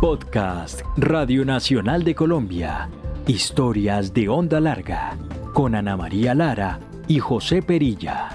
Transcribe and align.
Podcast 0.00 0.80
Radio 0.96 1.44
Nacional 1.44 2.04
de 2.04 2.14
Colombia. 2.14 2.88
Historias 3.26 4.14
de 4.14 4.30
onda 4.30 4.58
larga. 4.58 5.18
Con 5.52 5.74
Ana 5.74 5.94
María 5.94 6.34
Lara 6.34 6.80
y 7.06 7.18
José 7.18 7.60
Perilla. 7.60 8.30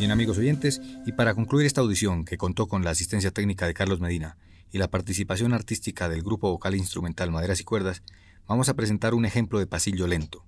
Bien 0.00 0.10
amigos 0.10 0.38
oyentes, 0.38 0.82
y 1.06 1.12
para 1.12 1.34
concluir 1.36 1.66
esta 1.66 1.82
audición 1.82 2.24
que 2.24 2.36
contó 2.36 2.66
con 2.66 2.82
la 2.82 2.90
asistencia 2.90 3.30
técnica 3.30 3.68
de 3.68 3.74
Carlos 3.74 4.00
Medina 4.00 4.38
y 4.72 4.78
la 4.78 4.88
participación 4.88 5.52
artística 5.52 6.08
del 6.08 6.24
grupo 6.24 6.50
vocal 6.50 6.74
e 6.74 6.78
instrumental 6.78 7.30
Maderas 7.30 7.60
y 7.60 7.64
Cuerdas, 7.64 8.02
vamos 8.48 8.68
a 8.68 8.74
presentar 8.74 9.14
un 9.14 9.24
ejemplo 9.24 9.60
de 9.60 9.68
pasillo 9.68 10.08
lento. 10.08 10.44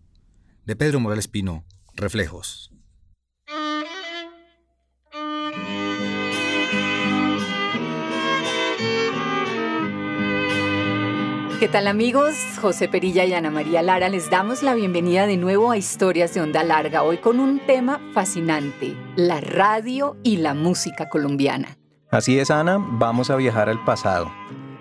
De 0.67 0.75
Pedro 0.75 0.99
Morales 0.99 1.29
Pino, 1.29 1.65
Reflejos. 1.95 2.73
¿Qué 11.59 11.67
tal 11.67 11.89
amigos? 11.89 12.37
José 12.61 12.87
Perilla 12.87 13.25
y 13.25 13.35
Ana 13.35 13.51
María 13.51 13.83
Lara 13.83 14.09
les 14.09 14.31
damos 14.31 14.63
la 14.63 14.75
bienvenida 14.75 15.27
de 15.27 15.37
nuevo 15.37 15.73
a 15.73 15.77
Historias 15.77 16.33
de 16.33 16.41
Onda 16.41 16.63
Larga, 16.63 17.03
hoy 17.03 17.17
con 17.17 17.41
un 17.41 17.59
tema 17.59 18.01
fascinante, 18.15 18.97
la 19.17 19.41
radio 19.41 20.17
y 20.23 20.37
la 20.37 20.55
música 20.55 21.09
colombiana. 21.09 21.77
Así 22.13 22.39
es 22.39 22.53
Ana, 22.53 22.79
vamos 22.79 23.31
a 23.31 23.35
viajar 23.35 23.69
al 23.69 23.83
pasado 23.85 24.31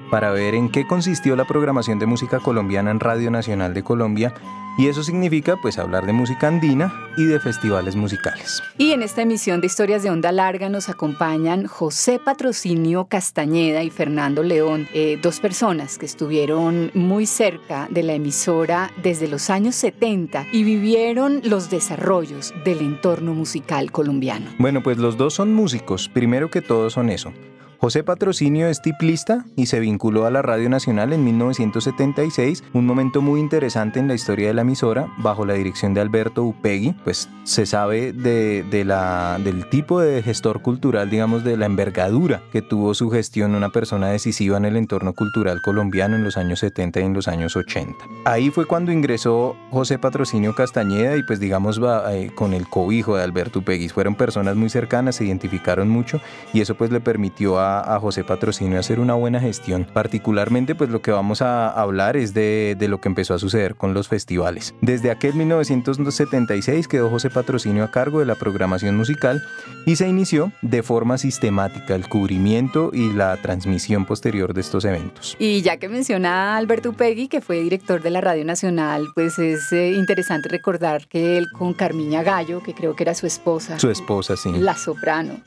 para 0.09 0.31
ver 0.31 0.55
en 0.55 0.69
qué 0.69 0.87
consistió 0.87 1.35
la 1.35 1.45
programación 1.45 1.99
de 1.99 2.05
música 2.05 2.39
colombiana 2.39 2.91
en 2.91 2.99
Radio 2.99 3.31
Nacional 3.31 3.73
de 3.73 3.83
Colombia 3.83 4.33
y 4.77 4.87
eso 4.87 5.03
significa 5.03 5.57
pues 5.57 5.79
hablar 5.79 6.05
de 6.05 6.13
música 6.13 6.47
andina 6.47 6.93
y 7.17 7.25
de 7.25 7.39
festivales 7.39 7.95
musicales. 7.95 8.61
Y 8.77 8.91
en 8.91 9.01
esta 9.01 9.23
emisión 9.23 9.59
de 9.59 9.67
Historias 9.67 10.03
de 10.03 10.11
Onda 10.11 10.31
Larga 10.31 10.69
nos 10.69 10.87
acompañan 10.87 11.65
José 11.65 12.19
Patrocinio 12.23 13.05
Castañeda 13.05 13.83
y 13.83 13.89
Fernando 13.89 14.43
León, 14.43 14.87
eh, 14.93 15.17
dos 15.21 15.39
personas 15.39 15.97
que 15.97 16.05
estuvieron 16.05 16.91
muy 16.93 17.25
cerca 17.25 17.87
de 17.89 18.03
la 18.03 18.13
emisora 18.13 18.91
desde 19.01 19.27
los 19.27 19.49
años 19.49 19.75
70 19.75 20.45
y 20.51 20.63
vivieron 20.63 21.41
los 21.43 21.71
desarrollos 21.71 22.53
del 22.63 22.81
entorno 22.81 23.33
musical 23.33 23.91
colombiano. 23.91 24.51
Bueno, 24.59 24.83
pues 24.83 24.99
los 24.99 25.17
dos 25.17 25.33
son 25.33 25.53
músicos, 25.53 26.07
primero 26.07 26.51
que 26.51 26.61
todo 26.61 26.91
son 26.91 27.09
eso. 27.09 27.33
José 27.79 28.03
Patrocinio 28.03 28.67
es 28.67 28.81
tiplista 28.81 29.45
y 29.55 29.67
se 29.67 29.79
vinculó 29.79 30.25
a 30.25 30.31
la 30.31 30.41
Radio 30.41 30.67
Nacional 30.67 31.13
en 31.13 31.23
1976, 31.23 32.63
un 32.73 32.87
momento 32.87 33.21
muy 33.21 33.39
interesante 33.39 33.99
en 33.99 34.07
la 34.07 34.15
historia 34.15 34.47
de 34.47 34.55
la 34.55 34.63
emisora, 34.63 35.13
bajo 35.19 35.45
la 35.45 35.53
dirección 35.53 35.93
de 35.93 36.01
Alberto 36.01 36.43
Upegui, 36.43 36.95
pues 37.03 37.29
se 37.43 37.67
sabe 37.67 38.13
de, 38.13 38.63
del 38.63 39.69
tipo 39.69 40.01
de 40.01 40.23
gestor 40.23 40.63
cultural, 40.63 41.09
digamos, 41.11 41.43
de 41.43 41.55
la 41.55 41.67
envergadura 41.67 42.41
que 42.51 42.63
tuvo 42.63 42.95
su 42.95 43.11
gestión 43.11 43.53
una 43.53 43.69
persona 43.69 44.09
decisiva 44.09 44.57
en 44.57 44.65
el 44.65 44.75
entorno 44.75 45.13
cultural 45.13 45.61
colombiano 45.61 46.15
en 46.15 46.23
los 46.23 46.35
años 46.35 46.59
70 46.59 46.99
y 46.99 47.03
en 47.03 47.13
los 47.13 47.27
años 47.27 47.55
80. 47.55 47.95
Ahí 48.25 48.49
fue 48.49 48.65
cuando 48.65 48.91
ingresó 48.91 49.55
José 49.69 49.99
Patrocinio 49.99 50.55
Castañeda 50.55 51.15
y 51.15 51.23
pues 51.23 51.39
digamos 51.39 51.79
eh, 52.09 52.31
con 52.33 52.53
el 52.53 52.67
cobijo 52.67 53.17
de 53.17 53.23
Alberto 53.23 53.59
Upegui. 53.59 53.89
Fueron 53.89 54.15
personas 54.15 54.55
muy 54.55 54.69
cercanas, 54.69 55.17
se 55.17 55.25
identificaron 55.25 55.89
mucho 55.89 56.19
y 56.53 56.61
eso 56.61 56.75
pues 56.75 56.91
le 56.91 56.99
permitió 56.99 57.59
a 57.59 57.66
a, 57.67 57.99
José 57.99 58.23
Patrocinio 58.23 58.77
a 58.77 58.79
hacer 58.81 58.99
una 58.99 59.13
buena 59.13 59.39
gestión. 59.39 59.85
Particularmente, 59.91 60.75
pues 60.75 60.89
lo 60.89 61.01
que 61.01 61.11
vamos 61.11 61.41
a 61.41 61.69
hablar 61.69 62.17
es 62.17 62.33
de, 62.33 62.75
de 62.77 62.87
lo 62.87 63.01
que 63.01 63.09
empezó 63.09 63.33
a 63.33 63.39
suceder 63.39 63.75
con 63.75 63.93
los 63.93 64.07
festivales. 64.07 64.75
Desde 64.81 65.11
aquel 65.11 65.33
1976 65.33 66.87
quedó 66.87 67.09
José 67.09 67.29
Patrocinio 67.29 67.83
a 67.83 67.91
cargo 67.91 68.19
de 68.19 68.25
la 68.25 68.35
programación 68.35 68.95
musical 68.95 69.43
y 69.85 69.95
se 69.95 70.07
inició 70.07 70.51
de 70.61 70.83
forma 70.83 71.17
sistemática 71.17 71.95
el 71.95 72.07
cubrimiento 72.07 72.91
y 72.93 73.13
la 73.13 73.37
transmisión 73.37 74.05
posterior 74.05 74.53
de 74.53 74.61
estos 74.61 74.85
eventos. 74.85 75.35
Y 75.39 75.61
ya 75.61 75.77
que 75.77 75.89
menciona 75.89 76.57
Alberto 76.57 76.89
Upegui, 76.89 77.27
que 77.27 77.41
fue 77.41 77.61
director 77.61 78.01
de 78.01 78.09
la 78.09 78.21
Radio 78.21 78.45
Nacional, 78.45 79.05
pues 79.15 79.39
es 79.39 79.71
eh, 79.71 79.91
interesante 79.91 80.49
recordar 80.49 81.07
que 81.07 81.37
él 81.37 81.47
con 81.51 81.73
Carmiña 81.73 82.23
Gallo, 82.23 82.61
que 82.61 82.73
creo 82.73 82.95
que 82.95 83.03
era 83.03 83.13
su 83.13 83.25
esposa. 83.25 83.79
Su 83.79 83.89
esposa, 83.89 84.35
sí. 84.37 84.51
La 84.53 84.75
soprano. 84.75 85.41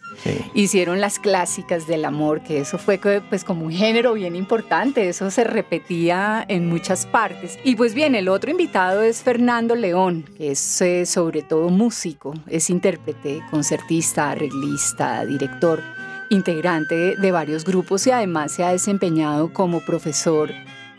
Hicieron 0.55 1.01
las 1.01 1.19
clásicas 1.19 1.87
de 1.87 1.97
la 1.97 2.10
que 2.45 2.61
eso 2.61 2.79
fue 2.79 2.99
pues 3.29 3.45
como 3.45 3.67
un 3.67 3.73
género 3.73 4.15
bien 4.15 4.37
importante, 4.37 5.09
eso 5.09 5.31
se 5.31 5.45
repetía 5.45 6.45
en 6.49 6.69
muchas 6.69 7.07
partes. 7.07 7.59
Y 7.65 7.77
pues 7.77 7.95
bien, 7.95 8.15
el 8.15 8.29
otro 8.29 8.51
invitado 8.51 9.03
es 9.03 9.23
Fernando 9.23 9.75
León, 9.75 10.25
que 10.37 10.53
es 10.53 10.81
eh, 10.83 11.07
sobre 11.07 11.43
todo 11.43 11.69
músico, 11.69 12.35
es 12.49 12.69
intérprete, 12.69 13.43
concertista, 13.51 14.31
arreglista, 14.31 15.25
director, 15.25 15.81
integrante 16.31 17.17
de 17.17 17.33
varios 17.33 17.65
grupos 17.65 18.07
y 18.07 18.11
además 18.11 18.53
se 18.53 18.65
ha 18.65 18.73
desempeñado 18.73 19.53
como 19.53 19.81
profesor 19.81 20.51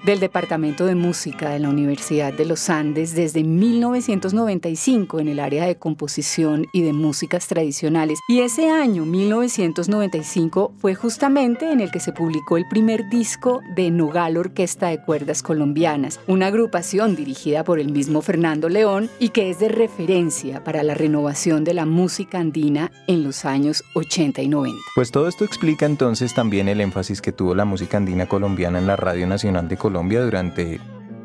del 0.03 0.19
Departamento 0.19 0.85
de 0.85 0.95
Música 0.95 1.51
de 1.51 1.59
la 1.59 1.69
Universidad 1.69 2.33
de 2.33 2.45
los 2.45 2.69
Andes 2.69 3.13
desde 3.13 3.43
1995 3.43 5.19
en 5.19 5.27
el 5.27 5.39
área 5.39 5.65
de 5.67 5.75
composición 5.75 6.67
y 6.73 6.81
de 6.81 6.93
músicas 6.93 7.47
tradicionales. 7.47 8.19
Y 8.27 8.39
ese 8.39 8.69
año, 8.69 9.05
1995, 9.05 10.73
fue 10.79 10.95
justamente 10.95 11.71
en 11.71 11.81
el 11.81 11.91
que 11.91 11.99
se 11.99 12.13
publicó 12.13 12.57
el 12.57 12.67
primer 12.67 13.09
disco 13.09 13.61
de 13.75 13.91
Nogal 13.91 14.37
Orquesta 14.37 14.87
de 14.87 15.03
Cuerdas 15.03 15.43
Colombianas, 15.43 16.19
una 16.27 16.47
agrupación 16.47 17.15
dirigida 17.15 17.63
por 17.63 17.79
el 17.79 17.91
mismo 17.91 18.21
Fernando 18.21 18.69
León 18.69 19.09
y 19.19 19.29
que 19.29 19.51
es 19.51 19.59
de 19.59 19.69
referencia 19.69 20.63
para 20.63 20.81
la 20.81 20.95
renovación 20.95 21.63
de 21.63 21.75
la 21.75 21.85
música 21.85 22.39
andina 22.39 22.91
en 23.07 23.23
los 23.23 23.45
años 23.45 23.83
80 23.93 24.41
y 24.41 24.47
90. 24.47 24.79
Pues 24.95 25.11
todo 25.11 25.27
esto 25.27 25.45
explica 25.45 25.85
entonces 25.85 26.33
también 26.33 26.67
el 26.67 26.81
énfasis 26.81 27.21
que 27.21 27.31
tuvo 27.31 27.53
la 27.53 27.65
música 27.65 27.97
andina 27.97 28.25
colombiana 28.25 28.79
en 28.79 28.87
la 28.87 28.95
Radio 28.95 29.27
Nacional 29.27 29.67
de 29.67 29.77
Colombia 29.77 29.90
Colombia 29.91 30.21
durante 30.21 30.79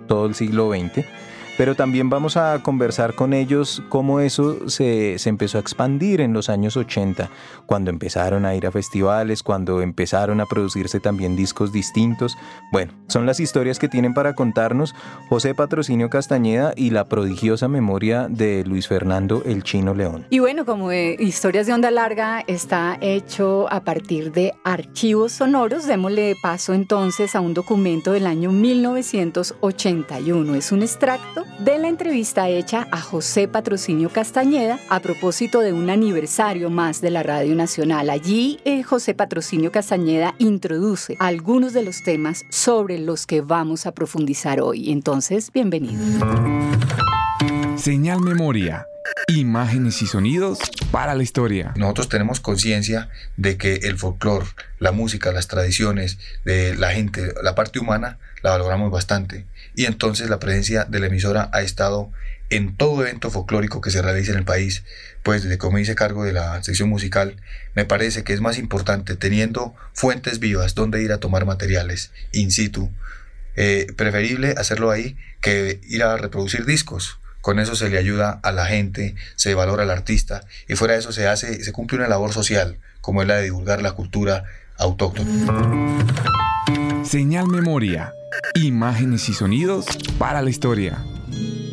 todo 0.09 0.27
el 0.27 0.35
siglo 0.35 0.73
XX 0.73 1.07
pero 1.57 1.75
también 1.75 2.11
vamos 2.11 2.37
a 2.37 2.63
conversar 2.63 3.15
con 3.15 3.33
ellos 3.33 3.83
cómo 3.89 4.21
eso 4.21 4.69
se, 4.69 5.17
empezó 5.25 5.59
a 5.59 5.61
expandir 5.61 6.21
en 6.21 6.33
los 6.33 6.49
años 6.49 6.77
80, 6.77 7.31
cuando 7.67 7.91
empezaron 7.91 8.45
a 8.45 8.55
ir 8.55 8.67
a 8.67 8.73
festivales, 8.73 9.43
cuando 9.43 9.83
empezaron 9.83 10.41
a 10.41 10.47
producirse 10.47 11.01
también 11.01 11.37
discos 11.37 11.73
distintos. 11.73 12.37
Bueno, 12.73 12.93
son 13.09 13.27
las 13.27 13.41
historias 13.41 13.79
que 13.79 13.89
tienen 13.89 14.15
para 14.15 14.35
contarnos 14.35 14.95
José 15.29 15.55
Patrocinio 15.55 16.11
Castañeda 16.11 16.73
y 16.77 16.91
la 16.91 17.05
prodigiosa 17.05 17.69
memoria 17.69 18.29
de 18.29 18.65
Luis 18.65 18.89
Fernando 18.89 19.43
el 19.47 19.63
Chino 19.63 19.95
León. 19.95 20.27
Y 20.31 20.41
bueno, 20.41 20.65
como 20.65 20.93
Historias 20.93 21.67
de 21.67 21.73
Onda 21.73 21.91
Larga 21.91 22.45
está 22.47 22.99
hecho 23.01 23.67
a 23.71 23.81
partir 23.81 24.33
de 24.33 24.53
archivos 24.65 25.33
sonoros, 25.33 25.87
démosle 25.87 26.37
paso 26.43 26.75
entonces 26.75 27.35
a 27.35 27.41
un 27.41 27.55
documento 27.55 28.13
del 28.13 28.27
año 28.27 28.53
1981. 28.53 30.55
Es 30.55 30.73
un 30.73 30.83
extracto 30.83 31.46
de 31.59 31.79
la 31.79 31.89
entrevista 31.89 32.49
hecha 32.49 32.87
a 32.91 33.01
José 33.01 33.49
Patrocinio 33.49 34.11
Castañeda 34.11 34.79
a 34.89 35.01
propósito 35.01 35.61
de 35.61 35.73
un 35.73 35.91
aniversario 35.91 36.71
más 36.71 37.01
de 37.01 37.11
la 37.11 37.23
Radio 37.23 37.55
Nacional. 37.55 38.11
Allí 38.11 38.61
eh, 38.65 38.83
José 38.83 39.15
Patrocinio 39.15 39.73
Castañeda 39.73 40.35
introduce 40.39 41.17
algunos 41.19 41.73
de 41.73 41.83
los 41.83 42.03
temas 42.03 42.45
sobre 42.51 42.99
los 42.99 43.27
que 43.27 43.41
vamos 43.41 43.87
a 43.87 43.93
profundizar 43.93 44.61
hoy. 44.61 44.93
Entonces, 44.93 45.51
bienvenido. 45.53 46.03
Señal 47.77 48.21
Memoria. 48.21 48.87
Imágenes 49.29 50.03
y 50.03 50.07
sonidos 50.07 50.59
para 50.91 51.15
la 51.15 51.23
historia. 51.23 51.73
Nosotros 51.77 52.09
tenemos 52.09 52.41
conciencia 52.41 53.09
de 53.37 53.57
que 53.57 53.75
el 53.83 53.99
folclore, 53.99 54.47
la 54.79 54.93
música, 54.93 55.33
las 55.33 55.49
tradiciones 55.49 56.19
de 56.45 56.77
la 56.77 56.91
gente, 56.93 57.33
la 57.43 57.55
parte 57.55 57.79
humana, 57.79 58.19
la 58.43 58.51
valoramos 58.51 58.91
bastante. 58.91 59.47
Y 59.77 59.85
entonces 59.85 60.29
la 60.31 60.41
presencia 60.41 60.85
de 60.85 60.99
la 60.99 61.07
emisora 61.07 61.51
ha 61.53 61.61
estado 61.61 62.11
en 62.51 62.77
todo 62.77 63.03
evento 63.03 63.31
folclórico 63.31 63.81
que 63.81 63.91
se 63.91 64.03
realice 64.03 64.31
en 64.31 64.39
el 64.39 64.45
país, 64.45 64.85
pues 65.23 65.43
desde 65.43 65.59
como 65.59 65.79
hice 65.79 65.95
cargo 65.95 66.25
de 66.25 66.33
la 66.33 66.63
sección 66.63 66.89
musical, 66.89 67.37
me 67.75 67.85
parece 67.85 68.25
que 68.25 68.33
es 68.33 68.41
más 68.41 68.59
importante 68.59 69.17
teniendo 69.17 69.75
fuentes 69.93 70.39
vivas 70.39 70.75
donde 70.75 71.03
ir 71.03 71.13
a 71.13 71.19
tomar 71.19 71.45
materiales 71.45 72.11
in 72.33 72.51
situ, 72.51 72.91
eh, 73.57 73.87
preferible 73.97 74.55
hacerlo 74.57 74.91
ahí 74.91 75.17
que 75.41 75.81
ir 75.89 76.03
a 76.03 76.17
reproducir 76.17 76.65
discos. 76.65 77.19
Con 77.41 77.59
eso 77.61 77.77
se 77.77 77.89
le 77.89 77.99
ayuda 77.99 78.41
a 78.43 78.51
la 78.53 78.67
gente, 78.67 79.15
se 79.37 79.55
valora 79.55 79.85
al 79.85 79.91
artista 79.91 80.43
y 80.69 80.75
fuera 80.75 80.95
de 80.95 81.01
eso 81.01 81.13
se 81.13 81.29
hace, 81.29 81.63
se 81.63 81.73
cumple 81.73 81.99
una 81.99 82.09
labor 82.09 82.33
social, 82.33 82.79
como 83.01 83.23
es 83.23 83.29
la 83.29 83.37
de 83.37 83.45
divulgar 83.45 83.83
la 83.83 83.93
cultura 83.93 84.45
autóctona. 84.79 85.31
Señal 87.07 87.47
Memoria 87.47 88.15
Imágenes 88.55 89.29
y 89.29 89.33
sonidos 89.33 89.87
para 90.19 90.43
la 90.43 90.51
historia. 90.51 91.05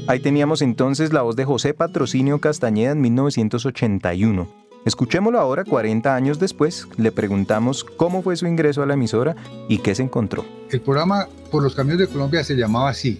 Ahí 0.07 0.19
teníamos 0.19 0.61
entonces 0.61 1.11
la 1.11 1.23
voz 1.23 1.35
de 1.35 1.43
José 1.43 1.73
Patrocinio 1.73 2.39
Castañeda 2.39 2.91
en 2.91 3.01
1981. 3.01 4.47
Escuchémoslo 4.85 5.39
ahora, 5.39 5.63
40 5.63 6.13
años 6.15 6.37
después. 6.39 6.87
Le 6.97 7.11
preguntamos 7.11 7.83
cómo 7.83 8.21
fue 8.21 8.35
su 8.35 8.45
ingreso 8.45 8.83
a 8.83 8.85
la 8.85 8.93
emisora 8.93 9.35
y 9.67 9.79
qué 9.79 9.95
se 9.95 10.03
encontró. 10.03 10.45
El 10.69 10.81
programa 10.81 11.27
Por 11.49 11.63
los 11.63 11.73
Caminos 11.73 11.99
de 11.99 12.07
Colombia 12.07 12.43
se 12.43 12.55
llamaba 12.55 12.89
así. 12.89 13.19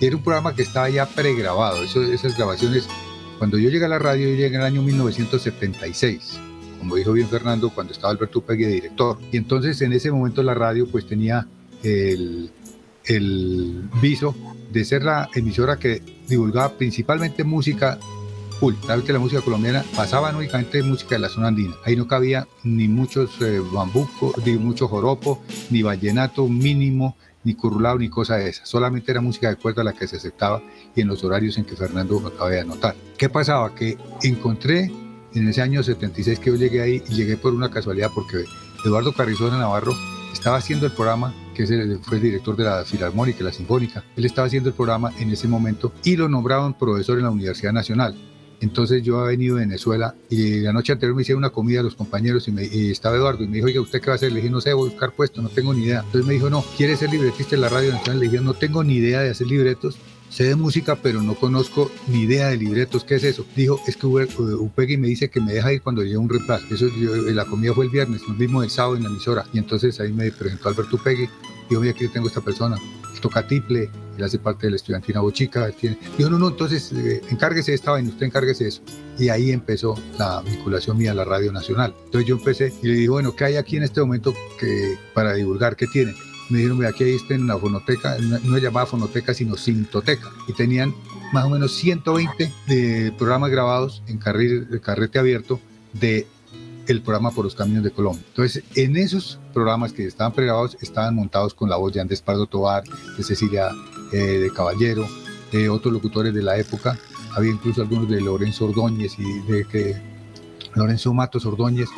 Era 0.00 0.14
un 0.14 0.22
programa 0.22 0.54
que 0.54 0.62
estaba 0.62 0.88
ya 0.90 1.06
pregrabado. 1.06 1.82
esas 1.82 2.36
grabaciones, 2.36 2.86
cuando 3.38 3.58
yo 3.58 3.68
llegué 3.68 3.86
a 3.86 3.88
la 3.88 3.98
radio, 3.98 4.28
yo 4.28 4.36
llegué 4.36 4.46
en 4.46 4.54
el 4.54 4.62
año 4.62 4.82
1976. 4.82 6.38
Como 6.78 6.96
dijo 6.96 7.12
bien 7.12 7.28
Fernando, 7.28 7.70
cuando 7.70 7.92
estaba 7.92 8.12
Alberto 8.12 8.38
Upegui 8.40 8.64
de 8.64 8.72
director. 8.72 9.18
Y 9.32 9.36
entonces 9.36 9.80
en 9.82 9.92
ese 9.92 10.10
momento 10.10 10.42
la 10.42 10.54
radio 10.54 10.86
pues 10.86 11.06
tenía 11.06 11.46
el, 11.82 12.50
el 13.04 13.88
viso 14.00 14.34
de 14.72 14.84
ser 14.84 15.02
la 15.02 15.28
emisora 15.34 15.78
que 15.78 16.02
divulgaba 16.28 16.72
principalmente 16.74 17.44
música. 17.44 17.98
Sabes 18.86 19.04
que 19.04 19.12
la 19.12 19.20
música 19.20 19.40
colombiana 19.40 19.84
pasaba 19.94 20.36
únicamente 20.36 20.82
música 20.82 21.14
de 21.14 21.20
la 21.20 21.28
zona 21.28 21.48
andina. 21.48 21.74
Ahí 21.84 21.94
no 21.94 22.08
cabía 22.08 22.48
ni 22.64 22.88
muchos 22.88 23.40
eh, 23.40 23.60
bambucos, 23.72 24.34
ni 24.44 24.54
mucho 24.54 24.88
joropo, 24.88 25.40
ni 25.70 25.82
vallenato 25.82 26.48
mínimo, 26.48 27.16
ni 27.44 27.54
currulado, 27.54 27.98
ni 27.98 28.08
cosa 28.08 28.36
de 28.36 28.50
esa. 28.50 28.66
Solamente 28.66 29.12
era 29.12 29.20
música 29.20 29.48
de 29.48 29.56
cuerda 29.56 29.84
la 29.84 29.92
que 29.92 30.08
se 30.08 30.16
aceptaba 30.16 30.60
y 30.94 31.00
en 31.00 31.08
los 31.08 31.22
horarios 31.22 31.56
en 31.56 31.64
que 31.64 31.76
Fernando 31.76 32.18
acaba 32.26 32.50
de 32.50 32.60
anotar. 32.60 32.96
¿Qué 33.16 33.28
pasaba? 33.28 33.72
Que 33.76 33.96
encontré 34.24 34.90
en 35.34 35.48
ese 35.48 35.62
año 35.62 35.82
76 35.82 36.38
que 36.38 36.50
yo 36.50 36.56
llegué 36.56 36.82
ahí 36.82 37.02
y 37.08 37.14
llegué 37.14 37.36
por 37.36 37.54
una 37.54 37.70
casualidad 37.70 38.10
porque 38.14 38.44
Eduardo 38.84 39.12
Carrizona 39.12 39.58
Navarro 39.58 39.92
estaba 40.32 40.56
haciendo 40.56 40.86
el 40.86 40.92
programa, 40.92 41.34
que 41.54 41.66
fue 42.02 42.16
el 42.16 42.22
director 42.22 42.56
de 42.56 42.64
la 42.64 42.84
Filarmónica, 42.84 43.42
la 43.42 43.52
Sinfónica, 43.52 44.04
él 44.16 44.24
estaba 44.24 44.46
haciendo 44.46 44.68
el 44.68 44.74
programa 44.74 45.12
en 45.18 45.30
ese 45.30 45.48
momento 45.48 45.92
y 46.04 46.16
lo 46.16 46.28
nombraban 46.28 46.78
profesor 46.78 47.18
en 47.18 47.24
la 47.24 47.30
Universidad 47.30 47.72
Nacional. 47.72 48.14
Entonces 48.60 49.02
yo 49.02 49.18
había 49.18 49.30
venido 49.30 49.56
de 49.56 49.66
Venezuela 49.66 50.14
y 50.28 50.60
la 50.60 50.72
noche 50.72 50.92
anterior 50.92 51.14
me 51.14 51.22
hicieron 51.22 51.42
una 51.42 51.50
comida 51.50 51.80
a 51.80 51.82
los 51.84 51.94
compañeros 51.94 52.48
y, 52.48 52.52
me, 52.52 52.64
estaba 52.90 53.16
Eduardo 53.16 53.44
y 53.44 53.48
me 53.48 53.56
dijo, 53.56 53.66
oiga, 53.66 53.80
¿usted 53.80 54.00
qué 54.00 54.06
va 54.08 54.14
a 54.14 54.16
hacer? 54.16 54.32
Le 54.32 54.36
dije, 54.36 54.50
no 54.50 54.60
sé, 54.60 54.72
voy 54.72 54.88
a 54.88 54.90
buscar 54.90 55.12
puesto, 55.12 55.40
no 55.40 55.48
tengo 55.48 55.72
ni 55.74 55.84
idea. 55.84 56.00
Entonces 56.00 56.26
me 56.26 56.34
dijo, 56.34 56.50
no, 56.50 56.64
¿quiere 56.76 56.96
ser 56.96 57.10
libretista 57.10 57.54
en 57.54 57.60
la 57.60 57.68
Radio 57.68 57.92
Nacional? 57.92 58.20
Le 58.20 58.28
dije, 58.28 58.42
no 58.42 58.54
tengo 58.54 58.82
ni 58.82 58.94
idea 58.94 59.20
de 59.20 59.30
hacer 59.30 59.46
libretos, 59.46 59.96
sé 60.30 60.44
de 60.44 60.56
música, 60.56 60.96
pero 60.96 61.22
no 61.22 61.34
conozco 61.34 61.90
ni 62.08 62.22
idea 62.22 62.48
de 62.48 62.56
libretos. 62.56 63.04
¿Qué 63.04 63.16
es 63.16 63.24
eso? 63.24 63.44
Dijo, 63.56 63.80
es 63.86 63.96
que 63.96 64.06
Upegui 64.06 64.96
me 64.96 65.08
dice 65.08 65.28
que 65.30 65.40
me 65.40 65.52
deja 65.52 65.72
ir 65.72 65.82
cuando 65.82 66.02
llegue 66.02 66.16
un 66.16 66.28
reemplazo. 66.28 66.66
Eso, 66.70 66.86
la 67.32 67.44
comida 67.44 67.72
fue 67.74 67.86
el 67.86 67.90
viernes, 67.90 68.22
nos 68.28 68.38
vimos 68.38 68.64
el 68.64 68.70
sábado 68.70 68.96
en 68.96 69.04
la 69.04 69.08
emisora. 69.08 69.44
Y 69.52 69.58
entonces 69.58 69.98
ahí 70.00 70.12
me 70.12 70.30
presentó 70.30 70.68
Alberto 70.68 70.96
Upegui. 70.96 71.28
Dijo, 71.68 71.80
mira, 71.80 71.92
aquí 71.92 72.08
tengo 72.08 72.28
esta 72.28 72.40
persona. 72.40 72.76
Toca 73.20 73.44
tiple, 73.48 73.90
él 74.16 74.22
hace 74.22 74.38
parte 74.38 74.68
de 74.68 74.70
la 74.70 74.76
estudiantina 74.76 75.20
bochica. 75.20 75.70
Tiene... 75.72 75.98
Dijo, 76.16 76.30
no, 76.30 76.38
no, 76.38 76.48
entonces 76.50 76.92
eh, 76.92 77.20
encárguese 77.30 77.72
de 77.72 77.74
esta 77.74 77.90
vaina, 77.90 78.10
usted 78.10 78.26
encárguese 78.26 78.64
de 78.64 78.70
eso. 78.70 78.82
Y 79.18 79.28
ahí 79.28 79.50
empezó 79.50 79.96
la 80.18 80.40
vinculación 80.42 80.96
mía 80.96 81.10
a 81.10 81.14
la 81.14 81.24
Radio 81.24 81.50
Nacional. 81.50 81.94
Entonces 82.04 82.28
yo 82.28 82.36
empecé 82.36 82.72
y 82.80 82.86
le 82.86 82.94
dije, 82.94 83.08
bueno, 83.08 83.34
¿qué 83.34 83.44
hay 83.46 83.56
aquí 83.56 83.76
en 83.76 83.82
este 83.82 84.00
momento 84.00 84.32
que, 84.60 84.96
para 85.14 85.34
divulgar? 85.34 85.74
¿Qué 85.74 85.88
tiene? 85.88 86.14
Me 86.48 86.58
dijeron, 86.58 86.84
aquí 86.84 87.04
ahí 87.04 87.14
está 87.14 87.34
en 87.34 87.46
la 87.46 87.58
fonoteca, 87.58 88.16
no 88.18 88.56
es 88.56 88.62
llamada 88.62 88.86
fonoteca, 88.86 89.34
sino 89.34 89.56
sintoteca, 89.56 90.30
y 90.46 90.52
tenían 90.52 90.94
más 91.32 91.44
o 91.44 91.50
menos 91.50 91.74
120 91.74 92.52
de 92.66 93.12
programas 93.18 93.50
grabados 93.50 94.02
en 94.06 94.18
carrete 94.18 95.18
abierto 95.18 95.60
de 95.92 96.26
programa 96.96 97.30
Por 97.30 97.44
los 97.44 97.54
Caminos 97.54 97.84
de 97.84 97.90
Colombia. 97.90 98.24
Entonces, 98.28 98.64
en 98.74 98.96
esos 98.96 99.38
programas 99.52 99.92
que 99.92 100.06
estaban 100.06 100.32
pregrabados, 100.32 100.78
estaban 100.80 101.14
montados 101.14 101.52
con 101.52 101.68
la 101.68 101.76
voz 101.76 101.92
de 101.92 102.00
Andrés 102.00 102.22
Pardo 102.22 102.46
Tobar, 102.46 102.82
de 103.16 103.22
Cecilia 103.22 103.70
eh, 104.12 104.16
de 104.16 104.50
Caballero, 104.52 105.06
de 105.52 105.68
otros 105.68 105.92
locutores 105.92 106.32
de 106.32 106.42
la 106.42 106.56
época, 106.56 106.98
había 107.34 107.50
incluso 107.50 107.82
algunos 107.82 108.08
de 108.08 108.20
Lorenzo 108.20 108.64
Ordóñez 108.64 109.18
y 109.18 109.40
de 109.40 110.00
Lorenzo 110.74 111.12
Matos 111.12 111.44
Ordóñez, 111.44 111.88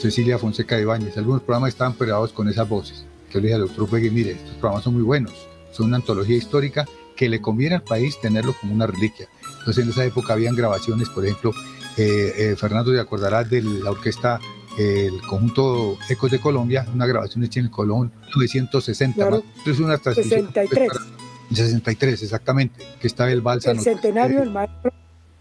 Cecilia 0.00 0.38
Fonseca 0.38 0.76
de 0.76 0.82
Ibáñez, 0.82 1.18
algunos 1.18 1.42
programas 1.42 1.70
estaban 1.70 1.94
pregrabados 1.94 2.32
con 2.32 2.48
esas 2.48 2.68
voces. 2.68 3.04
Yo 3.30 3.40
le 3.40 3.46
dije 3.46 3.54
al 3.54 3.60
doctor 3.62 3.88
Pegui, 3.88 4.10
mire, 4.10 4.32
estos 4.32 4.54
programas 4.56 4.84
son 4.84 4.94
muy 4.94 5.02
buenos, 5.02 5.32
son 5.72 5.86
una 5.86 5.96
antología 5.96 6.36
histórica 6.36 6.86
que 7.16 7.28
le 7.28 7.40
conviene 7.40 7.76
al 7.76 7.82
país 7.82 8.20
tenerlo 8.20 8.54
como 8.60 8.74
una 8.74 8.86
reliquia. 8.86 9.28
Entonces 9.58 9.84
en 9.84 9.90
esa 9.90 10.04
época 10.04 10.32
habían 10.32 10.56
grabaciones, 10.56 11.08
por 11.10 11.24
ejemplo, 11.24 11.52
eh, 11.96 12.32
eh, 12.36 12.56
Fernando 12.56 12.92
te 12.92 13.00
acordarás 13.00 13.48
de 13.50 13.62
la 13.62 13.90
orquesta 13.90 14.40
el 14.78 15.20
conjunto 15.22 15.98
Ecos 16.08 16.30
de 16.30 16.40
Colombia, 16.40 16.86
una 16.94 17.06
grabación 17.06 17.44
hecha 17.44 17.60
en 17.60 17.66
el 17.66 17.72
Colón 17.72 18.12
960. 18.36 19.14
Claro. 19.14 19.44
Entonces 19.58 19.80
una 19.80 19.98
63. 19.98 20.92
63, 21.52 22.22
exactamente, 22.22 22.84
que 23.00 23.06
estaba 23.06 23.30
el 23.30 23.40
balsa. 23.40 23.72
El 23.72 23.80
centenario 23.80 24.40
del 24.40 24.50
maestro 24.50 24.92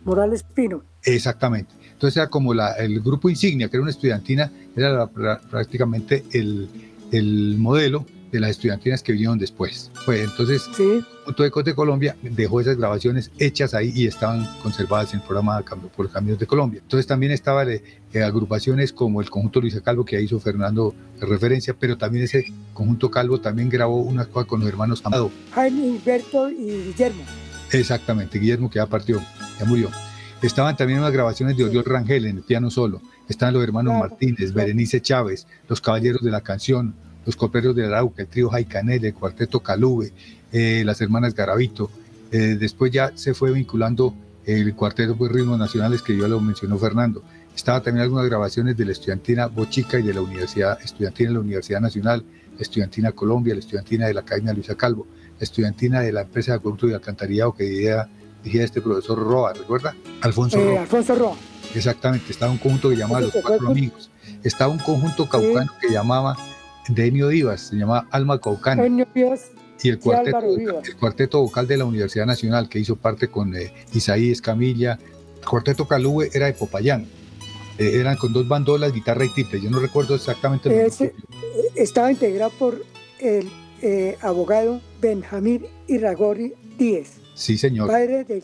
Morales 0.04 0.44
Pino. 0.44 0.84
Exactamente. 1.04 1.74
Entonces 1.94 2.18
era 2.18 2.30
como 2.30 2.54
la, 2.54 2.74
el 2.74 3.00
grupo 3.02 3.30
insignia, 3.30 3.70
que 3.70 3.78
era 3.78 3.84
una 3.84 3.92
estudiantina, 3.92 4.52
era 4.76 5.08
prácticamente 5.08 6.24
el, 6.32 6.68
el 7.12 7.58
modelo 7.58 8.06
de 8.32 8.40
las 8.40 8.52
estudiantinas 8.52 9.02
que 9.04 9.12
vinieron 9.12 9.38
después. 9.38 9.92
Pues 10.06 10.30
entonces, 10.30 10.68
sí. 10.76 11.04
Punto 11.26 11.46
Ecos 11.46 11.64
de 11.64 11.76
Colombia 11.76 12.16
dejó 12.22 12.62
esas 12.62 12.78
grabaciones 12.78 13.32
hechas 13.40 13.74
ahí 13.74 13.92
y 13.96 14.08
estaban 14.08 14.48
conservadas 14.62 15.14
en 15.14 15.20
el 15.20 15.26
programa 15.26 15.64
por 15.96 16.12
Caminos 16.12 16.40
de 16.40 16.48
Colombia. 16.48 16.80
Entonces 16.82 17.08
también 17.08 17.32
estaban 17.32 17.70
eh, 17.70 18.24
agrupaciones 18.24 18.94
como 18.94 19.22
el 19.22 19.30
conjunto 19.30 19.62
Luisa 19.62 19.82
Calvo 19.82 20.06
que 20.06 20.22
hizo 20.22 20.40
Fernando 20.40 20.94
de 21.20 21.26
referencia, 21.26 21.76
pero 21.78 21.98
también 21.98 22.26
ese 22.26 22.46
conjunto 22.74 23.10
Calvo 23.10 23.40
también 23.40 23.70
grabó 23.70 23.98
una 24.02 24.26
cosa 24.26 24.48
con 24.48 24.60
los 24.60 24.70
hermanos 24.70 25.02
Amado. 25.04 25.32
Jaime, 25.54 25.88
Hilberto 25.88 26.50
y 26.50 26.84
Guillermo. 26.86 27.24
Exactamente, 27.72 28.40
Guillermo 28.40 28.70
que 28.70 28.78
ya 28.78 28.86
partió, 28.86 29.22
ya 29.60 29.66
murió. 29.66 29.90
Estaban 30.42 30.78
también 30.78 31.00
unas 31.00 31.12
grabaciones 31.12 31.58
de 31.58 31.66
Oriol 31.66 31.84
Rangel 31.84 32.26
en 32.26 32.38
el 32.38 32.44
piano 32.44 32.72
solo. 32.72 33.02
Estaban 33.30 33.54
los 33.54 33.64
hermanos 33.64 33.94
Martínez, 33.98 34.52
Berenice 34.54 35.02
Chávez, 35.02 35.48
los 35.68 35.80
Caballeros 35.80 36.24
de 36.24 36.32
la 36.32 36.42
Canción, 36.42 36.96
los 37.26 37.36
Coperos 37.36 37.76
de 37.76 37.86
Arauca, 37.86 38.24
el 38.24 38.28
trío 38.28 38.50
Jaicanel, 38.50 39.06
el 39.06 39.14
cuarteto 39.14 39.60
Calube, 39.60 40.12
eh, 40.52 40.82
las 40.84 41.00
hermanas 41.00 41.36
Garavito. 41.36 41.92
Eh, 42.32 42.58
después 42.60 42.92
ya 42.92 43.12
se 43.16 43.36
fue 43.36 43.52
vinculando 43.52 44.16
el 44.46 44.74
cuarteto 44.74 45.14
de 45.14 45.30
ritmos 45.30 45.60
nacionales 45.60 46.02
que 46.02 46.18
ya 46.18 46.28
lo 46.28 46.42
mencionó 46.42 46.80
Fernando. 46.80 47.24
Estaba 47.56 47.82
también 47.82 48.04
algunas 48.04 48.26
grabaciones 48.26 48.76
de 48.76 48.86
la 48.86 48.94
estudiantina 48.94 49.46
Bochica 49.46 50.00
y 50.00 50.04
de 50.04 50.14
la 50.14 50.22
Universidad 50.22 50.80
Estudiantina 50.82 51.30
de 51.30 51.34
la 51.36 51.40
Universidad 51.42 51.82
Nacional, 51.82 52.24
la 52.56 52.62
Estudiantina 52.62 53.12
Colombia, 53.12 53.54
la 53.54 53.60
Estudiantina 53.60 54.08
de 54.08 54.14
la 54.16 54.22
Academia 54.22 54.54
Luisa 54.54 54.74
Calvo, 54.76 55.06
la 55.38 55.44
Estudiantina 55.44 56.00
de 56.02 56.12
la 56.12 56.22
empresa 56.22 56.54
de 56.54 56.58
acueducto 56.58 56.88
y 56.88 56.94
alcantarillado 56.94 57.54
que 57.54 57.96
dirigía, 58.44 58.64
este 58.64 58.82
profesor 58.82 59.18
Roa, 59.20 59.54
¿recuerda? 59.54 59.96
Alfonso 60.22 60.58
eh, 60.60 60.66
Roa. 60.66 60.82
Alfonso 60.82 61.16
Roa. 61.16 61.36
Exactamente, 61.76 62.32
estaba 62.32 62.52
un 62.52 62.58
conjunto 62.58 62.90
que 62.90 62.96
llamaba 62.96 63.22
Los 63.22 63.34
Cuatro 63.34 63.70
Amigos. 63.70 64.10
Estaba 64.44 64.72
un 64.72 64.80
conjunto 64.80 65.28
caucano 65.28 65.72
que 65.82 65.92
llamaba 65.92 66.38
de 66.88 67.06
Enio 67.06 67.28
Divas, 67.28 67.62
se 67.62 67.76
llama 67.76 68.08
Alma 68.12 68.40
Caucana. 68.40 68.84
y 69.82 69.90
el 69.90 70.00
cuarteto, 70.00 70.40
el 70.84 70.96
cuarteto 70.98 71.42
vocal 71.42 71.68
de 71.68 71.78
la 71.78 71.86
Universidad 71.86 72.26
Nacional, 72.26 72.68
que 72.68 72.80
hizo 72.80 72.96
parte 72.96 73.30
con 73.30 73.56
eh, 73.56 73.74
Isaí 73.94 74.32
Escamilla. 74.32 75.00
El 75.40 75.46
cuarteto 75.46 75.88
Calúe 75.88 76.24
era 76.34 76.48
de 76.48 76.54
Popayán. 76.54 77.06
Eh, 77.78 78.00
eran 78.00 78.18
con 78.18 78.34
dos 78.34 78.48
bandolas, 78.48 78.92
guitarra 78.92 79.26
y 79.26 79.30
tiple. 79.30 79.62
Yo 79.62 79.70
no 79.70 79.80
recuerdo 79.80 80.16
exactamente. 80.16 80.70
Eh, 80.70 81.14
estaba 81.76 82.12
integrado 82.12 82.52
por 82.58 82.84
el 83.20 83.50
abogado 84.22 84.82
Benjamín 85.00 85.66
Iragorri 85.88 86.54
Díez. 86.78 87.19
Sí, 87.40 87.58
señor. 87.58 87.88
Padre 87.88 88.26
de, 88.26 88.44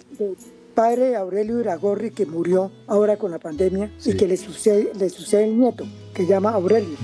padre 0.73 1.17
Aurelio 1.17 1.59
Iragorri, 1.59 2.11
que 2.11 2.25
murió 2.25 2.71
ahora 2.87 3.17
con 3.17 3.29
la 3.29 3.39
pandemia 3.39 3.91
y 4.05 4.15
que 4.15 4.25
le 4.25 4.37
sucede, 4.37 4.91
le 4.97 5.09
sucede 5.09 5.43
el 5.43 5.59
nieto, 5.59 5.85
que 6.13 6.25
llama 6.25 6.51
Aurelio. 6.51 6.95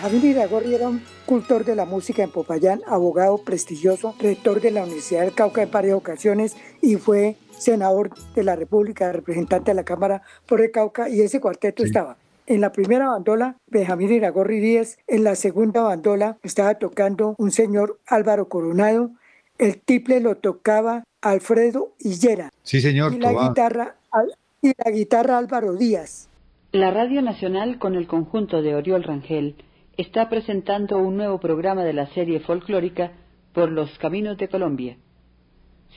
Javier 0.00 0.24
Iragorri 0.24 0.74
era 0.74 0.88
un 0.88 1.00
cultor 1.26 1.64
de 1.64 1.76
la 1.76 1.84
música 1.84 2.24
en 2.24 2.30
Popayán, 2.32 2.82
abogado 2.88 3.38
prestigioso, 3.38 4.16
rector 4.18 4.60
de 4.60 4.72
la 4.72 4.82
Universidad 4.82 5.20
del 5.20 5.32
Cauca 5.32 5.62
en 5.62 5.70
varias 5.70 5.96
ocasiones 5.96 6.56
y 6.82 6.96
fue 6.96 7.36
senador 7.56 8.10
de 8.34 8.42
la 8.42 8.56
República, 8.56 9.12
representante 9.12 9.70
de 9.70 9.76
la 9.76 9.84
Cámara 9.84 10.22
por 10.44 10.60
el 10.60 10.72
Cauca 10.72 11.08
y 11.08 11.20
ese 11.20 11.40
cuarteto 11.40 11.84
estaba 11.84 12.16
en 12.46 12.60
la 12.60 12.72
primera 12.72 13.08
bandola, 13.08 13.56
Benjamín 13.68 14.12
Iragorri 14.12 14.60
Díez. 14.60 14.98
En 15.06 15.24
la 15.24 15.34
segunda 15.34 15.82
bandola 15.82 16.36
estaba 16.42 16.74
tocando 16.74 17.34
un 17.38 17.50
señor 17.50 18.00
Álvaro 18.06 18.48
Coronado. 18.48 19.12
El 19.58 19.80
tiple 19.80 20.20
lo 20.20 20.36
tocaba 20.36 21.04
Alfredo 21.22 21.92
Hillera. 21.98 22.50
Sí, 22.62 22.80
señor. 22.80 23.14
Y 23.14 23.18
la, 23.18 23.32
guitarra, 23.32 23.96
y 24.60 24.72
la 24.76 24.90
guitarra 24.90 25.38
Álvaro 25.38 25.74
Díaz. 25.74 26.28
La 26.72 26.90
Radio 26.90 27.22
Nacional 27.22 27.78
con 27.78 27.94
el 27.94 28.06
conjunto 28.06 28.60
de 28.60 28.74
Oriol 28.74 29.04
Rangel 29.04 29.56
está 29.96 30.28
presentando 30.28 30.98
un 30.98 31.16
nuevo 31.16 31.38
programa 31.38 31.84
de 31.84 31.92
la 31.92 32.06
serie 32.08 32.40
folclórica 32.40 33.12
Por 33.52 33.70
los 33.70 33.96
Caminos 33.98 34.36
de 34.38 34.48
Colombia. 34.48 34.96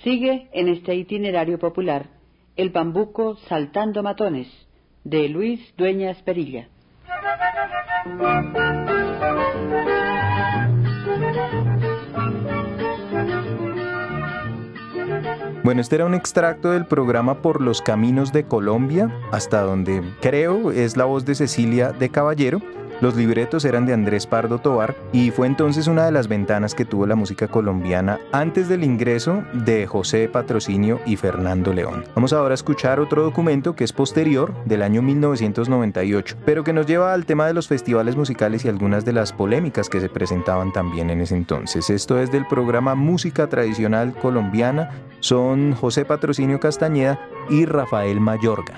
Sigue 0.04 0.50
en 0.54 0.68
este 0.68 0.94
itinerario 0.96 1.58
popular 1.58 2.12
El 2.56 2.70
Bambuco 2.70 3.38
Saltando 3.48 4.04
Matones 4.04 4.48
de 5.04 5.30
Luis 5.30 5.60
Dueñas 5.78 6.22
Perilla. 6.22 6.68
Bueno, 15.68 15.82
este 15.82 15.96
era 15.96 16.06
un 16.06 16.14
extracto 16.14 16.72
del 16.72 16.86
programa 16.86 17.42
Por 17.42 17.60
los 17.60 17.82
Caminos 17.82 18.32
de 18.32 18.46
Colombia, 18.46 19.14
hasta 19.34 19.64
donde 19.64 20.02
creo 20.22 20.72
es 20.72 20.96
la 20.96 21.04
voz 21.04 21.26
de 21.26 21.36
Cecilia 21.36 21.92
de 21.92 22.08
Caballero, 22.08 22.62
Los 23.00 23.16
libretos 23.16 23.63
eran 23.66 23.86
de 23.86 23.94
Andrés 23.94 24.25
Pardo 24.25 24.58
Tobar 24.58 24.96
y 25.12 25.30
fue 25.30 25.46
entonces 25.46 25.88
una 25.88 26.06
de 26.06 26.12
las 26.12 26.27
ventanas 26.27 26.74
que 26.74 26.86
tuvo 26.86 27.06
la 27.06 27.16
música 27.16 27.48
colombiana 27.48 28.20
antes 28.32 28.70
del 28.70 28.84
ingreso 28.84 29.44
de 29.54 29.86
José 29.86 30.27
Patrocinio 30.30 31.00
y 31.06 31.16
Fernando 31.16 31.74
León. 31.74 32.06
Vamos 32.16 32.34
ahora 32.34 32.54
a 32.54 32.56
escuchar 32.56 33.00
otro 33.00 33.22
documento 33.24 33.75
que 33.75 33.84
es 33.84 33.94
posterior, 33.94 34.51
del 34.66 34.82
año 34.82 35.04
1998, 35.04 36.38
pero 36.44 36.63
que 36.63 36.74
nos 36.74 36.88
lleva 36.88 37.13
al 37.13 37.25
tema 37.25 37.46
de 37.46 37.54
los 37.54 37.68
festivales 37.68 38.16
musicales 38.16 38.66
y 38.66 38.70
algunas 38.70 39.06
de 39.06 39.13
las 39.13 39.32
polémicas 39.32 39.89
que 39.89 40.00
se 40.00 40.10
presentaban 40.10 40.74
también 40.74 41.12
en 41.12 41.22
ese 41.22 41.36
entonces. 41.36 41.89
Esto 41.92 42.20
es 42.20 42.32
del 42.32 42.48
programa 42.48 42.96
Música 42.96 43.48
Tradicional 43.48 44.13
Colombiana. 44.13 44.89
Son 45.20 45.74
José 45.74 46.04
Patrocinio 46.06 46.60
Castañeda 46.60 47.20
y 47.50 47.66
Rafael 47.66 48.20
Mayorga. 48.20 48.75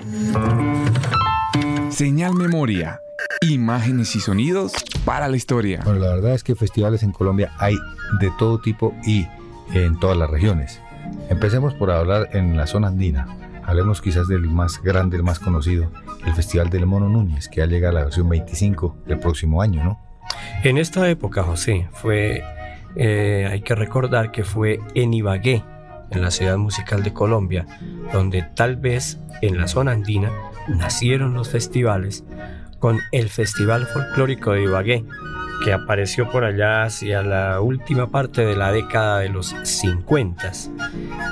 Señal 1.90 2.34
Memoria. 2.34 3.02
Imágenes 3.48 4.14
y 4.16 4.20
sonidos 4.20 4.74
para 5.06 5.26
la 5.26 5.34
historia. 5.34 5.80
Bueno, 5.82 6.00
la 6.00 6.10
verdad 6.10 6.34
es 6.34 6.44
que 6.44 6.54
festivales 6.54 7.02
en 7.02 7.10
Colombia 7.10 7.50
hay 7.56 7.74
de 8.20 8.30
todo 8.38 8.60
tipo 8.60 8.94
y 9.06 9.26
en 9.72 9.98
todas 9.98 10.18
las 10.18 10.28
regiones. 10.28 10.78
Empecemos 11.30 11.72
por 11.72 11.90
hablar 11.90 12.28
en 12.32 12.54
la 12.58 12.66
zona 12.66 12.88
andina. 12.88 13.26
Hablemos 13.64 14.02
quizás 14.02 14.28
del 14.28 14.42
más 14.42 14.82
grande, 14.82 15.16
el 15.16 15.22
más 15.22 15.38
conocido, 15.38 15.90
el 16.26 16.34
Festival 16.34 16.68
del 16.68 16.84
Mono 16.84 17.08
Núñez, 17.08 17.48
que 17.48 17.60
ya 17.60 17.66
llega 17.66 17.88
a 17.88 17.92
la 17.92 18.04
versión 18.04 18.28
25 18.28 18.98
del 19.06 19.18
próximo 19.18 19.62
año, 19.62 19.84
¿no? 19.84 19.98
En 20.62 20.76
esta 20.76 21.08
época, 21.08 21.42
José, 21.42 21.88
fue, 21.92 22.44
eh, 22.94 23.48
hay 23.50 23.62
que 23.62 23.74
recordar 23.74 24.32
que 24.32 24.44
fue 24.44 24.80
en 24.94 25.14
Ibagué, 25.14 25.64
en 26.10 26.20
la 26.20 26.30
ciudad 26.30 26.58
musical 26.58 27.02
de 27.02 27.14
Colombia, 27.14 27.64
donde 28.12 28.42
tal 28.42 28.76
vez 28.76 29.18
en 29.40 29.56
la 29.56 29.66
zona 29.66 29.92
andina 29.92 30.30
nacieron 30.68 31.32
los 31.32 31.48
festivales 31.48 32.22
con 32.80 32.98
el 33.12 33.28
Festival 33.28 33.86
Folclórico 33.86 34.52
de 34.52 34.64
Ibagué, 34.64 35.04
que 35.62 35.72
apareció 35.72 36.28
por 36.30 36.44
allá 36.44 36.84
hacia 36.84 37.22
la 37.22 37.60
última 37.60 38.10
parte 38.10 38.44
de 38.44 38.56
la 38.56 38.72
década 38.72 39.20
de 39.20 39.28
los 39.28 39.54
50 39.62 40.52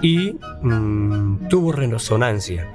y 0.02 0.36
mm, 0.62 1.48
tuvo 1.48 1.72
resonancia, 1.72 2.68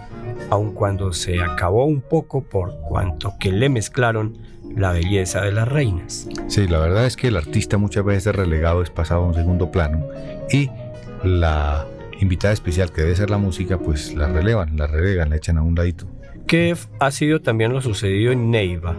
aun 0.49 0.73
cuando 0.73 1.13
se 1.13 1.41
acabó 1.41 1.85
un 1.85 2.01
poco 2.01 2.43
por 2.43 2.79
cuanto 2.81 3.35
que 3.39 3.51
le 3.51 3.69
mezclaron 3.69 4.37
la 4.75 4.91
belleza 4.91 5.41
de 5.41 5.51
las 5.51 5.67
reinas. 5.67 6.27
Sí, 6.47 6.67
la 6.67 6.79
verdad 6.79 7.05
es 7.05 7.15
que 7.15 7.27
el 7.27 7.37
artista 7.37 7.77
muchas 7.77 8.03
veces 8.03 8.35
relegado, 8.35 8.81
es 8.81 8.89
pasado 8.89 9.23
a 9.23 9.27
un 9.27 9.35
segundo 9.35 9.69
plano 9.69 10.07
y 10.51 10.71
la 11.23 11.85
invitada 12.19 12.53
especial 12.53 12.91
que 12.91 13.01
debe 13.03 13.15
ser 13.15 13.29
la 13.29 13.37
música, 13.37 13.77
pues 13.77 14.15
la 14.15 14.27
relevan, 14.27 14.75
la 14.75 14.87
relegan, 14.87 15.29
la 15.29 15.35
echan 15.35 15.59
a 15.59 15.61
un 15.61 15.75
ladito 15.75 16.07
que 16.47 16.75
ha 16.99 17.11
sido 17.11 17.41
también 17.41 17.73
lo 17.73 17.81
sucedido 17.81 18.31
en 18.31 18.51
Neiva, 18.51 18.95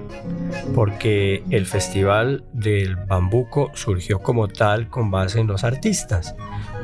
porque 0.75 1.43
el 1.51 1.67
Festival 1.67 2.45
del 2.53 2.97
Bambuco 2.97 3.71
surgió 3.75 4.21
como 4.21 4.49
tal 4.49 4.89
con 4.89 5.11
base 5.11 5.41
en 5.41 5.47
los 5.47 5.65
artistas, 5.65 6.35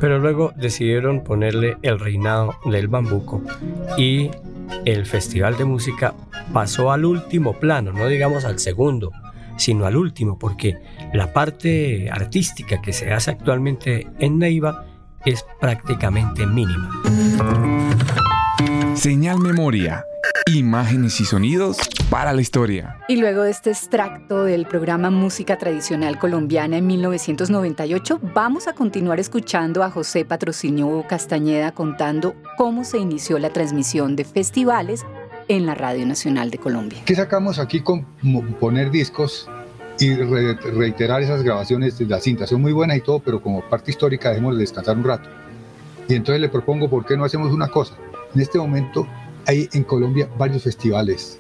pero 0.01 0.19
luego 0.19 0.53
decidieron 0.57 1.25
ponerle 1.25 1.77
el 1.83 1.99
reinado 1.99 2.55
del 2.65 2.89
Bambuco 2.89 3.43
y 3.97 4.31
el 4.85 5.07
Festival 5.07 5.57
de 5.57 5.65
Música 5.65 6.15
pasó 6.53 6.93
al 6.93 7.05
último 7.05 7.59
plano, 7.59 7.93
no 7.93 8.07
digamos 8.07 8.45
al 8.45 8.59
segundo, 8.59 9.13
sino 9.57 9.87
al 9.87 9.97
último, 9.97 10.39
porque 10.39 10.79
la 11.13 11.33
parte 11.33 12.09
artística 12.11 12.81
que 12.81 12.93
se 12.93 13.13
hace 13.13 13.33
actualmente 13.33 14.07
en 14.19 14.39
Neiva 14.39 14.87
es 15.25 15.45
prácticamente 15.61 16.47
mínima. 16.47 17.03
Señal 18.95 19.39
Memoria 19.39 20.05
Imágenes 20.47 21.21
y 21.21 21.25
sonidos 21.25 21.79
para 22.09 22.33
la 22.33 22.41
historia. 22.41 22.97
Y 23.09 23.17
luego 23.17 23.43
de 23.43 23.51
este 23.51 23.71
extracto 23.71 24.45
del 24.45 24.67
programa 24.67 25.11
Música 25.11 25.59
Tradicional 25.59 26.19
Colombiana 26.19 26.79
en 26.79 26.87
1998, 26.87 28.21
vamos 28.35 28.67
a 28.67 28.73
continuar 28.73 29.21
escuchando 29.21 29.83
a 29.83 29.91
José 29.91 30.25
Patrocinio 30.25 31.05
Castañeda 31.09 31.73
contando 31.73 32.35
cómo 32.57 32.85
se 32.85 32.99
inició 32.99 33.39
la 33.39 33.51
transmisión 33.51 34.17
de 34.17 34.25
festivales 34.25 35.05
en 35.49 35.67
la 35.67 35.75
Radio 35.75 36.07
Nacional 36.07 36.51
de 36.51 36.59
Colombia. 36.59 37.01
¿Qué 37.05 37.15
sacamos 37.15 37.59
aquí 37.59 37.81
con 37.81 38.05
poner 38.59 38.91
discos 38.91 39.49
y 39.99 40.15
reiterar 40.15 41.23
esas 41.23 41.43
grabaciones 41.43 41.99
de 41.99 42.07
la 42.07 42.21
cinta? 42.21 42.47
Son 42.47 42.61
muy 42.61 42.73
buenas 42.73 42.97
y 42.97 43.01
todo, 43.01 43.21
pero 43.21 43.43
como 43.43 43.63
parte 43.69 43.91
histórica 43.91 44.31
dejemos 44.31 44.55
de 44.55 44.61
descansar 44.61 44.97
un 44.97 45.05
rato. 45.05 45.29
Y 46.09 46.15
entonces 46.15 46.41
le 46.41 46.49
propongo, 46.49 46.89
¿por 46.89 47.05
qué 47.05 47.17
no 47.17 47.25
hacemos 47.25 47.53
una 47.53 47.69
cosa? 47.69 47.95
En 48.35 48.41
este 48.41 48.59
momento 48.59 49.07
hay 49.47 49.69
en 49.73 49.85
Colombia 49.85 50.29
varios 50.39 50.63
festivales 50.63 51.39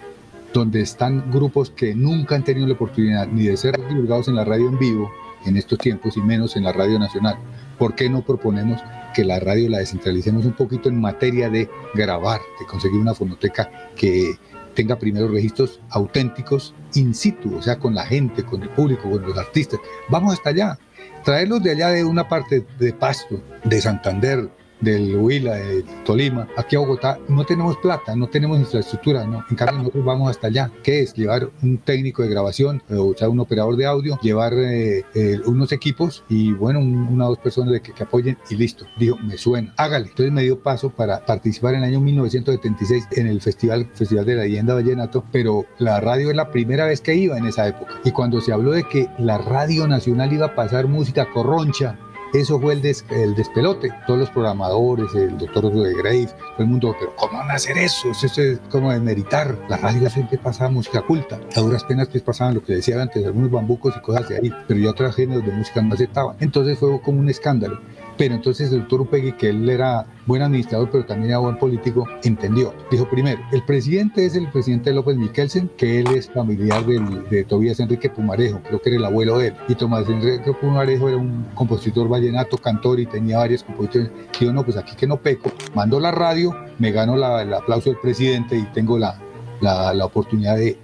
donde 0.52 0.80
están 0.80 1.30
grupos 1.30 1.70
que 1.70 1.94
nunca 1.94 2.34
han 2.34 2.44
tenido 2.44 2.66
la 2.66 2.74
oportunidad 2.74 3.28
ni 3.28 3.46
de 3.46 3.56
ser 3.56 3.76
divulgados 3.88 4.28
en 4.28 4.34
la 4.34 4.44
radio 4.44 4.68
en 4.68 4.78
vivo 4.78 5.10
en 5.46 5.56
estos 5.56 5.78
tiempos 5.78 6.16
y 6.16 6.20
menos 6.20 6.56
en 6.56 6.64
la 6.64 6.72
radio 6.72 6.98
nacional. 6.98 7.36
¿Por 7.78 7.94
qué 7.94 8.10
no 8.10 8.22
proponemos 8.22 8.80
que 9.14 9.24
la 9.24 9.40
radio 9.40 9.68
la 9.68 9.78
descentralicemos 9.78 10.44
un 10.44 10.52
poquito 10.52 10.88
en 10.88 11.00
materia 11.00 11.48
de 11.48 11.68
grabar, 11.94 12.40
de 12.58 12.66
conseguir 12.66 13.00
una 13.00 13.14
fonoteca 13.14 13.70
que 13.96 14.34
tenga 14.74 14.98
primeros 14.98 15.30
registros 15.30 15.80
auténticos 15.90 16.74
in 16.94 17.14
situ, 17.14 17.56
o 17.56 17.62
sea, 17.62 17.78
con 17.78 17.94
la 17.94 18.04
gente, 18.04 18.44
con 18.44 18.62
el 18.62 18.68
público, 18.70 19.10
con 19.10 19.22
los 19.22 19.36
artistas. 19.36 19.80
Vamos 20.08 20.34
hasta 20.34 20.50
allá, 20.50 20.78
traerlos 21.24 21.62
de 21.62 21.72
allá 21.72 21.88
de 21.88 22.04
una 22.04 22.28
parte 22.28 22.64
de 22.78 22.92
Pasto, 22.92 23.40
de 23.64 23.80
Santander, 23.80 24.48
del 24.80 25.16
Huila, 25.16 25.54
de 25.54 25.84
Tolima, 26.04 26.48
aquí 26.56 26.76
a 26.76 26.80
Bogotá, 26.80 27.18
no 27.28 27.44
tenemos 27.44 27.76
plata, 27.78 28.14
no 28.16 28.28
tenemos 28.28 28.58
infraestructura, 28.58 29.26
¿no? 29.26 29.44
En 29.50 29.56
cambio, 29.56 29.78
nosotros 29.78 30.04
vamos 30.04 30.30
hasta 30.30 30.48
allá. 30.48 30.70
¿Qué 30.82 31.00
es? 31.00 31.14
Llevar 31.14 31.50
un 31.62 31.78
técnico 31.78 32.22
de 32.22 32.28
grabación, 32.28 32.82
o 32.90 33.14
sea, 33.16 33.28
un 33.28 33.40
operador 33.40 33.76
de 33.76 33.86
audio, 33.86 34.18
llevar 34.20 34.54
eh, 34.54 35.04
eh, 35.14 35.40
unos 35.46 35.72
equipos 35.72 36.24
y, 36.28 36.52
bueno, 36.52 36.80
una 36.80 37.26
o 37.26 37.28
dos 37.30 37.38
personas 37.38 37.72
de 37.72 37.80
que, 37.80 38.00
apoyen 38.00 38.38
y 38.48 38.56
listo. 38.56 38.86
Dijo, 38.98 39.18
me 39.18 39.36
suena, 39.36 39.74
hágale. 39.76 40.08
Entonces 40.08 40.32
me 40.32 40.42
dio 40.42 40.60
paso 40.60 40.90
para 40.90 41.24
participar 41.24 41.74
en 41.74 41.82
el 41.82 41.90
año 41.90 42.00
1976 42.00 43.08
en 43.12 43.26
el 43.26 43.40
Festival, 43.40 43.90
Festival 43.94 44.24
de 44.24 44.34
la 44.36 44.42
Leyenda 44.42 44.74
Vallenato, 44.74 45.24
pero 45.30 45.66
la 45.78 46.00
radio 46.00 46.30
es 46.30 46.36
la 46.36 46.50
primera 46.50 46.86
vez 46.86 47.00
que 47.00 47.14
iba 47.14 47.36
en 47.36 47.46
esa 47.46 47.68
época. 47.68 48.00
Y 48.04 48.12
cuando 48.12 48.40
se 48.40 48.52
habló 48.52 48.72
de 48.72 48.84
que 48.84 49.08
la 49.18 49.38
radio 49.38 49.86
nacional 49.86 50.32
iba 50.32 50.46
a 50.46 50.54
pasar 50.54 50.86
música 50.86 51.28
corroncha, 51.30 51.98
eso 52.32 52.60
fue 52.60 52.74
el, 52.74 52.84
el 52.84 53.34
despelote. 53.34 53.90
Todos 54.06 54.20
los 54.20 54.30
programadores, 54.30 55.14
el 55.14 55.36
doctor 55.38 55.72
de 55.72 55.94
Grace, 55.94 56.28
todo 56.28 56.60
el 56.60 56.66
mundo, 56.66 56.94
pero 56.98 57.14
¿cómo 57.16 57.38
van 57.38 57.50
a 57.50 57.54
hacer 57.54 57.76
eso? 57.78 58.10
Eso 58.10 58.26
es 58.40 58.60
como 58.70 58.92
demeritar. 58.92 59.58
La 59.68 59.76
radio 59.76 60.02
la 60.02 60.10
gente 60.10 60.38
pasaba 60.38 60.70
música 60.70 61.02
culta. 61.02 61.40
A 61.56 61.60
duras 61.60 61.84
penas 61.84 62.08
pues 62.08 62.22
pasaban 62.22 62.54
lo 62.54 62.62
que 62.62 62.74
decía 62.74 63.00
antes, 63.00 63.24
algunos 63.24 63.50
bambucos 63.50 63.94
y 63.96 64.00
cosas 64.00 64.28
de 64.28 64.36
ahí, 64.38 64.52
pero 64.66 64.80
ya 64.80 64.90
otros 64.90 65.14
géneros 65.14 65.44
de 65.44 65.52
música 65.52 65.82
no 65.82 65.94
aceptaban. 65.94 66.36
Entonces 66.40 66.78
fue 66.78 67.00
como 67.00 67.20
un 67.20 67.28
escándalo. 67.28 67.80
Pero 68.20 68.34
entonces 68.34 68.70
el 68.70 68.80
doctor 68.80 69.00
Upegui, 69.00 69.32
que 69.32 69.48
él 69.48 69.66
era 69.66 70.04
buen 70.26 70.42
administrador, 70.42 70.90
pero 70.90 71.06
también 71.06 71.30
era 71.30 71.38
buen 71.38 71.56
político, 71.56 72.06
entendió. 72.22 72.74
Dijo, 72.90 73.08
primero, 73.08 73.40
el 73.50 73.64
presidente 73.64 74.26
es 74.26 74.34
el 74.34 74.46
presidente 74.50 74.92
López 74.92 75.16
Miquelsen, 75.16 75.70
que 75.78 76.00
él 76.00 76.06
es 76.08 76.30
familiar 76.30 76.84
de 76.84 77.44
Tobías 77.44 77.80
Enrique 77.80 78.10
Pumarejo, 78.10 78.60
creo 78.62 78.78
que 78.82 78.90
era 78.90 78.98
el 78.98 79.04
abuelo 79.06 79.38
de 79.38 79.46
él. 79.46 79.54
Y 79.68 79.74
Tomás 79.74 80.06
Enrique 80.06 80.52
Pumarejo 80.52 81.08
era 81.08 81.16
un 81.16 81.46
compositor 81.54 82.10
vallenato, 82.10 82.58
cantor 82.58 83.00
y 83.00 83.06
tenía 83.06 83.38
varias 83.38 83.62
composiciones. 83.62 84.12
Dijo, 84.38 84.52
no, 84.52 84.64
pues 84.64 84.76
aquí 84.76 84.94
que 84.94 85.06
no 85.06 85.16
peco, 85.16 85.50
mando 85.74 85.98
la 85.98 86.10
radio, 86.10 86.54
me 86.78 86.92
gano 86.92 87.14
el 87.14 87.54
aplauso 87.54 87.88
del 87.88 88.00
presidente 88.00 88.54
y 88.54 88.64
tengo 88.74 88.98
la, 88.98 89.18
la, 89.62 89.94
la 89.94 90.04
oportunidad 90.04 90.56
de 90.58 90.76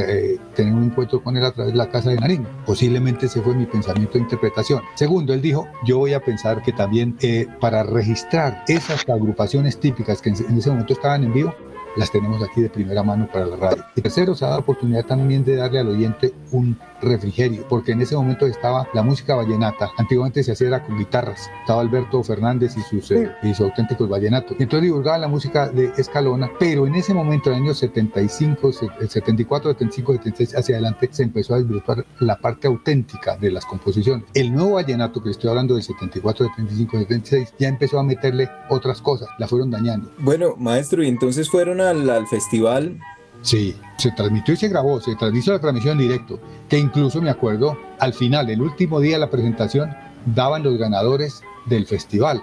eh, 0.00 0.38
tener 0.54 0.74
un 0.74 0.84
encuentro 0.84 1.22
con 1.22 1.36
él 1.36 1.44
a 1.44 1.52
través 1.52 1.72
de 1.72 1.78
la 1.78 1.88
Casa 1.88 2.10
de 2.10 2.16
Nariño. 2.16 2.46
Posiblemente 2.66 3.26
ese 3.26 3.40
fue 3.40 3.54
mi 3.54 3.66
pensamiento 3.66 4.14
de 4.14 4.20
interpretación. 4.20 4.82
Segundo, 4.94 5.32
él 5.32 5.42
dijo, 5.42 5.66
yo 5.84 5.98
voy 5.98 6.14
a 6.14 6.20
pensar 6.20 6.62
que 6.62 6.72
también 6.72 7.16
eh, 7.20 7.46
para 7.60 7.82
registrar 7.82 8.64
esas 8.68 9.08
agrupaciones 9.08 9.78
típicas 9.78 10.20
que 10.20 10.30
en 10.30 10.58
ese 10.58 10.70
momento 10.70 10.92
estaban 10.92 11.24
en 11.24 11.32
vivo, 11.32 11.54
las 11.96 12.10
tenemos 12.10 12.42
aquí 12.42 12.62
de 12.62 12.70
primera 12.70 13.02
mano 13.02 13.28
para 13.32 13.46
la 13.46 13.56
radio. 13.56 13.84
Y 13.94 14.00
tercero, 14.00 14.34
se 14.34 14.44
ha 14.44 14.48
dado 14.48 14.60
la 14.60 14.62
oportunidad 14.62 15.04
también 15.04 15.44
de 15.44 15.56
darle 15.56 15.80
al 15.80 15.88
oyente 15.88 16.32
un 16.52 16.76
refrigerio, 17.02 17.66
porque 17.68 17.92
en 17.92 18.00
ese 18.00 18.16
momento 18.16 18.46
estaba 18.46 18.88
la 18.94 19.02
música 19.02 19.34
vallenata. 19.34 19.90
Antiguamente 19.98 20.42
se 20.42 20.52
hacía 20.52 20.82
con 20.82 20.98
guitarras. 20.98 21.50
Estaba 21.60 21.80
Alberto 21.82 22.22
Fernández 22.22 22.76
y 22.76 22.82
sus, 22.82 23.10
eh, 23.10 23.30
y 23.42 23.48
sus 23.48 23.66
auténticos 23.66 24.08
vallenatos. 24.08 24.56
Y 24.58 24.62
entonces 24.62 24.84
divulgaba 24.84 25.18
la 25.18 25.28
música 25.28 25.68
de 25.68 25.92
Escalona, 25.96 26.50
pero 26.58 26.86
en 26.86 26.94
ese 26.94 27.12
momento, 27.12 27.50
en 27.50 27.56
el 27.56 27.62
año 27.64 27.74
75, 27.74 28.70
el 29.00 29.08
74, 29.10 29.72
75, 29.72 30.12
76, 30.12 30.56
hacia 30.56 30.76
adelante, 30.76 31.08
se 31.10 31.22
empezó 31.22 31.54
a 31.54 31.58
disfrutar 31.58 32.04
la 32.20 32.38
parte 32.38 32.68
auténtica 32.68 33.36
de 33.36 33.50
las 33.50 33.66
composiciones. 33.66 34.24
El 34.34 34.54
nuevo 34.54 34.72
vallenato, 34.72 35.22
que 35.22 35.30
estoy 35.30 35.50
hablando 35.50 35.74
del 35.74 35.82
74, 35.82 36.46
75, 36.46 36.98
76, 36.98 37.54
ya 37.58 37.68
empezó 37.68 37.98
a 37.98 38.02
meterle 38.02 38.48
otras 38.68 39.02
cosas, 39.02 39.28
la 39.38 39.48
fueron 39.48 39.70
dañando. 39.70 40.10
Bueno, 40.18 40.54
maestro, 40.56 41.02
y 41.02 41.08
entonces 41.08 41.50
fueron 41.50 41.80
al, 41.80 42.08
al 42.08 42.26
festival 42.26 42.98
Sí, 43.42 43.76
se 43.98 44.12
transmitió 44.12 44.54
y 44.54 44.56
se 44.56 44.68
grabó, 44.68 45.00
se 45.00 45.16
transmitió 45.16 45.52
la 45.52 45.58
transmisión 45.58 46.00
en 46.00 46.08
directo, 46.08 46.40
que 46.68 46.78
incluso 46.78 47.20
me 47.20 47.30
acuerdo, 47.30 47.76
al 47.98 48.14
final, 48.14 48.48
el 48.48 48.62
último 48.62 49.00
día 49.00 49.14
de 49.14 49.20
la 49.20 49.30
presentación, 49.30 49.94
daban 50.26 50.62
los 50.62 50.78
ganadores 50.78 51.42
del 51.66 51.86
festival. 51.86 52.40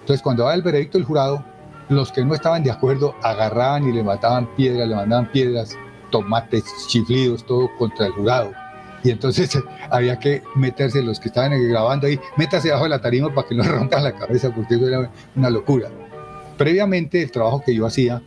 Entonces, 0.00 0.22
cuando 0.22 0.42
daba 0.42 0.54
el 0.54 0.62
veredicto 0.62 0.98
del 0.98 1.06
jurado, 1.06 1.42
los 1.88 2.12
que 2.12 2.24
no 2.24 2.34
estaban 2.34 2.62
de 2.62 2.70
acuerdo 2.70 3.14
agarraban 3.22 3.88
y 3.88 3.92
le 3.92 4.02
mataban 4.02 4.46
piedras, 4.54 4.88
le 4.88 4.94
mandaban 4.94 5.30
piedras, 5.32 5.76
tomates, 6.10 6.64
chiflidos, 6.88 7.44
todo 7.44 7.70
contra 7.78 8.06
el 8.06 8.12
jurado. 8.12 8.52
Y 9.02 9.10
entonces 9.10 9.58
había 9.90 10.18
que 10.18 10.42
meterse 10.54 11.02
los 11.02 11.20
que 11.20 11.28
estaban 11.28 11.52
grabando 11.68 12.06
ahí, 12.06 12.20
métase 12.36 12.68
debajo 12.68 12.84
de 12.84 12.90
la 12.90 13.00
tarima 13.00 13.34
para 13.34 13.48
que 13.48 13.54
no 13.54 13.62
rompan 13.64 14.04
la 14.04 14.12
cabeza, 14.12 14.50
porque 14.54 14.74
eso 14.74 14.88
era 14.88 15.10
una 15.36 15.50
locura. 15.50 15.88
Previamente, 16.58 17.22
el 17.22 17.30
trabajo 17.30 17.62
que 17.64 17.74
yo 17.74 17.86
hacía, 17.86 18.22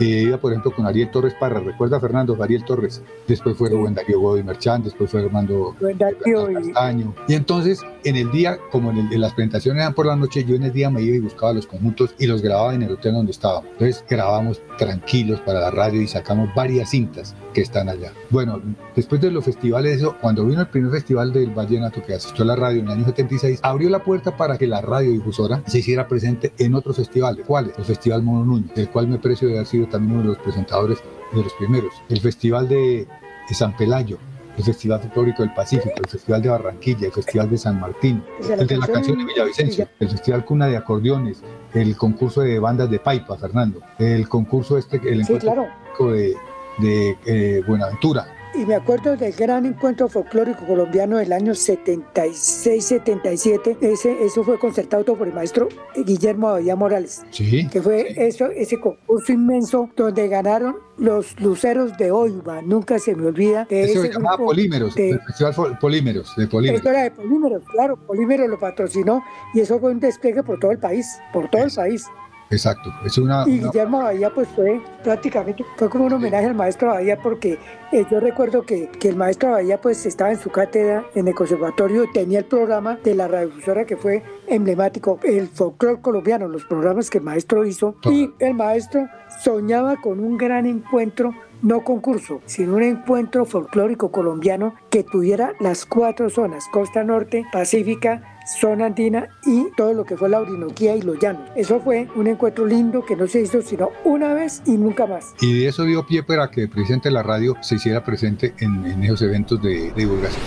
eh, 0.00 0.04
iba 0.04 0.38
por 0.38 0.52
ejemplo 0.52 0.72
con 0.72 0.86
Ariel 0.86 1.10
Torres 1.10 1.34
Parra, 1.38 1.60
recuerda 1.60 2.00
Fernando, 2.00 2.36
Ariel 2.42 2.64
Torres, 2.64 3.02
después 3.26 3.56
fue 3.56 3.70
Rubén 3.70 3.94
Darío 3.94 4.20
Godoy 4.20 4.42
Merchán, 4.42 4.82
después 4.82 5.10
fue 5.10 5.20
Armando 5.22 5.74
Castaño. 5.98 7.14
Y 7.28 7.34
entonces, 7.34 7.80
en 8.04 8.16
el 8.16 8.30
día, 8.30 8.58
como 8.70 8.90
en, 8.90 9.20
las 9.20 9.34
presentaciones 9.34 9.82
eran 9.82 9.94
por 9.94 10.06
la 10.06 10.16
noche, 10.16 10.44
yo 10.44 10.56
en 10.56 10.64
el 10.64 10.72
día 10.72 10.90
me 10.90 11.02
iba 11.02 11.16
y 11.16 11.20
buscaba 11.20 11.52
los 11.52 11.66
conjuntos 11.66 12.14
y 12.18 12.26
los 12.26 12.42
grababa 12.42 12.74
en 12.74 12.82
el 12.82 12.92
hotel 12.92 13.14
donde 13.14 13.32
estábamos. 13.32 13.70
Entonces 13.72 14.04
grabamos 14.08 14.60
tranquilos 14.78 15.40
para 15.40 15.60
la 15.60 15.70
radio 15.70 16.00
y 16.00 16.06
sacamos 16.06 16.48
varias 16.54 16.90
cintas 16.90 17.34
que 17.52 17.62
están 17.62 17.88
allá. 17.88 18.12
Bueno, 18.30 18.60
después 18.94 19.20
de 19.20 19.30
los 19.30 19.44
festivales, 19.44 19.96
eso, 19.96 20.16
cuando 20.20 20.44
vino 20.44 20.60
el 20.60 20.68
primer 20.68 20.90
festival 20.90 21.32
del 21.32 21.50
Vallenato 21.50 22.02
que 22.02 22.14
asistió 22.14 22.44
a 22.44 22.48
la 22.48 22.56
radio 22.56 22.80
en 22.80 22.86
el 22.86 22.92
año 22.92 23.04
76, 23.06 23.60
abrió 23.62 23.88
la 23.88 24.02
puerta 24.02 24.36
para 24.36 24.58
que 24.58 24.66
la 24.66 24.80
radiodifusora 24.80 25.62
se 25.66 25.78
hiciera 25.78 26.06
presente 26.06 26.52
en 26.58 26.74
otros 26.74 26.96
festivales. 26.96 27.44
¿Cuáles? 27.46 27.78
El 27.78 27.84
Festival 27.84 28.22
Mono 28.22 28.44
Núñez, 28.44 28.74
del 28.74 28.90
cual 28.90 29.08
me 29.08 29.18
precio 29.18 29.48
de 29.48 29.55
haber 29.56 29.66
sido 29.66 29.86
también 29.86 30.12
uno 30.14 30.22
de 30.22 30.28
los 30.28 30.38
presentadores 30.38 30.98
de 31.32 31.42
los 31.42 31.52
primeros. 31.54 31.94
El 32.08 32.20
Festival 32.20 32.68
de, 32.68 33.06
San 33.52 33.76
Pelayo, 33.76 34.18
el 34.56 34.64
Festival 34.64 35.00
Folclórico 35.00 35.42
del 35.42 35.54
Pacífico, 35.54 35.94
el 35.96 36.08
Festival 36.08 36.42
de 36.42 36.48
Barranquilla, 36.48 37.06
el 37.06 37.12
Festival 37.12 37.50
de 37.50 37.58
San 37.58 37.80
Martín, 37.80 38.22
el 38.48 38.66
de 38.66 38.76
la 38.76 38.86
canción 38.86 39.18
de 39.18 39.24
Villavicencio, 39.24 39.88
el 40.00 40.08
Festival 40.08 40.44
Cuna 40.44 40.66
de 40.66 40.76
Acordeones, 40.76 41.42
el 41.74 41.96
concurso 41.96 42.40
de 42.40 42.58
bandas 42.58 42.90
de 42.90 42.98
Paipa, 42.98 43.36
Fernando, 43.36 43.80
el 43.98 44.28
concurso 44.28 44.78
este, 44.78 44.96
el 44.96 45.20
encuentro 45.20 45.66
de, 45.98 46.36
de 46.78 47.16
eh, 47.26 47.62
Buenaventura, 47.66 48.35
y 48.54 48.64
me 48.64 48.74
acuerdo 48.74 49.16
del 49.16 49.32
gran 49.32 49.66
encuentro 49.66 50.08
folclórico 50.08 50.64
colombiano 50.66 51.18
del 51.18 51.32
año 51.32 51.52
76-77. 51.52 53.76
Ese, 53.80 54.24
eso 54.24 54.42
fue 54.44 54.58
concertado 54.58 55.16
por 55.16 55.28
el 55.28 55.34
maestro 55.34 55.68
Guillermo 55.94 56.48
Abadía 56.48 56.74
Morales. 56.76 57.22
Sí. 57.30 57.68
Que 57.68 57.82
fue 57.82 58.14
eso, 58.16 58.46
ese 58.46 58.80
concurso 58.80 59.32
inmenso 59.32 59.90
donde 59.96 60.28
ganaron 60.28 60.76
los 60.98 61.38
luceros 61.40 61.96
de 61.98 62.10
Oiva. 62.10 62.62
Nunca 62.62 62.98
se 62.98 63.14
me 63.14 63.26
olvida. 63.26 63.66
De 63.66 63.82
eso 63.82 64.00
se 64.02 64.12
llamaba 64.12 64.38
Polímeros, 64.38 64.96
el 64.96 65.20
Festival 65.20 65.78
Polímeros, 65.78 66.34
de 66.36 66.46
Polímeros. 66.46 66.80
Eso 66.80 66.90
era 66.90 67.02
de 67.02 67.10
Polímeros, 67.10 67.62
claro. 67.70 67.96
Polímeros 67.96 68.48
lo 68.48 68.58
patrocinó 68.58 69.22
y 69.54 69.60
eso 69.60 69.78
fue 69.78 69.92
un 69.92 70.00
despliegue 70.00 70.42
por 70.42 70.58
todo 70.58 70.70
el 70.70 70.78
país, 70.78 71.06
por 71.32 71.50
todo 71.50 71.64
el 71.64 71.70
país. 71.70 72.06
Exacto, 72.50 72.92
es 73.04 73.18
una... 73.18 73.44
Y 73.46 73.58
Guillermo 73.58 74.02
Bahía 74.02 74.30
pues 74.32 74.48
fue 74.54 74.80
prácticamente, 75.02 75.64
fue 75.76 75.90
como 75.90 76.06
un 76.06 76.12
homenaje 76.12 76.46
al 76.46 76.54
maestro 76.54 76.88
Bahía 76.88 77.18
porque 77.20 77.58
eh, 77.92 78.06
yo 78.10 78.20
recuerdo 78.20 78.62
que, 78.62 78.88
que, 78.88 79.08
el 79.08 79.16
maestro 79.16 79.50
Bahía 79.50 79.80
pues 79.80 80.06
estaba 80.06 80.30
en 80.30 80.38
su 80.38 80.50
cátedra 80.50 81.04
en 81.14 81.26
el 81.26 81.34
conservatorio, 81.34 82.04
tenía 82.12 82.40
el 82.40 82.44
programa 82.44 82.98
de 83.02 83.14
la 83.14 83.26
radiodifusora 83.26 83.84
que 83.84 83.96
fue 83.96 84.22
emblemático, 84.46 85.18
el 85.24 85.48
folclore 85.48 86.00
colombiano, 86.00 86.46
los 86.46 86.64
programas 86.64 87.10
que 87.10 87.18
el 87.18 87.24
maestro 87.24 87.64
hizo 87.66 87.96
y 88.04 88.30
el 88.38 88.54
maestro 88.54 89.08
soñaba 89.42 90.00
con 90.00 90.20
un 90.20 90.36
gran 90.36 90.66
encuentro 90.66 91.34
no 91.62 91.82
concurso, 91.82 92.40
sino 92.46 92.76
un 92.76 92.82
encuentro 92.82 93.44
folclórico 93.44 94.10
colombiano 94.10 94.74
que 94.90 95.02
tuviera 95.02 95.54
las 95.58 95.86
cuatro 95.86 96.30
zonas, 96.30 96.66
costa 96.70 97.02
norte, 97.02 97.44
pacífica, 97.52 98.35
zona 98.46 98.86
andina 98.86 99.28
y 99.44 99.66
todo 99.76 99.92
lo 99.92 100.04
que 100.04 100.16
fue 100.16 100.28
la 100.28 100.40
Orinoquía 100.40 100.96
y 100.96 101.02
los 101.02 101.18
llanos. 101.18 101.42
Eso 101.56 101.80
fue 101.80 102.08
un 102.14 102.26
encuentro 102.26 102.66
lindo 102.66 103.04
que 103.04 103.16
no 103.16 103.26
se 103.26 103.42
hizo 103.42 103.60
sino 103.62 103.90
una 104.04 104.32
vez 104.34 104.62
y 104.64 104.72
nunca 104.72 105.06
más. 105.06 105.34
Y 105.40 105.60
de 105.60 105.68
eso 105.68 105.84
dio 105.84 106.06
pie 106.06 106.22
para 106.22 106.50
que 106.50 106.68
de 107.02 107.10
la 107.10 107.22
radio 107.22 107.54
se 107.60 107.76
hiciera 107.76 108.04
presente 108.04 108.54
en, 108.58 109.02
esos 109.02 109.22
eventos 109.22 109.60
de 109.62 109.92
divulgación. 109.92 110.42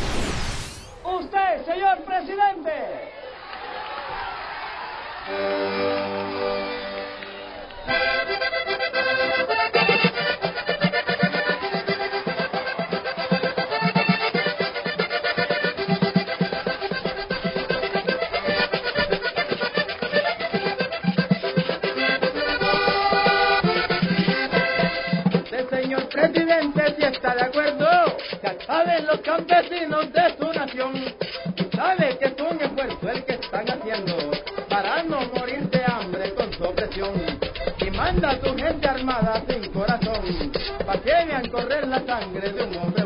La 41.87 42.05
sangre 42.05 42.49
de 42.51 42.63
un 42.63 42.77
hombre 42.77 42.98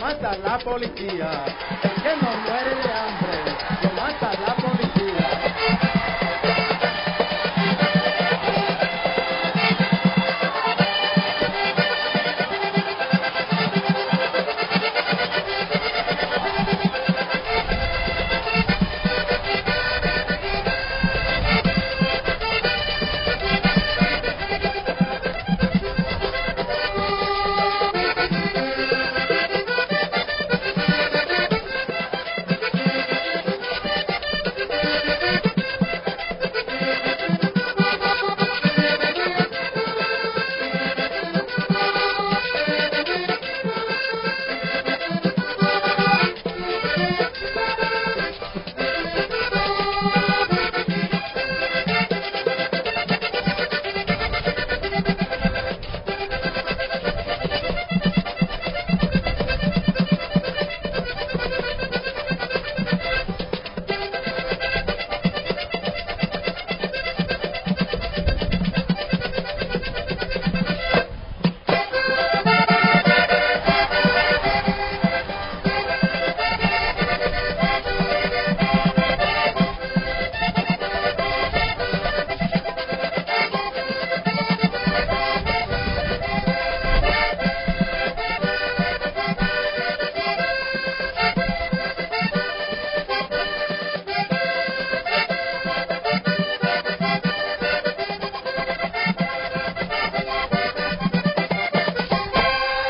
mata 0.00 0.36
la 0.38 0.58
policía. 0.58 1.44
Que 2.02 2.16
no 2.22 2.30
muere 2.46 2.74
de 2.76 2.92
hambre 2.92 3.87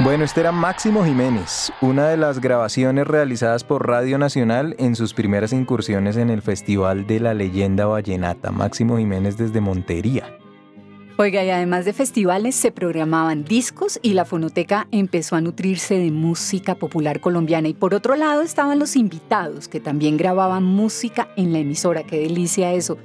Bueno, 0.08 0.24
este 0.24 0.40
era 0.40 0.52
Máximo 0.52 1.04
Jiménez, 1.04 1.70
una 1.82 2.08
de 2.08 2.16
las 2.16 2.40
grabaciones 2.40 3.06
realizadas 3.06 3.62
por 3.62 3.86
Radio 3.86 4.16
Nacional 4.16 4.74
en 4.78 4.96
sus 4.96 5.12
primeras 5.12 5.52
incursiones 5.52 6.16
en 6.16 6.30
el 6.30 6.40
Festival 6.40 7.06
de 7.06 7.20
la 7.20 7.34
Leyenda 7.34 7.84
Vallenata. 7.84 8.50
Máximo 8.50 8.96
Jiménez 8.96 9.36
desde 9.36 9.60
Montería. 9.60 10.38
Oiga, 11.20 11.44
y 11.44 11.50
además 11.50 11.84
de 11.84 11.92
festivales 11.92 12.54
se 12.54 12.70
programaban 12.70 13.42
discos 13.42 13.98
y 14.02 14.12
la 14.12 14.24
fonoteca 14.24 14.86
empezó 14.92 15.34
a 15.34 15.40
nutrirse 15.40 15.98
de 15.98 16.12
música 16.12 16.76
popular 16.76 17.18
colombiana. 17.20 17.66
Y 17.66 17.74
por 17.74 17.92
otro 17.92 18.14
lado 18.14 18.40
estaban 18.40 18.78
los 18.78 18.94
invitados 18.94 19.66
que 19.66 19.80
también 19.80 20.16
grababan 20.16 20.62
música 20.62 21.26
en 21.36 21.52
la 21.52 21.58
emisora. 21.58 22.04
Qué 22.04 22.20
delicia 22.20 22.72
eso. 22.72 22.98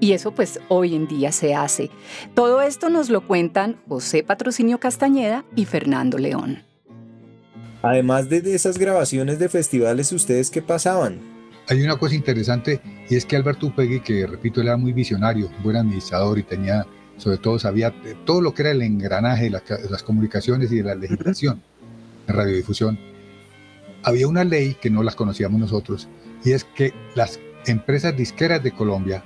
Y 0.00 0.12
eso 0.12 0.32
pues 0.32 0.60
hoy 0.68 0.94
en 0.94 1.08
día 1.08 1.30
se 1.30 1.54
hace. 1.54 1.90
Todo 2.32 2.62
esto 2.62 2.88
nos 2.88 3.10
lo 3.10 3.26
cuentan 3.26 3.76
José 3.86 4.22
Patrocinio 4.22 4.80
Castañeda 4.80 5.44
y 5.54 5.66
Fernando 5.66 6.16
León. 6.16 6.62
Además 7.82 8.30
de 8.30 8.54
esas 8.54 8.78
grabaciones 8.78 9.38
de 9.38 9.50
festivales, 9.50 10.10
¿ustedes 10.10 10.50
qué 10.50 10.62
pasaban? 10.62 11.20
Hay 11.68 11.82
una 11.82 11.98
cosa 11.98 12.14
interesante 12.14 12.80
y 13.10 13.16
es 13.16 13.26
que 13.26 13.36
Alberto 13.36 13.66
Upegui, 13.66 14.00
que 14.00 14.26
repito, 14.26 14.62
él 14.62 14.68
era 14.68 14.78
muy 14.78 14.94
visionario, 14.94 15.50
buen 15.62 15.76
administrador 15.76 16.38
y 16.38 16.44
tenía 16.44 16.86
sobre 17.18 17.38
todo 17.38 17.58
sabía 17.58 17.92
todo 18.24 18.40
lo 18.40 18.54
que 18.54 18.62
era 18.62 18.70
el 18.70 18.82
engranaje 18.82 19.44
de 19.44 19.50
las, 19.50 19.62
las 19.90 20.02
comunicaciones 20.02 20.72
y 20.72 20.76
de 20.76 20.84
la 20.84 20.94
legislación 20.94 21.62
de 22.26 22.32
radiodifusión. 22.32 22.98
Había 24.02 24.28
una 24.28 24.44
ley 24.44 24.76
que 24.80 24.90
no 24.90 25.02
las 25.02 25.16
conocíamos 25.16 25.60
nosotros 25.60 26.08
y 26.44 26.52
es 26.52 26.64
que 26.64 26.94
las 27.14 27.40
empresas 27.66 28.16
disqueras 28.16 28.62
de 28.62 28.72
Colombia, 28.72 29.22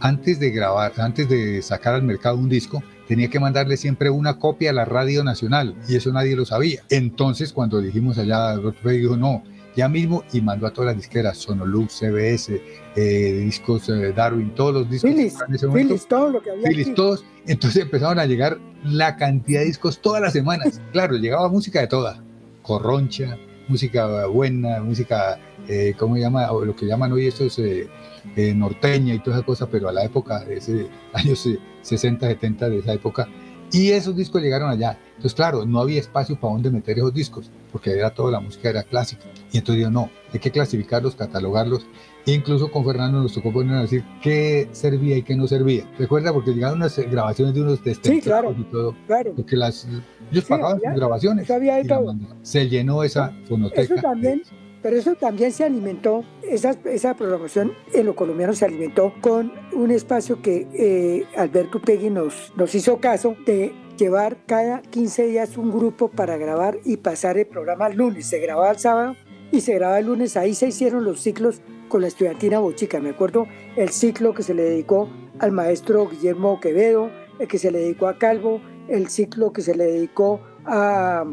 antes 0.00 0.40
de 0.40 0.50
grabar, 0.50 0.92
antes 0.98 1.28
de 1.28 1.62
sacar 1.62 1.94
al 1.94 2.02
mercado 2.02 2.36
un 2.36 2.48
disco, 2.48 2.82
tenía 3.06 3.28
que 3.28 3.40
mandarle 3.40 3.76
siempre 3.76 4.10
una 4.10 4.38
copia 4.38 4.70
a 4.70 4.74
la 4.74 4.84
radio 4.84 5.22
nacional 5.24 5.76
y 5.88 5.96
eso 5.96 6.12
nadie 6.12 6.36
lo 6.36 6.44
sabía. 6.44 6.82
Entonces 6.90 7.52
cuando 7.52 7.80
dijimos 7.80 8.18
allá, 8.18 8.50
Alberto 8.50 8.88
dijo, 8.88 9.16
no, 9.16 9.44
ya 9.76 9.88
mismo 9.88 10.24
y 10.32 10.40
mandó 10.40 10.66
a 10.66 10.72
todas 10.72 10.88
las 10.88 10.96
disqueras, 10.96 11.38
Sonolux, 11.38 11.92
CBS, 11.98 12.60
eh, 12.96 13.32
discos 13.44 13.88
eh, 13.88 14.12
Darwin, 14.12 14.54
todos 14.54 14.74
los 14.74 14.90
discos 14.90 15.10
Philips, 15.10 15.38
en 15.48 15.54
ese 15.54 15.66
momento. 15.66 15.88
Philips, 15.88 16.08
todo 16.08 16.30
lo 16.30 16.42
que 16.42 16.50
había 16.50 16.68
Philips, 16.68 16.88
aquí. 16.88 16.94
todos. 16.94 17.24
Entonces 17.46 17.82
empezaron 17.82 18.18
a 18.18 18.26
llegar 18.26 18.58
la 18.84 19.16
cantidad 19.16 19.60
de 19.60 19.66
discos 19.66 20.00
todas 20.00 20.22
las 20.22 20.32
semanas. 20.32 20.80
Claro, 20.92 21.16
llegaba 21.16 21.48
música 21.48 21.80
de 21.80 21.88
toda, 21.88 22.22
corroncha, 22.62 23.36
música 23.68 24.26
buena, 24.26 24.80
música, 24.80 25.38
eh, 25.68 25.94
¿cómo 25.98 26.14
se 26.14 26.20
llama? 26.20 26.50
O 26.52 26.64
lo 26.64 26.76
que 26.76 26.86
llaman 26.86 27.12
hoy 27.12 27.26
estos 27.26 27.58
eh, 27.58 27.88
eh, 28.36 28.54
norteña 28.54 29.14
y 29.14 29.18
toda 29.20 29.38
esa 29.38 29.46
cosa, 29.46 29.66
pero 29.68 29.88
a 29.88 29.92
la 29.92 30.04
época, 30.04 30.44
de 30.44 30.56
ese 30.56 30.88
años 31.12 31.46
eh, 31.46 31.58
60, 31.82 32.26
70 32.26 32.68
de 32.68 32.78
esa 32.78 32.92
época. 32.92 33.28
Y 33.74 33.90
esos 33.90 34.14
discos 34.16 34.40
llegaron 34.42 34.70
allá. 34.70 34.98
Entonces, 35.10 35.34
claro, 35.34 35.64
no 35.66 35.80
había 35.80 36.00
espacio 36.00 36.38
para 36.38 36.52
dónde 36.54 36.70
meter 36.70 36.96
esos 36.98 37.12
discos, 37.12 37.50
porque 37.72 37.90
era 37.90 38.10
toda 38.14 38.30
la 38.30 38.40
música 38.40 38.68
era 38.70 38.82
clásica. 38.82 39.24
Y 39.52 39.58
entonces 39.58 39.82
yo 39.82 39.90
no, 39.90 40.10
hay 40.32 40.38
que 40.40 40.50
clasificarlos, 40.50 41.14
catalogarlos. 41.14 41.86
E 42.26 42.32
incluso 42.32 42.70
con 42.70 42.84
Fernando 42.84 43.20
nos 43.20 43.34
tocó 43.34 43.52
poner 43.52 43.76
a 43.76 43.82
decir 43.82 44.02
qué 44.22 44.68
servía 44.72 45.16
y 45.16 45.22
qué 45.22 45.36
no 45.36 45.46
servía. 45.46 45.84
Recuerda, 45.98 46.32
porque 46.32 46.52
llegaron 46.52 46.78
unas 46.78 46.96
grabaciones 46.98 47.54
de 47.54 47.60
unos 47.60 47.80
Sí, 48.02 48.20
claro, 48.22 48.54
y 48.58 48.62
todo. 48.64 48.96
claro. 49.06 49.34
Porque 49.36 49.56
las, 49.56 49.84
ellos 50.30 50.44
Sí, 50.44 50.48
pagaban 50.48 50.76
había- 50.78 50.90
sus 50.90 50.98
grabaciones. 51.00 51.50
había 51.50 51.74
de 51.76 51.84
mandaban. 51.84 52.28
Se 52.42 52.68
llenó 52.68 53.02
esa 53.02 53.32
fonoteca. 53.46 53.82
Eso 53.82 53.94
también, 53.96 54.42
pero 54.84 54.98
eso 54.98 55.14
también 55.14 55.50
se 55.50 55.64
alimentó, 55.64 56.24
esa, 56.42 56.72
esa 56.84 57.16
programación 57.16 57.72
en 57.94 58.04
lo 58.04 58.14
colombiano 58.14 58.52
se 58.52 58.66
alimentó 58.66 59.14
con 59.22 59.50
un 59.72 59.90
espacio 59.90 60.42
que 60.42 60.68
eh, 60.74 61.24
Alberto 61.38 61.80
Pegui 61.80 62.10
nos, 62.10 62.52
nos 62.54 62.74
hizo 62.74 62.98
caso 62.98 63.34
de 63.46 63.72
llevar 63.96 64.44
cada 64.44 64.82
15 64.82 65.28
días 65.28 65.56
un 65.56 65.72
grupo 65.72 66.08
para 66.08 66.36
grabar 66.36 66.76
y 66.84 66.98
pasar 66.98 67.38
el 67.38 67.46
programa 67.46 67.86
el 67.86 67.96
lunes. 67.96 68.26
Se 68.26 68.38
grababa 68.40 68.72
el 68.72 68.78
sábado 68.78 69.16
y 69.50 69.62
se 69.62 69.72
grababa 69.72 70.00
el 70.00 70.04
lunes. 70.04 70.36
Ahí 70.36 70.54
se 70.54 70.68
hicieron 70.68 71.02
los 71.02 71.18
ciclos 71.22 71.62
con 71.88 72.02
la 72.02 72.08
estudiantina 72.08 72.58
Bochica. 72.58 73.00
Me 73.00 73.08
acuerdo 73.08 73.46
el 73.76 73.88
ciclo 73.88 74.34
que 74.34 74.42
se 74.42 74.52
le 74.52 74.64
dedicó 74.64 75.08
al 75.38 75.52
maestro 75.52 76.06
Guillermo 76.10 76.60
Quevedo, 76.60 77.08
el 77.38 77.48
que 77.48 77.56
se 77.56 77.70
le 77.70 77.78
dedicó 77.78 78.06
a 78.06 78.18
Calvo, 78.18 78.60
el 78.88 79.08
ciclo 79.08 79.50
que 79.50 79.62
se 79.62 79.74
le 79.74 79.84
dedicó 79.84 80.42
a 80.66 81.24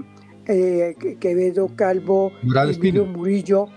eh, 0.48 0.96
Quevedo, 1.20 1.70
Calvo, 1.76 2.32
Morales 2.44 2.78
Pino. 2.78 3.06
Murillo, 3.06 3.68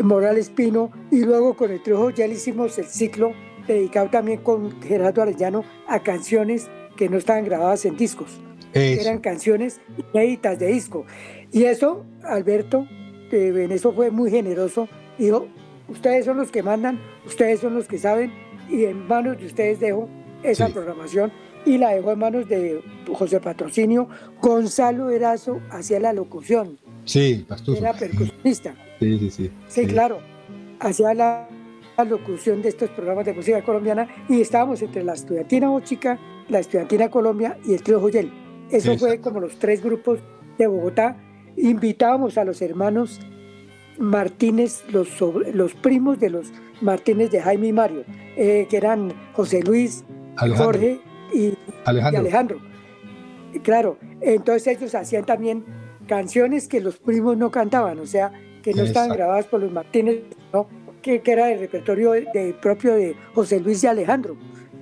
Morales 0.00 0.50
Pino, 0.50 0.90
y 1.10 1.24
luego 1.24 1.54
con 1.54 1.70
el 1.70 1.82
Trejo 1.82 2.10
ya 2.10 2.26
le 2.26 2.34
hicimos 2.34 2.78
el 2.78 2.86
ciclo 2.86 3.32
dedicado 3.66 4.08
también 4.10 4.40
con 4.40 4.80
Gerardo 4.82 5.22
Arellano 5.22 5.64
a 5.86 6.02
canciones 6.02 6.68
que 6.96 7.08
no 7.08 7.16
estaban 7.18 7.44
grabadas 7.44 7.84
en 7.84 7.96
discos, 7.96 8.40
Eso. 8.72 9.00
eran 9.02 9.18
canciones 9.20 9.80
inéditas 10.12 10.58
de 10.58 10.66
disco. 10.68 11.04
Y 11.52 11.64
eso, 11.64 12.04
Alberto, 12.24 12.86
eh, 13.30 13.52
en 13.64 13.70
eso 13.72 13.92
fue 13.92 14.10
muy 14.10 14.30
generoso, 14.30 14.88
dijo, 15.18 15.46
ustedes 15.88 16.24
son 16.24 16.38
los 16.38 16.50
que 16.50 16.62
mandan, 16.62 17.00
ustedes 17.26 17.60
son 17.60 17.74
los 17.74 17.86
que 17.86 17.98
saben, 17.98 18.32
y 18.68 18.84
en 18.84 19.06
manos 19.06 19.38
de 19.38 19.46
ustedes 19.46 19.78
dejo 19.80 20.08
esa 20.42 20.66
Sí. 20.66 20.72
programación 20.72 21.30
y 21.64 21.78
la 21.78 21.90
dejó 21.90 22.12
en 22.12 22.18
manos 22.18 22.48
de 22.48 22.82
José 23.12 23.40
Patrocinio. 23.40 24.08
Gonzalo 24.40 25.10
Erazo 25.10 25.60
hacía 25.70 26.00
la 26.00 26.12
locución. 26.12 26.78
Sí, 27.04 27.44
Pastuso. 27.48 27.78
Era 27.78 27.92
percusionista. 27.92 28.74
Sí, 29.00 29.18
sí, 29.18 29.30
sí. 29.30 29.50
Sí, 29.68 29.86
claro. 29.86 30.18
Hacía 30.80 31.14
la, 31.14 31.48
la 31.96 32.04
locución 32.04 32.62
de 32.62 32.68
estos 32.68 32.90
programas 32.90 33.24
de 33.26 33.32
música 33.32 33.62
colombiana 33.62 34.08
y 34.28 34.40
estábamos 34.40 34.82
entre 34.82 35.04
la 35.04 35.14
estudiantina 35.14 35.68
Bochica, 35.68 36.18
la 36.48 36.60
estudiantina 36.60 37.08
Colombia 37.10 37.58
y 37.64 37.74
el 37.74 37.82
trío 37.82 38.00
Joyel. 38.00 38.32
Eso 38.70 38.96
fue 38.96 39.20
como 39.20 39.40
los 39.40 39.58
tres 39.58 39.82
grupos 39.82 40.20
de 40.58 40.66
Bogotá. 40.66 41.16
Invitábamos 41.56 42.38
a 42.38 42.44
los 42.44 42.62
hermanos 42.62 43.20
Martínez, 43.98 44.84
los, 44.90 45.08
los 45.52 45.74
primos 45.74 46.18
de 46.18 46.30
los 46.30 46.52
Martínez 46.80 47.30
de 47.30 47.40
Jaime 47.40 47.68
y 47.68 47.72
Mario, 47.72 48.04
eh, 48.36 48.66
que 48.68 48.76
eran 48.76 49.12
José 49.34 49.62
Luis, 49.62 50.04
Jorge 50.56 51.00
y 51.34 51.54
Alejandro. 51.84 52.58
Y 53.54 53.58
Claro, 53.60 53.98
entonces 54.20 54.76
ellos 54.78 54.94
hacían 54.94 55.24
también 55.26 55.64
canciones 56.06 56.68
que 56.68 56.80
los 56.80 56.96
primos 56.98 57.36
no 57.36 57.50
cantaban, 57.50 57.98
o 57.98 58.06
sea, 58.06 58.32
que 58.62 58.72
no 58.74 58.82
estaban 58.82 59.10
grabadas 59.10 59.46
por 59.46 59.60
los 59.60 59.70
Martínez, 59.72 60.20
¿no? 60.52 60.66
que, 61.02 61.20
que 61.20 61.32
era 61.32 61.50
el 61.50 61.58
repertorio 61.58 62.12
de, 62.12 62.56
propio 62.62 62.94
de 62.94 63.14
José 63.34 63.60
Luis 63.60 63.82
y 63.82 63.88
Alejandro. 63.88 64.36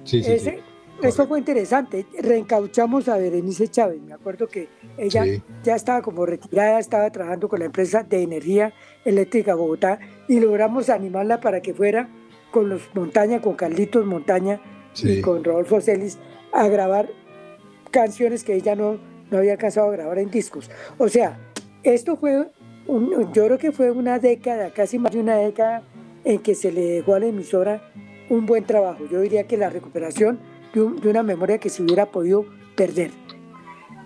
Sí, 0.05 0.23
sí, 0.23 0.33
Ese- 0.33 0.61
Eso 1.03 1.27
fue 1.27 1.39
interesante. 1.39 2.05
Reencauchamos 2.21 3.09
a 3.09 3.17
Berenice 3.17 3.69
Chávez. 3.69 4.03
Me 4.03 4.13
acuerdo 4.13 4.47
que 4.49 4.69
ella 4.99 5.25
Sí. 5.25 5.43
ya 5.63 5.75
estaba 5.75 6.03
como 6.03 6.27
retirada, 6.27 6.79
estaba 6.79 7.11
trabajando 7.11 7.49
con 7.49 7.61
la 7.61 7.65
empresa 7.65 8.03
de 8.03 8.23
energía 8.23 8.75
eléctrica 9.07 9.55
Bogotá 9.55 9.99
y 10.29 10.41
logramos 10.41 10.91
animarla 10.91 11.41
para 11.41 11.63
que 11.63 11.73
fuera 11.73 12.11
con 12.51 12.69
los 12.69 12.83
Montaña, 12.95 13.41
con 13.41 13.55
Carlitos 13.55 14.05
Montaña 14.05 14.61
Sí. 14.93 15.09
y 15.11 15.21
con 15.23 15.43
Rodolfo 15.43 15.81
Celis 15.81 16.19
a 16.53 16.69
grabar 16.69 17.09
canciones 17.91 18.45
que 18.45 18.55
ella 18.55 18.75
no, 18.75 18.99
no 19.31 19.39
había 19.39 19.53
alcanzado 19.53 19.89
a 19.89 19.93
grabar 19.93 20.19
en 20.19 20.31
discos. 20.31 20.71
O 20.99 21.09
sea, 21.09 21.39
esto 21.83 22.17
fue, 22.17 22.47
yo 22.87 23.47
creo 23.47 23.59
que 23.59 23.73
fue 23.73 23.91
una 23.91 24.19
década, 24.19 24.71
casi 24.71 24.99
más 24.99 25.13
de 25.13 25.21
una 25.21 25.37
década, 25.37 25.83
en 26.25 26.39
que 26.41 26.55
se 26.55 26.73
le 26.73 26.83
dejó 26.83 27.15
a 27.15 27.21
la 27.21 27.27
emisora 27.27 27.83
un 28.29 28.47
buen 28.47 28.65
trabajo. 28.65 29.05
Yo 29.11 29.21
diría 29.21 29.45
que 29.45 29.57
la 29.57 29.71
recuperación 29.71 30.39
de 30.73 31.09
una 31.09 31.23
memoria 31.23 31.59
que 31.59 31.69
se 31.69 31.83
hubiera 31.83 32.07
podido 32.07 32.45
perder. 32.77 33.11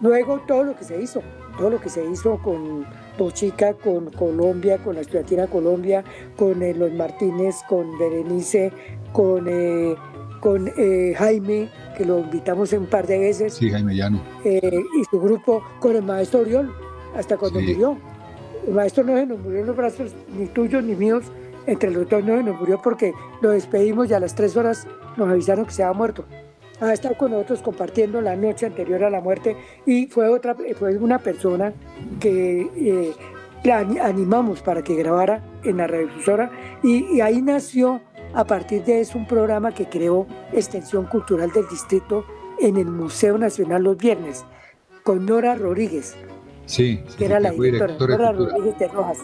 Luego 0.01 0.41
todo 0.47 0.65
lo 0.65 0.77
que 0.77 0.85
se 0.85 1.01
hizo, 1.01 1.23
todo 1.59 1.71
lo 1.71 1.81
que 1.81 1.89
se 1.89 2.05
hizo 2.05 2.39
con 2.43 2.87
Bochica, 3.19 3.75
con 3.75 4.11
Colombia, 4.11 4.79
con 4.79 4.97
la 4.97 5.03
estudiantina 5.03 5.47
Colombia, 5.47 6.03
con 6.37 6.63
eh, 6.63 6.75
los 6.75 6.93
Martínez, 6.93 7.57
con 7.69 7.97
Berenice, 7.99 8.73
con, 9.13 9.47
eh, 9.49 9.95
con 10.45 10.71
eh, 10.77 11.15
Jaime, 11.17 11.71
que 11.97 12.05
lo 12.05 12.19
invitamos 12.19 12.71
un 12.75 12.85
par 12.85 13.07
de 13.07 13.19
veces, 13.19 13.55
Sí, 13.55 13.71
Jaime 13.71 13.95
Llano. 13.97 14.21
eh, 14.45 14.61
y 15.01 15.05
su 15.11 15.19
grupo 15.19 15.63
con 15.81 15.97
el 15.97 16.03
maestro 16.03 16.41
Oriol, 16.41 16.71
hasta 17.17 17.39
cuando 17.39 17.61
Sí. 17.61 17.69
murió. 17.69 17.97
El 18.69 18.75
maestro 18.75 19.05
no 19.05 19.17
se 19.17 19.25
nos 19.25 19.39
murió 19.41 19.61
en 19.61 19.67
los 19.67 19.75
brazos, 19.77 20.13
ni 20.39 20.45
tuyos 20.47 20.85
ni 20.85 20.95
míos, 20.95 21.25
entre 21.67 21.91
los 21.91 22.07
dos 22.11 22.23
no 22.23 22.37
se 22.37 22.43
nos 22.43 22.61
murió 22.61 22.79
porque 22.83 23.15
lo 23.41 23.51
despedimos 23.53 24.11
y 24.11 24.13
a 24.15 24.21
las 24.21 24.35
tres 24.35 24.55
horas 24.55 24.87
nos 25.17 25.31
avisaron 25.31 25.65
que 25.65 25.71
se 25.73 25.83
había 25.83 25.97
muerto. 25.97 26.27
Ha 26.81 26.93
estado 26.93 27.17
con 27.17 27.31
nosotros 27.31 27.63
compartiendo 27.63 28.21
la 28.21 28.37
noche 28.37 28.67
anterior 28.67 29.03
a 29.03 29.09
la 29.09 29.23
muerte 29.23 29.57
y 29.87 30.09
fue, 30.09 30.29
otra, 30.29 30.55
fue 30.79 30.95
una 30.99 31.21
persona 31.21 31.73
que 32.21 32.69
eh, 32.77 33.13
la 33.63 33.79
ani- 33.79 33.99
animamos 33.99 34.61
para 34.61 34.83
que 34.85 34.95
grabara 34.95 35.43
en 35.65 35.79
la 35.79 35.87
radiodifusora 35.87 36.51
y, 36.83 37.17
y 37.17 37.21
ahí 37.23 37.41
nació 37.41 38.03
a 38.35 38.45
partir 38.45 38.85
de 38.85 39.01
eso 39.01 39.19
un 39.19 39.27
programa 39.27 39.73
que 39.73 39.89
creó 39.89 40.27
Extensión 40.53 41.07
Cultural 41.07 41.51
del 41.53 41.69
Distrito 41.69 42.25
en 42.61 42.77
el 42.77 42.87
Museo 42.87 43.39
Nacional 43.39 43.83
los 43.83 43.97
viernes 43.97 44.45
con 45.03 45.27
Nora 45.27 45.55
Rodríguez, 45.55 46.17
Sí, 46.67 47.03
sí, 47.07 47.17
que 47.19 47.27
era 47.27 47.41
la 47.41 47.51
directora, 47.51 47.95
Nora 47.99 48.29
cultura. 48.33 48.33
Rodríguez 48.33 48.79
de 48.79 48.89
Rojas. 48.89 49.19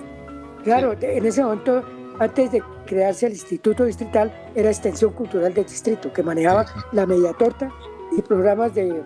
Claro, 0.62 0.94
en 1.00 1.24
ese 1.24 1.42
momento, 1.42 1.82
antes 2.18 2.52
de 2.52 2.62
crearse 2.84 3.26
el 3.26 3.32
Instituto 3.32 3.84
Distrital, 3.84 4.30
era 4.54 4.68
Extensión 4.68 5.12
Cultural 5.14 5.54
del 5.54 5.64
Distrito, 5.64 6.12
que 6.12 6.22
manejaba 6.22 6.66
la 6.92 7.06
media 7.06 7.32
torta 7.32 7.72
y 8.16 8.20
programas 8.20 8.74
de, 8.74 9.02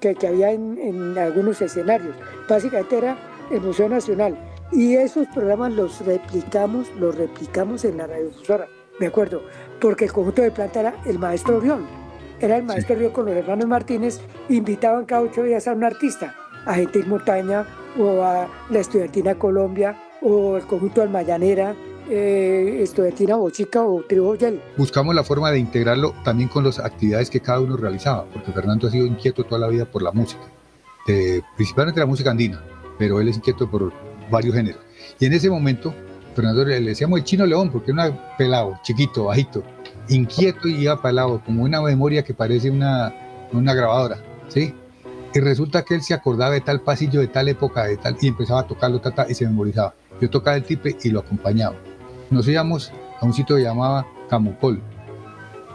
que, 0.00 0.14
que 0.14 0.26
había 0.26 0.52
en, 0.52 0.76
en 0.78 1.16
algunos 1.16 1.62
escenarios. 1.62 2.14
Básicamente 2.46 2.98
era 2.98 3.16
el 3.50 3.62
Museo 3.62 3.88
Nacional. 3.88 4.38
Y 4.70 4.96
esos 4.96 5.26
programas 5.28 5.72
los 5.72 6.04
replicamos, 6.04 6.90
los 6.98 7.14
replicamos 7.16 7.86
en 7.86 7.96
la 7.96 8.06
radiodifusora, 8.06 8.68
me 9.00 9.06
acuerdo, 9.06 9.42
porque 9.80 10.06
el 10.06 10.12
conjunto 10.12 10.42
de 10.42 10.50
planta 10.50 10.80
era 10.80 10.94
el 11.06 11.18
maestro 11.18 11.58
Orión. 11.58 11.86
Era 12.40 12.56
el 12.56 12.62
maestro 12.64 12.96
Orión 12.96 13.12
con 13.12 13.26
los 13.26 13.34
hermanos 13.34 13.66
Martínez, 13.66 14.20
invitaban 14.48 15.04
cada 15.04 15.22
ocho 15.22 15.42
días 15.42 15.66
a 15.68 15.72
un 15.72 15.84
artista, 15.84 16.34
a 16.66 16.74
Gentil 16.74 17.06
Montaña 17.06 17.66
o 17.98 18.22
a 18.22 18.48
la 18.70 18.78
Estudiantina 18.78 19.34
Colombia 19.36 19.96
o 20.22 20.56
el 20.56 20.64
conjunto 20.66 21.02
Almayanera, 21.02 21.74
eh, 22.10 22.80
Estudiantina 22.82 23.36
Bochica 23.36 23.84
o 23.84 24.02
Trio 24.02 24.34
Yel. 24.34 24.60
Buscamos 24.76 25.14
la 25.14 25.22
forma 25.24 25.50
de 25.50 25.58
integrarlo 25.58 26.14
también 26.24 26.48
con 26.48 26.64
las 26.64 26.78
actividades 26.78 27.28
que 27.30 27.40
cada 27.40 27.60
uno 27.60 27.76
realizaba, 27.76 28.24
porque 28.32 28.52
Fernando 28.52 28.88
ha 28.88 28.90
sido 28.90 29.06
inquieto 29.06 29.44
toda 29.44 29.60
la 29.60 29.68
vida 29.68 29.84
por 29.84 30.02
la 30.02 30.12
música, 30.12 30.42
de- 31.06 31.42
principalmente 31.56 32.00
la 32.00 32.06
música 32.06 32.30
andina, 32.30 32.62
pero 32.98 33.20
él 33.20 33.28
es 33.28 33.36
inquieto 33.36 33.70
por 33.70 33.92
varios 34.30 34.54
géneros. 34.54 34.80
Y 35.20 35.26
en 35.26 35.32
ese 35.32 35.50
momento, 35.50 35.94
Fernando 36.38 36.64
le 36.64 36.80
le 36.80 36.90
decíamos 36.90 37.18
el 37.18 37.24
chino 37.24 37.44
león, 37.44 37.68
porque 37.68 37.90
era 37.90 38.36
pelado, 38.36 38.78
chiquito, 38.84 39.24
bajito, 39.24 39.64
inquieto 40.08 40.68
y 40.68 40.84
iba 40.84 40.96
para 40.96 41.10
el 41.10 41.16
lado, 41.16 41.42
como 41.44 41.64
una 41.64 41.82
memoria 41.82 42.22
que 42.22 42.32
parece 42.32 42.70
una, 42.70 43.12
una 43.52 43.74
grabadora, 43.74 44.18
¿sí? 44.46 44.72
Y 45.34 45.40
resulta 45.40 45.82
que 45.82 45.96
él 45.96 46.02
se 46.02 46.14
acordaba 46.14 46.52
de 46.52 46.60
tal 46.60 46.80
pasillo, 46.80 47.18
de 47.18 47.26
tal 47.26 47.48
época, 47.48 47.86
de 47.86 47.96
tal, 47.96 48.16
y 48.20 48.28
empezaba 48.28 48.60
a 48.60 48.66
tocarlo, 48.68 49.00
ta, 49.00 49.10
ta, 49.10 49.26
y 49.28 49.34
se 49.34 49.46
memorizaba. 49.46 49.94
Yo 50.20 50.30
tocaba 50.30 50.56
el 50.56 50.62
tiple 50.62 50.96
y 51.02 51.10
lo 51.10 51.18
acompañaba. 51.20 51.74
Nos 52.30 52.46
íbamos 52.46 52.92
a 53.20 53.26
un 53.26 53.32
sitio 53.32 53.56
que 53.56 53.62
llamaba 53.62 54.06
Camocol, 54.30 54.80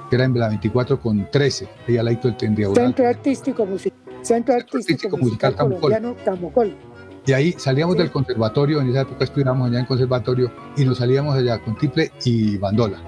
que 0.10 0.16
era 0.16 0.24
en 0.24 0.40
la 0.40 0.48
24 0.48 0.98
con 0.98 1.30
13, 1.30 1.68
ahí 1.90 1.98
al 1.98 2.06
ladito 2.06 2.32
del. 2.32 2.74
Centro 2.74 3.06
Artístico 3.06 3.66
Musical, 3.66 4.00
Centro 4.22 4.56
Artístico 4.56 5.18
Musical 5.18 5.52
Musical 5.52 5.56
Camocol. 5.58 5.82
Colombiano 5.82 6.16
Camocol. 6.24 6.93
Y 7.26 7.32
ahí 7.32 7.54
salíamos 7.58 7.98
del 7.98 8.12
conservatorio, 8.12 8.82
en 8.82 8.90
esa 8.90 9.02
época 9.02 9.24
estudiábamos 9.24 9.70
allá 9.70 9.80
en 9.80 9.86
conservatorio, 9.86 10.52
y 10.76 10.84
nos 10.84 10.98
salíamos 10.98 11.36
allá 11.36 11.60
con 11.60 11.78
tiple 11.78 12.12
y 12.26 12.58
bandola. 12.58 13.02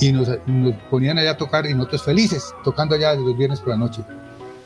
Y 0.00 0.12
nos, 0.12 0.28
nos 0.46 0.74
ponían 0.90 1.18
allá 1.18 1.32
a 1.32 1.36
tocar 1.36 1.66
y 1.66 1.74
nosotros 1.74 2.02
felices, 2.04 2.54
tocando 2.64 2.94
allá 2.94 3.14
los 3.14 3.36
viernes 3.36 3.60
por 3.60 3.70
la 3.70 3.76
noche. 3.76 4.02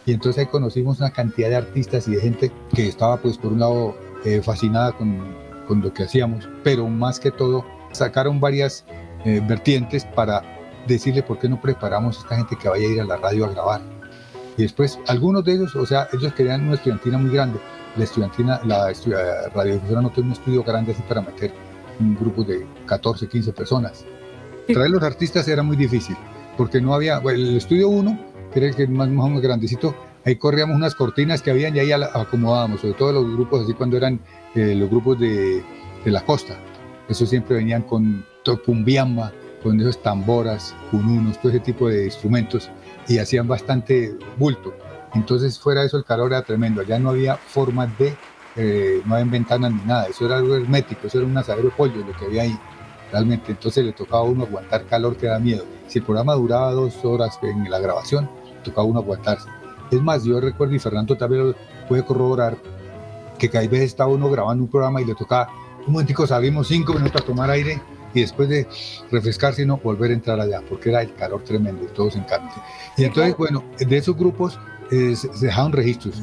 Y 0.06 0.12
entonces 0.12 0.40
ahí 0.40 0.46
conocimos 0.46 1.00
una 1.00 1.10
cantidad 1.10 1.50
de 1.50 1.56
artistas 1.56 2.08
y 2.08 2.12
de 2.12 2.20
gente 2.20 2.52
que 2.74 2.88
estaba 2.88 3.18
pues 3.18 3.36
por 3.36 3.52
un 3.52 3.60
lado 3.60 3.96
eh, 4.24 4.40
fascinada 4.42 4.92
con, 4.92 5.22
con 5.66 5.82
lo 5.82 5.92
que 5.92 6.04
hacíamos, 6.04 6.48
pero 6.64 6.88
más 6.88 7.20
que 7.20 7.30
todo 7.30 7.64
sacaron 7.92 8.40
varias 8.40 8.84
eh, 9.24 9.42
vertientes 9.46 10.04
para 10.04 10.42
decirle 10.86 11.22
por 11.22 11.38
qué 11.38 11.48
no 11.48 11.60
preparamos 11.60 12.16
a 12.16 12.20
esta 12.20 12.36
gente 12.36 12.56
que 12.56 12.68
vaya 12.68 12.88
a 12.88 12.90
ir 12.90 13.00
a 13.00 13.04
la 13.04 13.16
radio 13.16 13.44
a 13.44 13.50
grabar. 13.50 13.82
Y 14.56 14.62
después 14.62 14.98
algunos 15.06 15.44
de 15.44 15.52
ellos, 15.52 15.76
o 15.76 15.86
sea, 15.86 16.08
ellos 16.12 16.32
querían 16.32 16.64
una 16.64 16.74
estudiantina 16.74 17.18
muy 17.18 17.30
grande. 17.30 17.60
La 17.98 18.04
estudiantina, 18.04 18.60
la 18.64 18.90
eh, 18.90 18.94
radiodifusora 19.54 20.00
no 20.00 20.10
tiene 20.10 20.28
un 20.28 20.32
estudio 20.32 20.62
grande 20.62 20.92
así 20.92 21.02
para 21.02 21.20
meter 21.20 21.52
un 22.00 22.14
grupo 22.14 22.44
de 22.44 22.66
14, 22.86 23.28
15 23.28 23.52
personas. 23.52 24.06
Traer 24.66 24.90
los 24.90 25.02
artistas 25.02 25.46
era 25.48 25.62
muy 25.62 25.76
difícil, 25.76 26.16
porque 26.56 26.80
no 26.80 26.94
había, 26.94 27.18
bueno, 27.18 27.38
el 27.40 27.56
estudio 27.56 27.88
1, 27.88 28.18
que 28.52 28.60
era 28.60 28.68
el 28.68 28.76
que 28.76 28.86
más, 28.86 29.08
más 29.08 29.24
o 29.24 29.28
menos 29.28 29.42
grandecito, 29.42 29.94
ahí 30.24 30.36
corríamos 30.36 30.76
unas 30.76 30.94
cortinas 30.94 31.42
que 31.42 31.50
habían 31.50 31.74
y 31.74 31.80
ahí 31.80 31.92
acomodábamos, 31.92 32.80
sobre 32.80 32.94
todo 32.94 33.12
los 33.12 33.32
grupos 33.34 33.64
así 33.64 33.74
cuando 33.74 33.96
eran 33.96 34.20
eh, 34.54 34.74
los 34.74 34.88
grupos 34.88 35.18
de, 35.18 35.62
de 36.04 36.10
la 36.10 36.24
costa. 36.24 36.56
Eso 37.08 37.26
siempre 37.26 37.56
venían 37.56 37.82
con 37.82 38.24
cumbiamba, 38.56 39.32
con 39.62 39.80
esos 39.80 40.02
tamboras, 40.02 40.74
cununos, 40.90 41.38
todo 41.38 41.50
ese 41.50 41.60
tipo 41.60 41.88
de 41.88 42.06
instrumentos 42.06 42.70
y 43.08 43.18
hacían 43.18 43.46
bastante 43.46 44.16
bulto. 44.38 44.74
Entonces 45.14 45.58
fuera 45.58 45.80
de 45.80 45.86
eso 45.86 45.96
el 45.96 46.04
calor 46.04 46.32
era 46.32 46.42
tremendo, 46.42 46.80
allá 46.80 46.98
no 46.98 47.10
había 47.10 47.36
forma 47.36 47.86
de, 47.86 48.16
eh, 48.56 49.02
no 49.04 49.14
había 49.14 49.30
ventanas 49.30 49.72
ni 49.72 49.82
nada, 49.82 50.06
eso 50.06 50.26
era 50.26 50.36
algo 50.36 50.54
hermético, 50.56 51.06
eso 51.06 51.18
era 51.18 51.26
un 51.26 51.36
asadero 51.36 51.68
de 51.68 51.74
pollo 51.74 52.04
lo 52.04 52.12
que 52.12 52.26
había 52.26 52.42
ahí 52.42 52.58
realmente, 53.12 53.52
entonces 53.52 53.84
le 53.84 53.92
tocaba 53.92 54.20
a 54.20 54.24
uno 54.24 54.44
aguantar 54.44 54.84
calor 54.86 55.16
que 55.16 55.26
da 55.26 55.38
miedo. 55.38 55.64
Si 55.86 55.98
el 55.98 56.04
programa 56.04 56.34
duraba 56.34 56.72
dos 56.72 57.04
horas 57.04 57.38
en 57.42 57.70
la 57.70 57.78
grabación, 57.78 58.28
tocaba 58.62 58.82
a 58.82 58.90
uno 58.90 59.00
aguantarse. 59.00 59.48
Es 59.90 60.02
más, 60.02 60.24
yo 60.24 60.40
recuerdo, 60.40 60.74
y 60.74 60.78
Fernando 60.78 61.16
también 61.16 61.54
puede 61.88 62.04
corroborar, 62.04 62.56
que 63.38 63.48
cada 63.48 63.66
vez 63.66 63.82
estaba 63.82 64.10
uno 64.12 64.28
grabando 64.28 64.64
un 64.64 64.70
programa 64.70 65.00
y 65.00 65.04
le 65.04 65.14
tocaba, 65.14 65.48
un 65.86 65.92
momentico 65.92 66.26
salimos 66.26 66.68
cinco 66.68 66.92
minutos 66.92 67.22
a 67.22 67.24
tomar 67.24 67.50
aire 67.50 67.80
y 68.12 68.20
después 68.20 68.48
de 68.48 68.66
refrescarse, 69.10 69.64
no, 69.64 69.78
volver 69.78 70.10
a 70.10 70.14
entrar 70.14 70.40
allá, 70.40 70.60
porque 70.68 70.90
era 70.90 71.02
el 71.02 71.14
calor 71.14 71.42
tremendo 71.44 71.84
y 71.84 71.94
todos 71.94 72.16
en 72.16 72.24
cambio. 72.24 72.52
Y 72.96 73.04
entonces, 73.04 73.36
bueno, 73.36 73.64
de 73.78 73.96
esos 73.96 74.16
grupos 74.16 74.58
eh, 74.90 75.16
se 75.16 75.32
se 75.34 75.46
dejaron 75.46 75.72
registros. 75.72 76.20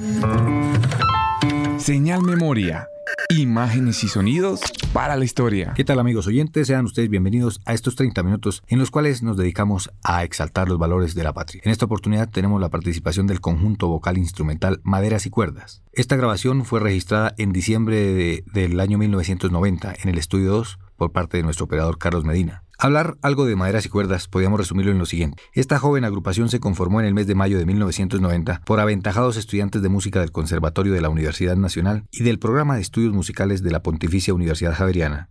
Señal 1.77 2.21
Memoria. 2.21 2.87
Imágenes 3.29 4.03
y 4.03 4.07
sonidos 4.07 4.61
para 4.93 5.15
la 5.15 5.25
historia. 5.25 5.73
¿Qué 5.75 5.83
tal 5.83 5.99
amigos 5.99 6.27
oyentes? 6.27 6.67
Sean 6.67 6.85
ustedes 6.85 7.09
bienvenidos 7.09 7.59
a 7.65 7.73
estos 7.73 7.95
30 7.95 8.21
minutos 8.23 8.63
en 8.67 8.77
los 8.77 8.91
cuales 8.91 9.23
nos 9.23 9.35
dedicamos 9.35 9.89
a 10.03 10.23
exaltar 10.23 10.69
los 10.69 10.77
valores 10.77 11.15
de 11.15 11.23
la 11.23 11.33
patria. 11.33 11.61
En 11.65 11.71
esta 11.71 11.85
oportunidad 11.85 12.29
tenemos 12.29 12.61
la 12.61 12.69
participación 12.69 13.25
del 13.25 13.41
conjunto 13.41 13.87
vocal 13.87 14.17
instrumental 14.17 14.79
Maderas 14.83 15.25
y 15.25 15.31
Cuerdas. 15.31 15.81
Esta 15.91 16.15
grabación 16.15 16.65
fue 16.65 16.79
registrada 16.79 17.33
en 17.37 17.51
diciembre 17.51 18.43
del 18.53 18.79
año 18.79 18.97
1990 18.97 19.95
en 20.03 20.09
el 20.09 20.17
Estudio 20.17 20.51
2 20.51 20.79
por 20.95 21.11
parte 21.11 21.37
de 21.37 21.43
nuestro 21.43 21.65
operador 21.65 21.97
Carlos 21.97 22.25
Medina. 22.25 22.64
Hablar 22.85 23.17
algo 23.23 23.47
de 23.47 23.55
maderas 23.55 23.87
y 23.87 23.89
cuerdas 23.89 24.27
podríamos 24.27 24.59
resumirlo 24.59 24.91
en 24.91 24.99
lo 24.99 25.07
siguiente. 25.07 25.41
Esta 25.53 25.79
joven 25.79 26.05
agrupación 26.05 26.49
se 26.49 26.59
conformó 26.59 26.99
en 26.99 27.07
el 27.07 27.15
mes 27.15 27.25
de 27.25 27.33
mayo 27.33 27.57
de 27.57 27.65
1990 27.65 28.61
por 28.63 28.79
aventajados 28.79 29.37
estudiantes 29.37 29.81
de 29.81 29.89
música 29.89 30.19
del 30.19 30.31
Conservatorio 30.31 30.93
de 30.93 31.01
la 31.01 31.09
Universidad 31.09 31.55
Nacional 31.55 32.05
y 32.11 32.21
del 32.21 32.37
programa 32.37 32.75
de 32.75 32.81
estudios 32.81 33.11
musicales 33.11 33.63
de 33.63 33.71
la 33.71 33.81
Pontificia 33.81 34.35
Universidad 34.35 34.75
Javeriana, 34.75 35.29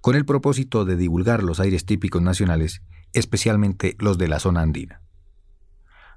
con 0.00 0.16
el 0.16 0.24
propósito 0.24 0.84
de 0.84 0.96
divulgar 0.96 1.44
los 1.44 1.60
aires 1.60 1.86
típicos 1.86 2.22
nacionales, 2.22 2.82
especialmente 3.12 3.94
los 4.00 4.18
de 4.18 4.26
la 4.26 4.40
zona 4.40 4.62
andina. 4.62 5.00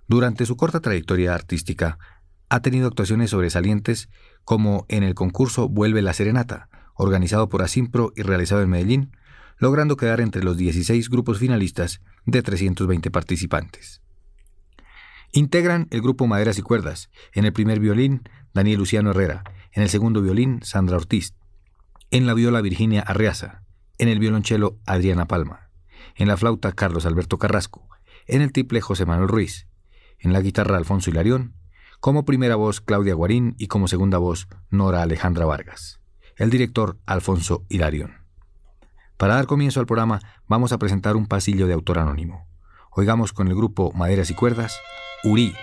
Durante 0.08 0.48
su 0.48 0.58
corta 0.58 0.80
trayectoria 0.80 1.36
artística, 1.36 2.00
ha 2.50 2.62
tenido 2.64 2.88
actuaciones 2.88 3.30
sobresalientes 3.30 4.10
como 4.44 4.88
en 4.90 5.04
el 5.04 5.14
concurso 5.14 5.70
Vuelve 5.70 6.02
la 6.02 6.14
Serenata, 6.14 6.68
organizado 6.96 7.48
por 7.48 7.62
Asimpro 7.62 8.12
y 8.16 8.24
realizado 8.24 8.64
en 8.64 8.72
Medellín, 8.72 9.12
logrando 9.60 9.98
quedar 9.98 10.22
entre 10.22 10.44
los 10.44 10.58
16 10.58 11.10
grupos 11.10 11.38
finalistas 11.38 12.02
de 12.26 12.42
320 12.42 13.12
participantes. 13.12 14.02
Integran 15.32 15.88
el 15.92 16.02
grupo 16.02 16.26
Maderas 16.26 16.58
y 16.58 16.62
Cuerdas, 16.64 17.10
en 17.34 17.46
el 17.46 17.54
primer 17.54 17.80
violín 17.80 18.24
Daniel 18.54 18.80
Luciano 18.80 19.12
Herrera, 19.12 19.44
en 19.72 19.84
el 19.84 19.90
segundo 19.90 20.22
violín 20.22 20.62
Sandra 20.64 20.98
Ortiz, 20.98 21.36
en 22.10 22.26
la 22.26 22.34
viola 22.34 22.62
Virginia 22.62 23.02
Arreaza, 23.02 23.64
en 24.00 24.08
el 24.08 24.18
violonchelo 24.18 24.80
Adriana 24.86 25.28
Palma, 25.28 25.70
en 26.16 26.28
la 26.28 26.38
flauta 26.38 26.72
Carlos 26.72 27.06
Alberto 27.06 27.38
Carrasco, 27.38 27.88
en 28.26 28.42
el 28.42 28.52
triple 28.52 28.82
José 28.82 29.06
Manuel 29.06 29.28
Ruiz, 29.28 29.68
en 30.18 30.34
la 30.34 30.42
guitarra 30.42 30.78
Alfonso 30.78 31.12
Hilarión, 31.12 31.54
como 32.00 32.26
primera 32.26 32.56
voz 32.56 32.82
Claudia 32.82 33.14
Guarín 33.14 33.56
y 33.58 33.68
como 33.68 33.88
segunda 33.88 34.18
voz 34.18 34.48
Nora 34.70 35.02
Alejandra 35.02 35.46
Vargas. 35.46 36.00
El 36.38 36.50
director 36.50 36.98
Alfonso 37.06 37.66
Hilarión. 37.70 38.19
Para 39.20 39.36
dar 39.36 39.48
comienzo 39.48 39.82
al 39.82 39.86
programa, 39.86 40.22
vamos 40.48 40.72
a 40.72 40.78
presentar 40.78 41.18
un 41.18 41.26
pasillo 41.28 41.68
de 41.68 41.74
autor 41.74 42.00
anónimo. 42.00 42.48
Oigamos 42.90 43.34
con 43.34 43.50
el 43.50 43.54
grupo 43.54 43.92
Maderas 43.92 44.32
y 44.32 44.34
Cuerdas, 44.34 44.80
Uri. 45.26 45.54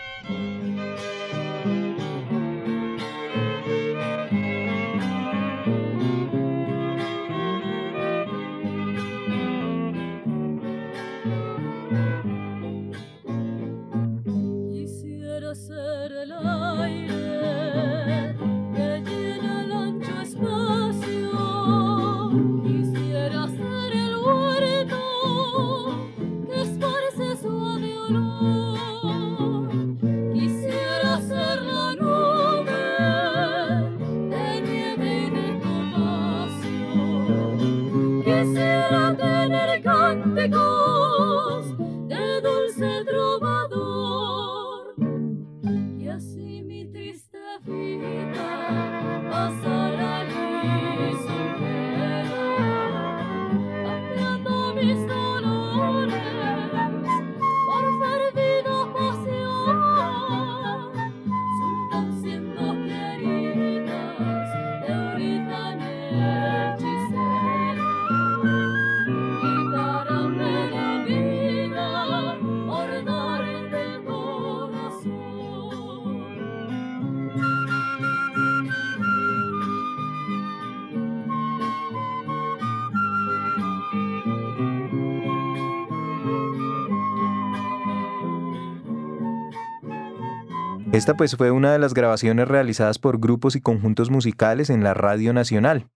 Esta 90.96 91.12
pues 91.12 91.36
fue 91.36 91.50
una 91.50 91.72
de 91.72 91.78
las 91.78 91.92
grabaciones 91.92 92.48
realizadas 92.48 92.98
por 92.98 93.20
grupos 93.20 93.54
y 93.54 93.60
conjuntos 93.60 94.08
musicales 94.08 94.70
en 94.70 94.82
la 94.82 94.94
Radio 94.94 95.34
Nacional. 95.34 95.90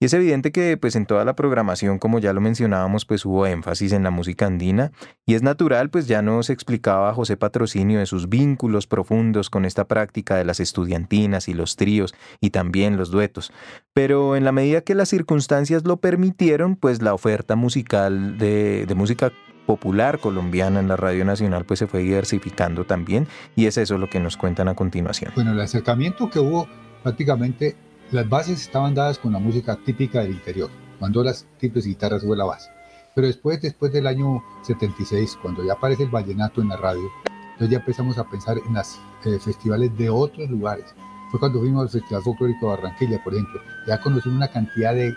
Y 0.00 0.06
es 0.06 0.12
evidente 0.12 0.50
que 0.50 0.76
pues 0.76 0.96
en 0.96 1.06
toda 1.06 1.24
la 1.24 1.36
programación, 1.36 2.00
como 2.00 2.18
ya 2.18 2.32
lo 2.32 2.40
mencionábamos, 2.40 3.04
pues 3.04 3.24
hubo 3.24 3.46
énfasis 3.46 3.92
en 3.92 4.02
la 4.02 4.10
música 4.10 4.46
andina 4.46 4.90
y 5.24 5.34
es 5.34 5.44
natural, 5.44 5.90
pues 5.90 6.08
ya 6.08 6.20
nos 6.20 6.50
explicaba 6.50 7.14
José 7.14 7.36
Patrocinio 7.36 8.00
de 8.00 8.06
sus 8.06 8.28
vínculos 8.28 8.88
profundos 8.88 9.50
con 9.50 9.64
esta 9.64 9.86
práctica 9.86 10.34
de 10.34 10.44
las 10.44 10.58
estudiantinas 10.58 11.46
y 11.46 11.54
los 11.54 11.76
tríos 11.76 12.12
y 12.40 12.50
también 12.50 12.96
los 12.96 13.12
duetos. 13.12 13.52
Pero 13.94 14.34
en 14.34 14.42
la 14.42 14.50
medida 14.50 14.80
que 14.80 14.96
las 14.96 15.10
circunstancias 15.10 15.84
lo 15.84 15.98
permitieron, 15.98 16.74
pues 16.74 17.02
la 17.02 17.14
oferta 17.14 17.54
musical 17.54 18.36
de, 18.36 18.86
de 18.86 18.94
música 18.96 19.30
popular 19.70 20.18
colombiana 20.18 20.80
en 20.80 20.88
la 20.88 20.96
Radio 20.96 21.24
Nacional 21.24 21.64
pues 21.64 21.78
se 21.78 21.86
fue 21.86 22.00
diversificando 22.00 22.86
también 22.86 23.28
y 23.54 23.66
es 23.66 23.78
eso 23.78 23.98
lo 23.98 24.10
que 24.10 24.18
nos 24.18 24.36
cuentan 24.36 24.66
a 24.66 24.74
continuación. 24.74 25.30
Bueno, 25.36 25.52
el 25.52 25.60
acercamiento 25.60 26.28
que 26.28 26.40
hubo 26.40 26.66
prácticamente 27.04 27.76
las 28.10 28.28
bases 28.28 28.62
estaban 28.62 28.96
dadas 28.96 29.20
con 29.20 29.32
la 29.32 29.38
música 29.38 29.76
típica 29.76 30.22
del 30.22 30.32
interior, 30.32 30.70
cuando 30.98 31.22
las 31.22 31.46
triples 31.60 31.86
guitarras 31.86 32.24
fue 32.24 32.36
la 32.36 32.46
base. 32.46 32.68
Pero 33.14 33.28
después, 33.28 33.62
después 33.62 33.92
del 33.92 34.08
año 34.08 34.42
76, 34.62 35.38
cuando 35.40 35.64
ya 35.64 35.74
aparece 35.74 36.02
el 36.02 36.10
vallenato 36.10 36.60
en 36.60 36.70
la 36.70 36.76
radio, 36.76 37.08
entonces 37.52 37.70
ya 37.70 37.78
empezamos 37.78 38.18
a 38.18 38.28
pensar 38.28 38.58
en 38.66 38.74
los 38.74 38.98
eh, 39.24 39.38
festivales 39.38 39.96
de 39.96 40.10
otros 40.10 40.50
lugares. 40.50 40.92
Fue 41.30 41.38
cuando 41.38 41.60
fuimos 41.60 41.82
al 41.82 41.90
Festival 41.90 42.24
Folclórico 42.24 42.66
de 42.66 42.76
Barranquilla, 42.76 43.22
por 43.22 43.34
ejemplo. 43.34 43.60
Ya 43.86 44.00
conocimos 44.00 44.36
una 44.36 44.48
cantidad 44.48 44.96
de 44.96 45.14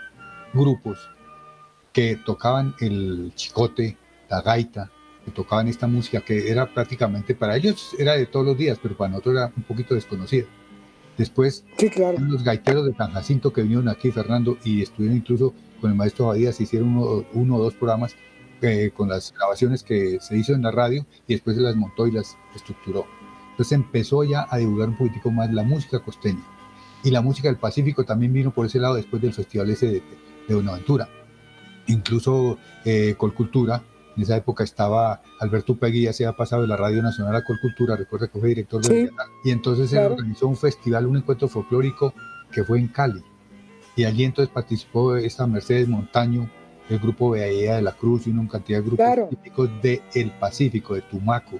grupos 0.52 1.10
que 1.92 2.14
tocaban 2.24 2.72
el 2.78 3.32
chicote, 3.34 3.96
la 4.28 4.42
gaita, 4.42 4.90
que 5.24 5.30
tocaban 5.30 5.68
esta 5.68 5.86
música 5.86 6.20
que 6.20 6.50
era 6.50 6.72
prácticamente 6.72 7.34
para 7.34 7.56
ellos 7.56 7.94
era 7.98 8.12
de 8.12 8.26
todos 8.26 8.44
los 8.44 8.58
días, 8.58 8.78
pero 8.82 8.96
para 8.96 9.10
nosotros 9.10 9.36
era 9.36 9.52
un 9.56 9.62
poquito 9.62 9.94
desconocida. 9.94 10.46
Después, 11.16 11.64
los 12.18 12.42
gaiteros 12.42 12.86
de 12.86 12.94
San 12.94 13.12
Jacinto 13.12 13.52
que 13.52 13.62
vinieron 13.62 13.88
aquí, 13.88 14.10
Fernando, 14.10 14.58
y 14.64 14.82
estuvieron 14.82 15.16
incluso 15.16 15.54
con 15.80 15.90
el 15.90 15.96
maestro 15.96 16.26
Badías, 16.26 16.60
hicieron 16.60 17.24
uno, 17.32 17.56
o 17.56 17.62
dos 17.62 17.74
programas 17.74 18.16
eh, 18.60 18.90
con 18.92 19.08
las 19.08 19.32
grabaciones 19.32 19.82
que 19.84 20.18
se 20.20 20.36
hizo 20.36 20.54
en 20.54 20.62
la 20.62 20.72
radio 20.72 21.06
y 21.28 21.34
después 21.34 21.56
se 21.56 21.62
las 21.62 21.76
montó 21.76 22.06
y 22.08 22.12
las 22.12 22.36
estructuró. 22.54 23.06
Entonces 23.50 23.72
empezó 23.72 24.24
ya 24.24 24.46
a 24.50 24.58
divulgar 24.58 24.88
un 24.88 24.96
poquitico 24.96 25.30
más 25.30 25.52
la 25.52 25.62
música 25.62 26.00
costeña. 26.00 26.42
Y 27.04 27.10
la 27.10 27.20
música 27.20 27.48
del 27.48 27.58
Pacífico 27.58 28.04
también 28.04 28.32
vino 28.32 28.50
por 28.50 28.66
ese 28.66 28.80
lado 28.80 28.94
después 28.94 29.22
del 29.22 29.34
festival 29.34 29.70
ese 29.70 29.86
de, 29.86 30.02
de 30.48 30.54
Buenaventura. 30.54 31.08
Incluso 31.86 32.58
eh, 32.84 33.14
Colcultura 33.16 33.84
en 34.16 34.22
esa 34.22 34.36
época 34.36 34.64
estaba 34.64 35.22
Alberto 35.40 35.76
Pegui, 35.76 36.02
ya 36.02 36.12
se 36.12 36.24
había 36.24 36.36
pasado 36.36 36.62
de 36.62 36.68
la 36.68 36.76
Radio 36.76 37.02
Nacional 37.02 37.34
a 37.36 37.44
Colcultura, 37.44 37.96
recuerda 37.96 38.28
que 38.28 38.38
fue 38.38 38.48
director 38.48 38.82
de 38.82 39.10
Y 39.44 39.50
entonces 39.50 39.90
se 39.90 39.98
organizó 39.98 40.48
un 40.48 40.56
festival, 40.56 41.06
un 41.06 41.16
encuentro 41.16 41.48
folclórico 41.48 42.14
que 42.52 42.64
fue 42.64 42.78
en 42.78 42.88
Cali. 42.88 43.22
Y 43.96 44.04
allí 44.04 44.24
entonces 44.24 44.52
participó 44.52 45.16
esta 45.16 45.46
Mercedes 45.46 45.88
Montaño, 45.88 46.50
el 46.88 46.98
grupo 46.98 47.30
Bahía 47.30 47.76
de 47.76 47.82
la 47.82 47.92
Cruz 47.92 48.26
y 48.26 48.30
una 48.30 48.48
cantidad 48.48 48.78
de 48.78 48.86
grupos 48.86 49.30
típicos 49.30 49.70
del 49.82 50.30
Pacífico, 50.38 50.94
de 50.94 51.02
Tumaco, 51.02 51.58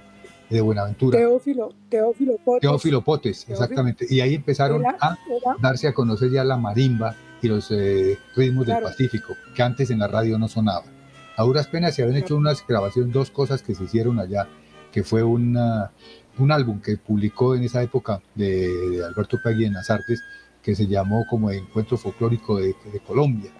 de 0.49 0.61
Buenaventura. 0.61 1.17
Teófilo, 1.17 1.73
Teófilo 1.89 2.37
Potes. 2.43 2.61
Teófilo 2.61 3.01
Potes, 3.01 3.49
exactamente. 3.49 4.05
Y 4.09 4.19
ahí 4.19 4.35
empezaron 4.35 4.85
a 4.85 5.17
darse 5.59 5.87
a 5.87 5.93
conocer 5.93 6.31
ya 6.31 6.43
la 6.43 6.57
marimba 6.57 7.15
y 7.41 7.47
los 7.47 7.71
eh, 7.71 8.17
ritmos 8.35 8.65
del 8.65 8.81
Pacífico, 8.81 9.33
que 9.55 9.63
antes 9.63 9.89
en 9.89 9.99
la 9.99 10.07
radio 10.07 10.37
no 10.37 10.47
sonaban. 10.47 10.94
A 11.37 11.43
duras 11.43 11.67
penas 11.67 11.95
se 11.95 12.03
habían 12.03 12.17
hecho 12.17 12.35
unas 12.35 12.65
grabaciones, 12.65 13.13
dos 13.13 13.29
cosas 13.29 13.61
que 13.61 13.75
se 13.75 13.83
hicieron 13.83 14.19
allá, 14.19 14.47
que 14.91 15.03
fue 15.03 15.23
una, 15.23 15.91
un 16.37 16.51
álbum 16.51 16.81
que 16.81 16.97
publicó 16.97 17.55
en 17.55 17.63
esa 17.63 17.83
época 17.83 18.21
de, 18.35 19.03
Alberto 19.05 19.37
Pegui 19.43 19.65
en 19.65 19.73
las 19.73 19.89
artes, 19.89 20.21
que 20.61 20.75
se 20.75 20.87
llamó 20.87 21.25
como 21.29 21.51
Encuentro 21.51 21.97
Folclórico 21.97 22.57
de, 22.57 22.75
Colombia. 23.05 23.51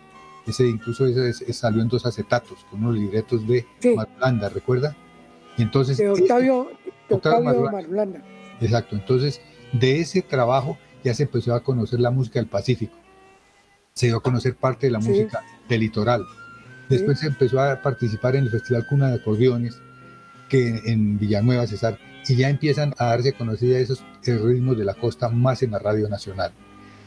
Ese 0.48 0.68
incluso 0.68 1.06
ese, 1.06 1.54
salió 1.54 1.82
en 1.82 1.88
dos 1.88 2.06
acetatos, 2.06 2.66
con 2.70 2.84
unos 2.84 2.96
libretos 2.96 3.48
de 3.48 3.66
sí. 3.80 3.96
Marulanda, 3.96 4.50
¿recuerda? 4.50 4.96
Y 5.58 5.64
entonces, 5.64 5.98
de 5.98 6.10
Octavio, 6.10 6.70
Marulanda. 7.42 8.22
Exacto, 8.62 8.96
entonces 8.96 9.42
de 9.74 10.00
ese 10.00 10.22
trabajo 10.22 10.78
ya 11.04 11.14
se 11.14 11.24
empezó 11.24 11.54
a 11.54 11.64
conocer 11.64 12.00
la 12.00 12.12
música 12.12 12.40
del 12.40 12.48
Pacífico, 12.48 12.96
se 13.94 14.08
dio 14.08 14.18
a 14.18 14.24
conocer 14.24 14.56
parte 14.56 14.88
de 14.88 14.92
la 14.92 15.00
música 15.00 15.44
del 15.68 15.82
litoral. 15.82 16.26
Después 16.90 17.20
se 17.20 17.28
empezó 17.28 17.60
a 17.60 17.82
participar 17.82 18.36
en 18.36 18.44
el 18.44 18.50
Festival 18.50 18.86
Cuna 18.88 19.10
de 19.10 19.16
Acordeones, 19.16 19.80
que 20.50 20.82
en 20.86 21.18
Villanueva, 21.18 21.66
César, 21.68 21.98
y 22.28 22.36
ya 22.36 22.50
empiezan 22.50 22.94
a 22.98 23.08
darse 23.08 23.30
a 23.30 23.38
conocer 23.38 23.72
esos 23.76 24.04
ritmos 24.24 24.78
de 24.78 24.86
la 24.86 24.94
costa 24.94 25.30
más 25.30 25.64
en 25.64 25.72
la 25.72 25.80
radio 25.80 26.10
nacional. 26.10 26.52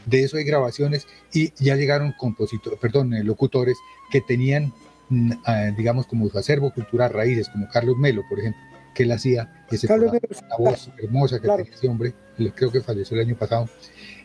De 0.05 0.23
eso 0.23 0.37
hay 0.37 0.43
grabaciones 0.43 1.07
y 1.33 1.53
ya 1.63 1.75
llegaron 1.75 2.13
compositores, 2.17 2.79
perdón, 2.79 3.13
eh, 3.13 3.23
locutores 3.23 3.77
que 4.11 4.21
tenían, 4.21 4.73
mm, 5.09 5.31
digamos, 5.77 6.07
como 6.07 6.29
su 6.29 6.37
acervo 6.37 6.71
cultural 6.73 7.11
raíces, 7.11 7.49
como 7.49 7.69
Carlos 7.69 7.97
Melo, 7.97 8.23
por 8.27 8.39
ejemplo, 8.39 8.61
que 8.93 9.03
él 9.03 9.11
hacía 9.11 9.65
ese 9.69 9.87
la 9.87 10.57
voz 10.57 10.89
hermosa 10.97 11.39
que 11.39 11.47
tenía 11.47 11.73
ese 11.73 11.87
hombre, 11.87 12.13
creo 12.55 12.71
que 12.71 12.81
falleció 12.81 13.15
el 13.17 13.27
año 13.27 13.37
pasado, 13.37 13.69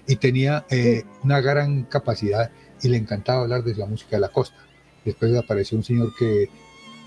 y 0.06 0.16
tenía 0.16 0.64
eh, 0.70 1.04
una 1.22 1.40
gran 1.40 1.84
capacidad 1.84 2.50
y 2.82 2.88
le 2.88 2.96
encantaba 2.96 3.42
hablar 3.42 3.62
de 3.62 3.74
la 3.74 3.86
música 3.86 4.16
de 4.16 4.20
la 4.20 4.28
costa. 4.28 4.56
Después 5.04 5.34
apareció 5.36 5.76
un 5.76 5.84
señor 5.84 6.14
que, 6.18 6.48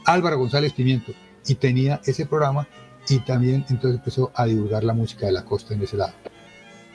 Álvaro 0.06 0.38
González 0.38 0.74
Pimiento, 0.74 1.14
y 1.48 1.56
tenía 1.56 2.02
ese 2.06 2.26
programa 2.26 2.68
y 3.10 3.20
también 3.20 3.66
entonces 3.70 4.00
empezó 4.00 4.32
a 4.36 4.46
divulgar 4.46 4.84
la 4.84 4.94
música 4.94 5.26
de 5.26 5.32
la 5.32 5.46
costa 5.46 5.74
en 5.74 5.82
ese 5.82 5.98
lado. 5.98 6.14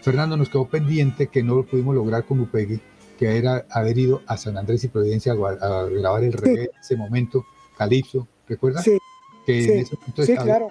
Fernando 0.02 0.36
nos 0.36 0.48
quedó 0.48 0.66
pendiente 0.66 1.28
que 1.28 1.42
no 1.42 1.54
lo 1.54 1.64
pudimos 1.64 1.94
lograr 1.94 2.24
con 2.24 2.40
Upegui, 2.40 2.80
que 3.18 3.36
era 3.36 3.66
haber 3.70 3.96
ido 3.98 4.20
a 4.26 4.36
San 4.36 4.58
Andrés 4.58 4.84
y 4.84 4.88
Providencia 4.88 5.32
a, 5.32 5.84
grabar 5.84 6.24
el 6.24 6.32
reggae 6.32 6.64
en 6.64 6.80
ese 6.80 6.96
momento, 6.96 7.46
Calipso, 7.76 8.26
¿recuerdas? 8.48 8.84
Sí. 8.84 8.98
Que 9.46 9.62
sí, 9.62 9.70
en 9.72 9.78
ese 9.78 9.96
momento 9.96 10.24
sí, 10.24 10.36
claro. 10.36 10.68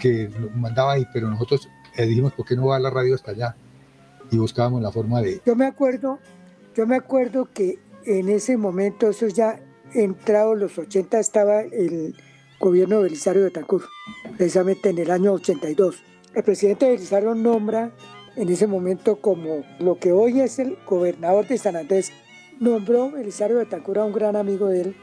que 0.00 0.30
lo 0.38 0.50
mandaba 0.50 0.92
ahí, 0.92 1.06
pero 1.12 1.28
nosotros 1.28 1.68
eh, 1.96 2.06
dijimos, 2.06 2.32
¿por 2.32 2.44
qué 2.44 2.56
no 2.56 2.66
va 2.66 2.76
a 2.76 2.80
la 2.80 2.90
radio 2.90 3.14
hasta 3.14 3.32
allá? 3.32 3.56
Y 4.30 4.36
buscábamos 4.36 4.82
la 4.82 4.90
forma 4.90 5.20
de... 5.20 5.40
Yo 5.44 5.56
me 5.56 5.66
acuerdo, 5.66 6.18
yo 6.74 6.86
me 6.86 6.96
acuerdo 6.96 7.48
que 7.52 7.78
en 8.06 8.28
ese 8.28 8.56
momento, 8.56 9.08
eso 9.08 9.28
ya 9.28 9.60
entrado 9.92 10.54
los 10.54 10.78
80, 10.78 11.18
estaba 11.18 11.60
el 11.62 12.14
gobierno 12.58 12.96
de 12.96 13.04
Belisario 13.04 13.42
de 13.42 13.50
Tancur, 13.50 13.84
precisamente 14.36 14.90
en 14.90 14.98
el 14.98 15.10
año 15.10 15.32
82. 15.32 16.02
El 16.34 16.42
presidente 16.42 16.88
Belisario 16.88 17.34
nombra 17.34 17.92
en 18.36 18.48
ese 18.48 18.66
momento 18.66 19.16
como 19.16 19.64
lo 19.78 19.98
que 19.98 20.12
hoy 20.12 20.40
es 20.40 20.58
el 20.58 20.76
gobernador 20.86 21.46
de 21.46 21.58
San 21.58 21.76
Andrés, 21.76 22.12
nombró 22.58 23.10
Belisario 23.10 23.58
de 23.58 23.66
Tancur 23.66 23.98
a 23.98 24.04
un 24.04 24.12
gran 24.12 24.36
amigo 24.36 24.68
de 24.68 24.82
él, 24.82 24.96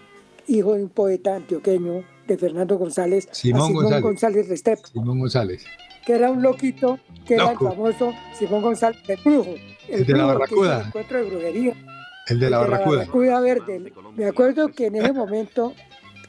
hijo 0.48 0.74
de 0.74 0.84
un 0.84 0.90
poeta 0.90 1.36
antioqueño 1.36 2.04
de 2.28 2.38
Fernando 2.38 2.78
González, 2.78 3.28
Simón, 3.32 3.68
Simón 3.68 4.02
González, 4.02 4.48
Restrepo. 4.48 4.88
Simón 4.88 5.20
González. 5.20 5.66
Que 6.06 6.14
era 6.14 6.32
un 6.32 6.42
loquito, 6.42 7.00
que 7.26 7.36
era 7.36 7.52
el 7.52 7.58
famoso 7.58 8.14
Simón 8.38 8.62
González 8.62 9.02
el 9.08 9.20
brujo. 9.24 9.54
El, 9.88 10.06
de 10.06 10.14
la 10.14 10.26
barracuda. 10.26 10.82
El 10.82 10.88
encuentro 10.88 11.18
de 11.18 11.24
brujería. 11.30 11.76
El 12.28 12.40
de 12.40 12.50
la 12.50 12.62
el 12.62 12.70
barracuda. 12.70 13.00
De 13.00 13.06
la 13.06 13.12
barracuda 13.12 13.42
verde. 13.42 13.94
Me 14.16 14.26
acuerdo 14.26 14.70
que 14.70 14.88
en 14.88 14.96
ese 14.96 15.14
momento 15.14 15.74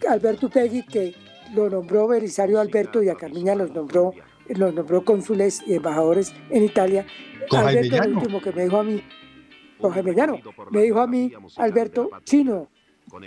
Alberto 0.09 0.49
Pegui, 0.49 0.83
que 0.83 1.15
lo 1.55 1.69
nombró 1.69 2.09
Belisario 2.09 2.61
Alberto 2.61 3.03
y 3.03 3.09
a 3.09 3.15
Carmiña 3.15 3.55
los 3.55 3.71
nombró, 3.73 4.13
los 4.49 4.75
nombró 4.75 5.05
cónsules 5.05 5.63
y 5.67 5.75
embajadores 5.75 6.35
en 6.51 6.65
Italia. 6.65 7.07
Alberto, 7.51 7.97
el 7.97 8.17
último 8.17 8.41
que 8.41 8.53
me 8.53 8.65
dijo 8.65 8.79
a 8.79 8.85
mí, 8.85 9.03
con 9.81 9.93
Jaime 9.93 10.15
Llano, 10.15 10.39
me 10.71 10.83
dijo 10.83 11.01
a 11.01 11.07
mí, 11.07 11.33
Alberto, 11.57 12.11
chino, 12.25 12.69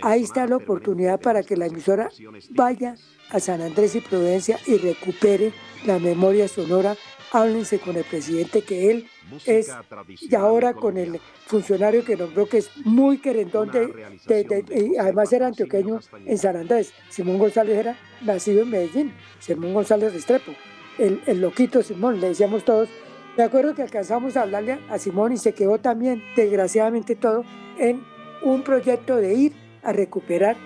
ahí 0.02 0.22
está 0.22 0.46
la 0.46 0.56
oportunidad 0.56 1.20
para 1.20 1.42
que 1.42 1.56
la 1.56 1.66
emisora 1.66 2.08
vaya 2.50 2.96
a 3.30 3.40
San 3.40 3.60
Andrés 3.60 3.94
y 3.94 4.00
Providencia 4.00 4.58
y 4.66 4.78
recupere 4.78 5.52
la 5.84 5.98
memoria 5.98 6.48
sonora. 6.48 6.96
Háblense 7.32 7.78
con 7.78 7.96
el 7.96 8.04
presidente 8.04 8.62
que 8.62 8.90
él 8.90 9.06
es, 9.46 9.72
y 10.20 10.34
ahora 10.34 10.74
con 10.74 10.96
el 10.96 11.20
funcionario 11.46 12.04
que 12.04 12.16
nombró, 12.16 12.48
que 12.48 12.58
es 12.58 12.70
muy 12.84 13.18
querendón, 13.18 13.70
de, 13.70 13.86
de, 14.26 14.44
de, 14.44 14.64
y 14.78 14.96
además 14.96 15.32
era 15.32 15.46
antioqueño 15.46 16.00
en 16.24 16.38
San 16.38 16.56
Andrés. 16.56 16.92
Simón 17.08 17.38
González 17.38 17.76
era 17.76 17.98
nacido 18.22 18.62
en 18.62 18.70
Medellín, 18.70 19.14
Simón 19.38 19.74
González 19.74 20.12
Restrepo, 20.12 20.52
el, 20.98 21.20
el 21.26 21.40
loquito 21.40 21.82
Simón, 21.82 22.20
le 22.20 22.28
decíamos 22.28 22.64
todos. 22.64 22.88
Me 23.36 23.44
acuerdo 23.44 23.74
que 23.74 23.82
alcanzamos 23.82 24.36
a 24.36 24.42
hablarle 24.42 24.78
a 24.88 24.98
Simón 24.98 25.32
y 25.32 25.36
se 25.36 25.52
quedó 25.52 25.78
también, 25.78 26.22
desgraciadamente 26.36 27.16
todo, 27.16 27.44
en 27.78 28.02
un 28.42 28.62
proyecto 28.62 29.16
de 29.16 29.34
ir 29.34 29.52
a 29.82 29.92
recuperar 29.92 30.56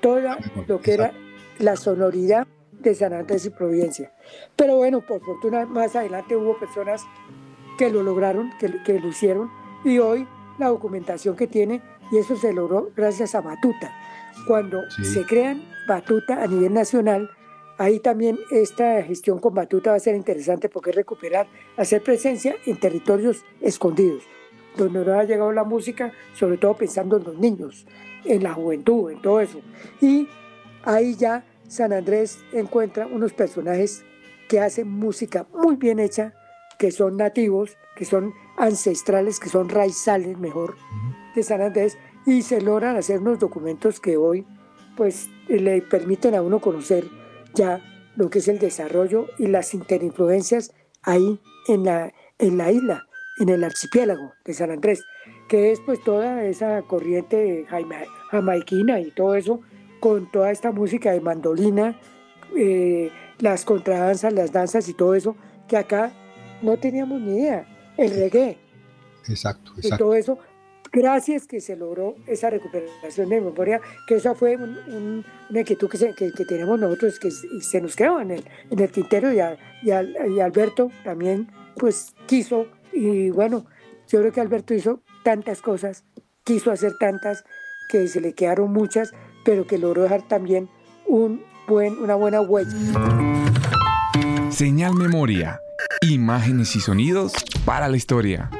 toda 0.00 0.38
lo 0.66 0.80
que 0.80 0.94
era 0.94 1.12
la 1.58 1.76
sonoridad 1.76 2.46
de 2.70 2.94
San 2.94 3.12
Andrés 3.12 3.46
y 3.46 3.50
Providencia. 3.50 4.12
Pero 4.56 4.76
bueno, 4.76 5.00
por 5.00 5.20
fortuna 5.24 5.66
más 5.66 5.94
adelante 5.96 6.36
hubo 6.36 6.58
personas 6.58 7.04
que 7.78 7.90
lo 7.90 8.02
lograron, 8.02 8.52
que, 8.58 8.82
que 8.82 9.00
lo 9.00 9.08
hicieron, 9.08 9.50
y 9.84 9.98
hoy 9.98 10.26
la 10.58 10.68
documentación 10.68 11.36
que 11.36 11.46
tiene, 11.46 11.82
y 12.10 12.18
eso 12.18 12.36
se 12.36 12.52
logró 12.52 12.90
gracias 12.96 13.34
a 13.34 13.40
Batuta. 13.40 13.92
Cuando 14.46 14.80
Sí. 14.90 15.04
se 15.04 15.24
crean 15.24 15.62
Batuta 15.88 16.42
a 16.42 16.46
nivel 16.46 16.72
nacional, 16.74 17.30
ahí 17.78 17.98
también 17.98 18.38
esta 18.50 19.02
gestión 19.02 19.38
con 19.38 19.54
Batuta 19.54 19.90
va 19.90 19.96
a 19.96 20.00
ser 20.00 20.14
interesante 20.14 20.68
porque 20.68 20.90
es 20.90 20.96
recuperar, 20.96 21.46
hacer 21.76 22.02
presencia 22.02 22.54
en 22.66 22.78
territorios 22.78 23.44
escondidos, 23.60 24.22
donde 24.76 25.04
no 25.04 25.18
ha 25.18 25.24
llegado 25.24 25.52
la 25.52 25.64
música, 25.64 26.12
sobre 26.34 26.58
todo 26.58 26.74
pensando 26.74 27.16
en 27.16 27.24
los 27.24 27.38
niños, 27.38 27.86
en 28.24 28.42
la 28.42 28.52
juventud, 28.54 29.10
en 29.10 29.20
todo 29.20 29.40
eso. 29.40 29.60
Y 30.00 30.28
ahí 30.84 31.14
ya 31.16 31.44
San 31.68 31.92
Andrés 31.92 32.38
encuentra 32.52 33.06
unos 33.06 33.32
personajes 33.32 34.04
que 34.48 34.60
hacen 34.60 34.88
música 34.88 35.46
muy 35.54 35.76
bien 35.76 35.98
hecha, 35.98 36.34
que 36.82 36.90
son 36.90 37.16
nativos, 37.16 37.78
que 37.94 38.04
son 38.04 38.34
ancestrales, 38.56 39.38
que 39.38 39.48
son 39.48 39.68
raizales 39.68 40.36
mejor 40.40 40.74
de 41.32 41.44
San 41.44 41.62
Andrés, 41.62 41.96
y 42.26 42.42
se 42.42 42.60
logran 42.60 42.96
hacer 42.96 43.20
unos 43.20 43.38
documentos 43.38 44.00
que 44.00 44.16
hoy 44.16 44.44
pues 44.96 45.28
le 45.46 45.80
permiten 45.82 46.34
a 46.34 46.42
uno 46.42 46.60
conocer 46.60 47.04
ya 47.54 47.80
lo 48.16 48.30
que 48.30 48.40
es 48.40 48.48
el 48.48 48.58
desarrollo 48.58 49.28
y 49.38 49.46
las 49.46 49.74
interinfluencias 49.74 50.74
ahí 51.02 51.40
en 51.68 51.84
la, 51.84 52.12
en 52.40 52.58
la 52.58 52.72
isla, 52.72 53.06
en 53.38 53.50
el 53.50 53.62
archipiélago 53.62 54.32
de 54.44 54.52
San 54.52 54.72
Andrés, 54.72 55.04
que 55.48 55.70
es 55.70 55.78
pues 55.78 56.02
toda 56.02 56.42
esa 56.42 56.82
corriente 56.82 57.64
jamaiquina 58.32 58.98
y 58.98 59.12
todo 59.12 59.36
eso, 59.36 59.60
con 60.00 60.28
toda 60.32 60.50
esta 60.50 60.72
música 60.72 61.12
de 61.12 61.20
mandolina, 61.20 61.96
eh, 62.56 63.12
las 63.38 63.64
contradanzas, 63.64 64.32
las 64.32 64.50
danzas 64.50 64.88
y 64.88 64.94
todo 64.94 65.14
eso, 65.14 65.36
que 65.68 65.76
acá 65.76 66.12
no 66.62 66.76
teníamos 66.78 67.20
ni 67.20 67.38
idea. 67.38 67.66
El 67.96 68.10
reggae 68.14 68.58
Exacto, 69.28 69.72
y 69.76 69.80
exacto. 69.80 70.04
todo 70.04 70.14
eso, 70.14 70.38
gracias 70.92 71.46
que 71.46 71.60
se 71.60 71.76
logró 71.76 72.16
esa 72.26 72.50
recuperación 72.50 73.28
de 73.28 73.40
memoria, 73.40 73.80
que 74.06 74.16
esa 74.16 74.34
fue 74.34 74.56
un- 74.56 74.78
un- 74.88 75.24
una 75.50 75.60
inquietud 75.60 75.88
que, 75.88 75.98
se- 75.98 76.14
que, 76.14 76.32
que 76.32 76.44
tenemos 76.44 76.78
nosotros, 76.80 77.18
que 77.18 77.30
se- 77.30 77.80
nos 77.80 77.94
quedó 77.94 78.20
en 78.20 78.30
el, 78.32 78.44
en 78.70 78.78
el 78.78 78.90
tintero 78.90 79.32
y, 79.32 79.40
a- 79.40 79.56
y 79.82 79.90
y 79.90 80.40
Alberto 80.40 80.90
también 81.04 81.48
pues 81.76 82.14
quiso, 82.26 82.66
y 82.92 83.30
bueno, 83.30 83.64
yo 84.08 84.20
creo 84.20 84.32
que 84.32 84.40
Alberto 84.40 84.74
hizo 84.74 85.00
tantas 85.22 85.60
cosas, 85.62 86.04
quiso 86.44 86.70
hacer 86.70 86.96
tantas, 86.98 87.44
que 87.88 88.08
se 88.08 88.20
le 88.20 88.32
quedaron 88.34 88.72
muchas, 88.72 89.12
pero 89.44 89.66
que 89.66 89.76
logró 89.78 90.02
dejar 90.02 90.22
también 90.28 90.68
un 91.06 91.42
buen, 91.68 91.98
una 92.02 92.14
buena 92.14 92.40
huella. 92.40 92.72
Señal 94.50 94.94
Memoria. 94.94 95.60
Imágenes 96.02 96.74
y 96.76 96.80
sonidos 96.80 97.32
para 97.64 97.88
la 97.88 97.96
historia. 97.96 98.50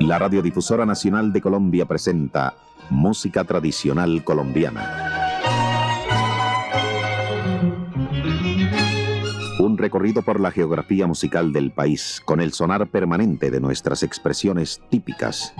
La 0.00 0.18
Radiodifusora 0.18 0.84
Nacional 0.84 1.32
de 1.32 1.40
Colombia 1.40 1.86
presenta 1.86 2.54
Música 2.90 3.44
Tradicional 3.44 4.22
Colombiana. 4.22 5.14
Un 9.58 9.78
recorrido 9.78 10.22
por 10.22 10.40
la 10.40 10.50
geografía 10.50 11.06
musical 11.06 11.52
del 11.52 11.70
país 11.72 12.20
con 12.24 12.40
el 12.40 12.52
sonar 12.52 12.86
permanente 12.88 13.50
de 13.50 13.60
nuestras 13.60 14.02
expresiones 14.02 14.82
típicas. 14.90 15.54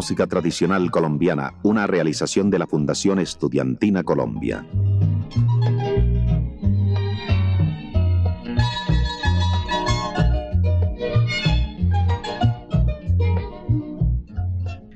Música 0.00 0.26
Tradicional 0.26 0.90
Colombiana, 0.90 1.52
una 1.62 1.86
realización 1.86 2.48
de 2.48 2.58
la 2.58 2.66
Fundación 2.66 3.18
Estudiantina 3.18 4.02
Colombia. 4.02 4.64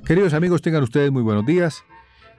Queridos 0.07 0.33
amigos, 0.33 0.63
tengan 0.63 0.83
ustedes 0.83 1.13
muy 1.13 1.23
buenos 1.23 1.45
días. 1.45 1.85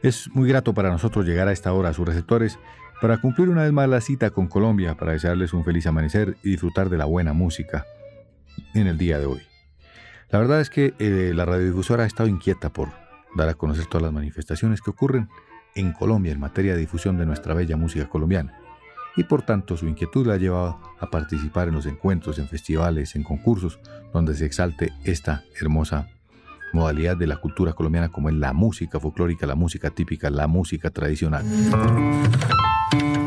Es 0.02 0.28
muy 0.34 0.50
grato 0.50 0.74
para 0.74 0.90
nosotros 0.90 1.24
llegar 1.24 1.48
a 1.48 1.52
esta 1.52 1.72
hora 1.72 1.90
a 1.90 1.94
sus 1.94 2.08
receptores 2.08 2.58
para 3.00 3.22
cumplir 3.22 3.50
una 3.50 3.62
vez 3.62 3.74
más 3.74 3.88
la 3.88 4.02
cita 4.02 4.32
con 4.32 4.48
Colombia, 4.48 4.98
para 4.98 5.12
desearles 5.12 5.54
un 5.54 5.64
feliz 5.64 5.86
amanecer 5.86 6.36
y 6.42 6.50
disfrutar 6.50 6.90
de 6.90 6.98
la 6.98 7.06
buena 7.06 7.32
música 7.32 7.86
en 8.74 8.88
el 8.88 8.98
día 8.98 9.20
de 9.20 9.28
hoy. 9.28 9.55
La 10.36 10.40
verdad 10.40 10.60
es 10.60 10.70
que 10.70 10.94
eh, 11.00 11.32
la 11.34 11.46
radiodifusora 11.46 12.04
ha 12.04 12.08
estado 12.08 12.28
inquieta 12.28 12.70
por 12.70 12.90
dar 13.38 13.48
a 13.48 13.54
conocer 13.54 13.86
todas 13.86 14.04
las 14.04 14.12
manifestaciones 14.12 14.82
que 14.82 14.90
ocurren 14.90 15.30
en 15.76 15.94
Colombia 15.94 16.34
en 16.34 16.42
materia 16.42 16.74
de 16.74 16.82
difusión 16.82 17.18
de 17.18 17.26
nuestra 17.26 17.54
bella 17.54 17.78
música 17.78 18.10
colombiana. 18.10 18.60
Y 19.16 19.24
por 19.24 19.44
tanto 19.44 19.78
su 19.78 19.88
inquietud 19.88 20.28
la 20.28 20.34
ha 20.34 20.38
llevado 20.38 20.78
a 21.00 21.10
participar 21.10 21.70
en 21.70 21.76
los 21.76 21.86
encuentros, 21.86 22.38
en 22.38 22.50
festivales, 22.50 23.16
en 23.16 23.24
concursos, 23.24 23.80
donde 24.12 24.36
se 24.36 24.46
exalte 24.46 24.92
esta 25.06 25.46
hermosa 25.58 26.10
modalidad 26.74 27.16
de 27.16 27.28
la 27.28 27.38
cultura 27.38 27.72
colombiana 27.72 28.10
como 28.10 28.28
es 28.28 28.36
la 28.36 28.52
música 28.52 29.00
folclórica, 29.00 29.48
la 29.48 29.56
música 29.56 29.92
típica, 29.92 30.30
la 30.30 30.48
música 30.48 30.90
tradicional. 30.90 31.46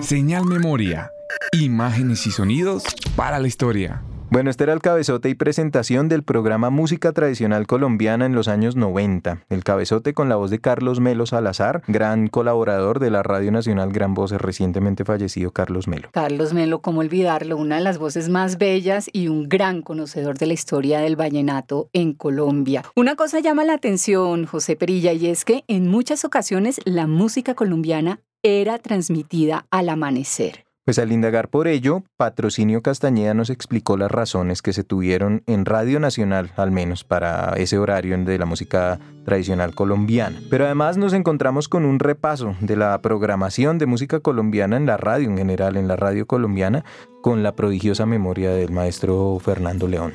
Señal 0.00 0.44
Memoria. 0.44 1.10
Imágenes 1.52 2.26
y 2.26 2.32
sonidos 2.32 2.84
para 3.16 3.38
la 3.38 3.48
historia. 3.48 4.02
Bueno, 4.30 4.50
este 4.50 4.64
era 4.64 4.74
el 4.74 4.82
cabezote 4.82 5.30
y 5.30 5.34
presentación 5.34 6.10
del 6.10 6.22
programa 6.22 6.68
Música 6.68 7.12
Tradicional 7.12 7.66
Colombiana 7.66 8.26
en 8.26 8.34
los 8.34 8.46
años 8.46 8.76
90. 8.76 9.44
El 9.48 9.64
cabezote 9.64 10.12
con 10.12 10.28
la 10.28 10.36
voz 10.36 10.50
de 10.50 10.60
Carlos 10.60 11.00
Melo 11.00 11.24
Salazar, 11.24 11.82
gran 11.88 12.28
colaborador 12.28 12.98
de 12.98 13.10
la 13.10 13.22
Radio 13.22 13.50
Nacional 13.52 13.90
Gran 13.90 14.12
Voces, 14.12 14.38
recientemente 14.38 15.06
fallecido 15.06 15.50
Carlos 15.52 15.88
Melo. 15.88 16.10
Carlos 16.12 16.52
Melo, 16.52 16.82
cómo 16.82 17.00
olvidarlo, 17.00 17.56
una 17.56 17.76
de 17.76 17.82
las 17.82 17.96
voces 17.96 18.28
más 18.28 18.58
bellas 18.58 19.08
y 19.14 19.28
un 19.28 19.48
gran 19.48 19.80
conocedor 19.80 20.36
de 20.36 20.46
la 20.48 20.52
historia 20.52 21.00
del 21.00 21.16
vallenato 21.16 21.88
en 21.94 22.12
Colombia. 22.12 22.84
Una 22.96 23.16
cosa 23.16 23.40
llama 23.40 23.64
la 23.64 23.72
atención, 23.72 24.44
José 24.44 24.76
Perilla, 24.76 25.14
y 25.14 25.28
es 25.28 25.46
que 25.46 25.64
en 25.68 25.88
muchas 25.88 26.26
ocasiones 26.26 26.82
la 26.84 27.06
música 27.06 27.54
colombiana 27.54 28.20
era 28.42 28.76
transmitida 28.76 29.66
al 29.70 29.88
amanecer. 29.88 30.67
Pues 30.88 30.98
al 30.98 31.12
indagar 31.12 31.50
por 31.50 31.68
ello, 31.68 32.02
Patrocinio 32.16 32.80
Castañeda 32.80 33.34
nos 33.34 33.50
explicó 33.50 33.98
las 33.98 34.10
razones 34.10 34.62
que 34.62 34.72
se 34.72 34.84
tuvieron 34.84 35.42
en 35.44 35.66
Radio 35.66 36.00
Nacional, 36.00 36.50
al 36.56 36.70
menos 36.70 37.04
para 37.04 37.52
ese 37.58 37.76
horario 37.76 38.16
de 38.16 38.38
la 38.38 38.46
música 38.46 38.98
tradicional 39.26 39.74
colombiana. 39.74 40.40
Pero 40.48 40.64
además 40.64 40.96
nos 40.96 41.12
encontramos 41.12 41.68
con 41.68 41.84
un 41.84 41.98
repaso 41.98 42.56
de 42.62 42.74
la 42.74 42.98
programación 43.02 43.76
de 43.76 43.84
música 43.84 44.20
colombiana 44.20 44.78
en 44.78 44.86
la 44.86 44.96
radio 44.96 45.28
en 45.28 45.36
general, 45.36 45.76
en 45.76 45.88
la 45.88 45.96
radio 45.96 46.24
colombiana, 46.24 46.86
con 47.20 47.42
la 47.42 47.54
prodigiosa 47.54 48.06
memoria 48.06 48.52
del 48.52 48.70
maestro 48.70 49.38
Fernando 49.44 49.88
León. 49.88 50.14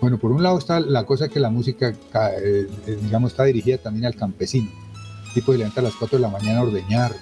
Bueno, 0.00 0.18
por 0.18 0.32
un 0.32 0.42
lado 0.42 0.58
está 0.58 0.80
la 0.80 1.06
cosa 1.06 1.28
que 1.28 1.38
la 1.38 1.50
música, 1.50 1.90
eh, 1.90 2.66
eh, 2.88 2.98
digamos, 3.00 3.30
está 3.30 3.44
dirigida 3.44 3.78
también 3.78 4.06
al 4.06 4.16
campesino. 4.16 4.68
tipo 5.32 5.52
de 5.52 5.58
levanta 5.58 5.80
a 5.80 5.84
las 5.84 5.94
4 5.94 6.18
de 6.18 6.22
la 6.22 6.28
mañana 6.28 6.58
a 6.58 6.62
ordeñar, 6.64 7.12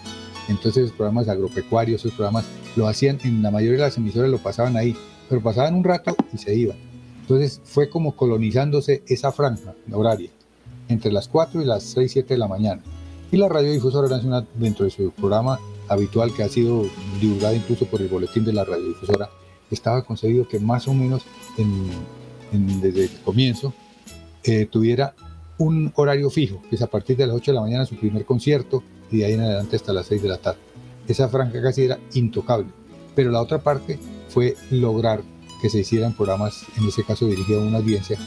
entonces 0.48 0.82
los 0.84 0.92
programas 0.92 1.28
agropecuarios, 1.28 2.00
esos 2.00 2.12
programas 2.12 2.44
lo 2.76 2.88
hacían, 2.88 3.18
en 3.24 3.42
la 3.42 3.50
mayoría 3.50 3.78
de 3.78 3.84
las 3.84 3.96
emisoras 3.96 4.30
lo 4.30 4.38
pasaban 4.38 4.76
ahí, 4.76 4.96
pero 5.28 5.42
pasaban 5.42 5.74
un 5.74 5.84
rato 5.84 6.16
y 6.32 6.38
se 6.38 6.54
iban. 6.54 6.76
Entonces 7.20 7.60
fue 7.64 7.88
como 7.88 8.16
colonizándose 8.16 9.02
esa 9.06 9.32
franja 9.32 9.74
horaria, 9.92 10.30
entre 10.88 11.12
las 11.12 11.28
4 11.28 11.62
y 11.62 11.64
las 11.64 11.84
6, 11.84 12.12
7 12.12 12.34
de 12.34 12.38
la 12.38 12.48
mañana. 12.48 12.82
Y 13.30 13.36
la 13.36 13.48
radiodifusora 13.48 14.08
nacional, 14.08 14.46
dentro 14.56 14.84
de 14.84 14.90
su 14.90 15.10
programa 15.12 15.58
habitual 15.88 16.34
que 16.34 16.42
ha 16.42 16.48
sido 16.48 16.84
divulgado 17.20 17.54
incluso 17.54 17.86
por 17.86 18.02
el 18.02 18.08
boletín 18.08 18.44
de 18.44 18.52
la 18.52 18.64
radiodifusora, 18.64 19.30
estaba 19.70 20.02
concebido 20.02 20.46
que 20.46 20.58
más 20.58 20.86
o 20.88 20.94
menos 20.94 21.22
desde 22.52 23.04
el 23.04 23.10
comienzo 23.24 23.72
eh, 24.44 24.66
tuviera 24.66 25.14
un 25.58 25.92
horario 25.94 26.28
fijo, 26.30 26.60
que 26.68 26.76
es 26.76 26.82
a 26.82 26.88
partir 26.88 27.16
de 27.16 27.26
las 27.26 27.36
8 27.36 27.52
de 27.52 27.54
la 27.54 27.60
mañana 27.62 27.86
su 27.86 27.96
primer 27.96 28.24
concierto, 28.24 28.82
y 29.12 29.18
de 29.18 29.26
ahí 29.26 29.32
en 29.34 29.40
adelante 29.40 29.76
hasta 29.76 29.92
las 29.92 30.06
6 30.06 30.22
de 30.22 30.28
la 30.28 30.38
tarde. 30.38 30.58
Esa 31.06 31.28
franja 31.28 31.60
casi 31.62 31.84
era 31.84 31.98
intocable. 32.14 32.68
Pero 33.14 33.30
la 33.30 33.40
otra 33.40 33.62
parte 33.62 33.98
fue 34.28 34.56
lograr 34.70 35.22
que 35.60 35.68
se 35.68 35.80
hicieran 35.80 36.14
programas, 36.14 36.64
en 36.76 36.88
ese 36.88 37.04
caso 37.04 37.26
dirigido 37.26 37.60
a 37.60 37.64
una 37.64 37.78
audiencia, 37.78 38.18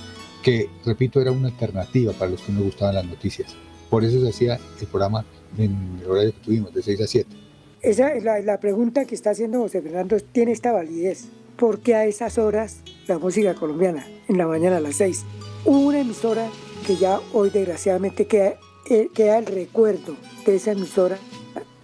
que, 0.44 0.70
repito, 0.86 1.20
era 1.20 1.32
una 1.32 1.48
alternativa 1.48 2.14
para 2.14 2.32
los 2.32 2.42
que 2.42 2.52
no 2.52 2.62
gustaban 2.62 2.96
las 2.96 3.06
noticias. 3.06 3.56
Por 3.90 4.04
eso 4.04 4.22
se 4.22 4.30
hacía 4.30 4.60
el 4.80 4.88
programa 4.88 5.26
en 5.58 6.00
el 6.02 6.10
horario 6.10 6.34
que 6.34 6.40
tuvimos, 6.40 6.74
de 6.74 6.84
6 6.84 7.02
a 7.02 7.08
7. 7.08 7.36
Esa, 7.82 8.16
la, 8.16 8.40
la 8.42 8.60
pregunta 8.60 9.06
que 9.06 9.16
está 9.16 9.32
haciendo 9.32 9.60
José 9.60 9.82
Fernando 9.82 10.18
tiene 10.20 10.52
esta 10.52 10.72
validez. 10.72 11.26
¿Por 11.58 11.80
qué 11.80 11.96
a 11.96 12.06
esas 12.06 12.38
horas 12.38 12.82
la 13.08 13.18
música 13.18 13.56
colombiana, 13.56 14.06
en 14.28 14.38
la 14.38 14.48
mañana 14.48 14.78
a 14.78 14.82
las 14.82 14.96
6? 14.96 15.24
Hubo 15.66 15.80
una 15.88 16.02
emisora 16.02 16.48
que 16.86 16.96
ya 16.96 17.20
hoy 17.34 17.50
desgraciadamente 17.50 18.28
queda, 18.28 18.56
queda 18.86 19.40
el 19.40 19.46
recuerdo 19.46 20.16
de 20.46 20.56
esa 20.56 20.72
emisora, 20.72 21.18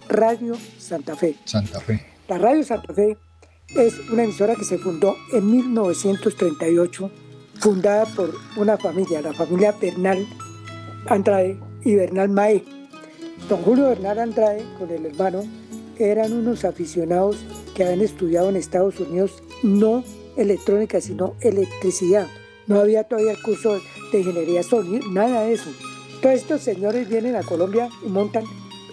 Radio 0.08 0.56
Santa 0.78 1.16
Fe. 1.16 1.36
Santa 1.44 1.80
Fe. 1.80 2.04
La 2.28 2.38
Radio 2.38 2.64
Santa 2.64 2.94
Fe 2.94 3.16
es 3.76 3.98
una 4.10 4.24
emisora 4.24 4.54
que 4.54 4.64
se 4.64 4.78
fundó 4.78 5.16
en 5.32 5.50
1938, 5.50 7.10
fundada 7.58 8.06
por 8.06 8.34
una 8.56 8.76
familia, 8.76 9.20
la 9.22 9.32
familia 9.32 9.72
Bernal 9.72 10.26
Andrade 11.06 11.58
y 11.84 11.94
Bernal 11.96 12.28
Mae. 12.28 12.64
Don 13.48 13.62
Julio 13.62 13.88
Bernal 13.88 14.18
Andrade, 14.18 14.64
con 14.78 14.90
el 14.90 15.06
hermano, 15.06 15.42
eran 15.98 16.32
unos 16.32 16.64
aficionados 16.64 17.36
que 17.74 17.84
habían 17.84 18.00
estudiado 18.00 18.48
en 18.48 18.56
Estados 18.56 19.00
Unidos 19.00 19.42
no 19.62 20.04
electrónica, 20.36 21.00
sino 21.00 21.34
electricidad. 21.40 22.28
No 22.66 22.80
había 22.80 23.04
todavía 23.04 23.32
el 23.32 23.42
curso 23.42 23.80
de 24.12 24.18
ingeniería 24.20 24.62
sonido, 24.62 25.06
nada 25.10 25.44
de 25.44 25.54
eso. 25.54 25.70
Todos 26.22 26.36
estos 26.36 26.62
señores 26.62 27.08
vienen 27.08 27.34
a 27.34 27.42
Colombia 27.42 27.88
y 28.06 28.08
montan 28.08 28.44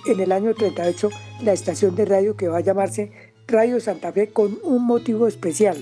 en 0.07 0.19
el 0.19 0.31
año 0.31 0.55
38 0.55 1.11
la 1.43 1.53
estación 1.53 1.95
de 1.95 2.05
radio 2.05 2.35
que 2.35 2.47
va 2.47 2.57
a 2.57 2.61
llamarse 2.61 3.11
Radio 3.47 3.79
Santa 3.79 4.11
Fe 4.11 4.29
con 4.29 4.57
un 4.63 4.83
motivo 4.83 5.27
especial, 5.27 5.77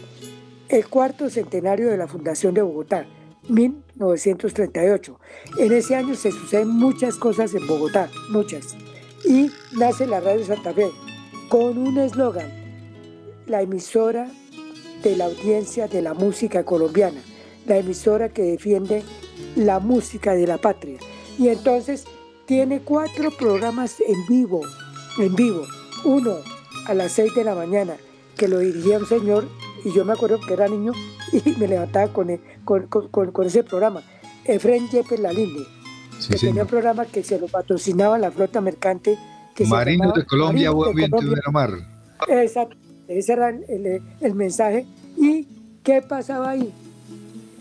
el 0.67 0.89
cuarto 0.89 1.29
centenario 1.29 1.89
de 1.89 1.95
la 1.95 2.07
Fundación 2.07 2.53
de 2.53 2.63
Bogotá, 2.63 3.05
1938. 3.47 5.19
En 5.59 5.71
ese 5.71 5.95
año 5.95 6.15
se 6.15 6.31
suceden 6.31 6.67
muchas 6.67 7.15
cosas 7.15 7.55
en 7.55 7.65
Bogotá, 7.65 8.09
muchas. 8.29 8.75
Y 9.23 9.49
nace 9.71 10.05
la 10.05 10.19
Radio 10.19 10.43
Santa 10.43 10.73
Fe 10.73 10.91
con 11.47 11.77
un 11.77 11.97
eslogan, 11.97 12.51
la 13.45 13.61
emisora 13.61 14.29
de 15.01 15.15
la 15.15 15.27
audiencia 15.27 15.87
de 15.87 16.01
la 16.01 16.13
música 16.13 16.65
colombiana, 16.65 17.21
la 17.65 17.77
emisora 17.77 18.27
que 18.27 18.41
defiende 18.41 19.01
la 19.55 19.79
música 19.79 20.33
de 20.33 20.45
la 20.45 20.57
patria. 20.57 20.99
Y 21.37 21.49
entonces 21.49 22.05
tiene 22.45 22.79
cuatro 22.79 23.29
programas 23.31 24.01
en 24.05 24.25
vivo, 24.27 24.61
en 25.19 25.35
vivo. 25.35 25.63
Uno 26.03 26.37
a 26.87 26.93
las 26.93 27.11
seis 27.11 27.33
de 27.35 27.43
la 27.43 27.53
mañana, 27.53 27.95
que 28.35 28.47
lo 28.47 28.59
dirigía 28.59 28.97
un 28.97 29.05
señor, 29.05 29.47
y 29.83 29.91
yo 29.91 30.05
me 30.05 30.13
acuerdo 30.13 30.39
que 30.39 30.53
era 30.53 30.67
niño 30.67 30.93
y 31.31 31.51
me 31.59 31.67
levantaba 31.67 32.11
con, 32.11 32.39
con, 32.65 33.45
ese 33.45 33.63
programa. 33.63 34.01
Efren 34.45 34.87
Yepes 34.89 35.19
Lalinde, 35.19 35.63
que 36.29 36.37
tenía 36.37 36.63
un 36.63 36.69
programa 36.69 37.05
que 37.05 37.23
se 37.23 37.39
lo 37.39 37.47
patrocinaba 37.47 38.17
la 38.17 38.31
flota 38.31 38.61
mercante. 38.61 39.17
Que 39.53 39.65
Marinos 39.65 40.13
de 40.13 40.25
Colombia, 40.25 40.71
viento 40.93 41.21
de 41.21 41.41
la 41.45 41.51
mar. 41.51 41.71
Exacto, 42.27 42.77
ese 43.07 43.33
era 43.33 43.49
el, 43.49 44.01
el 44.21 44.33
mensaje. 44.33 44.85
¿Y 45.17 45.47
qué 45.83 46.01
pasaba 46.01 46.51
ahí? 46.51 46.73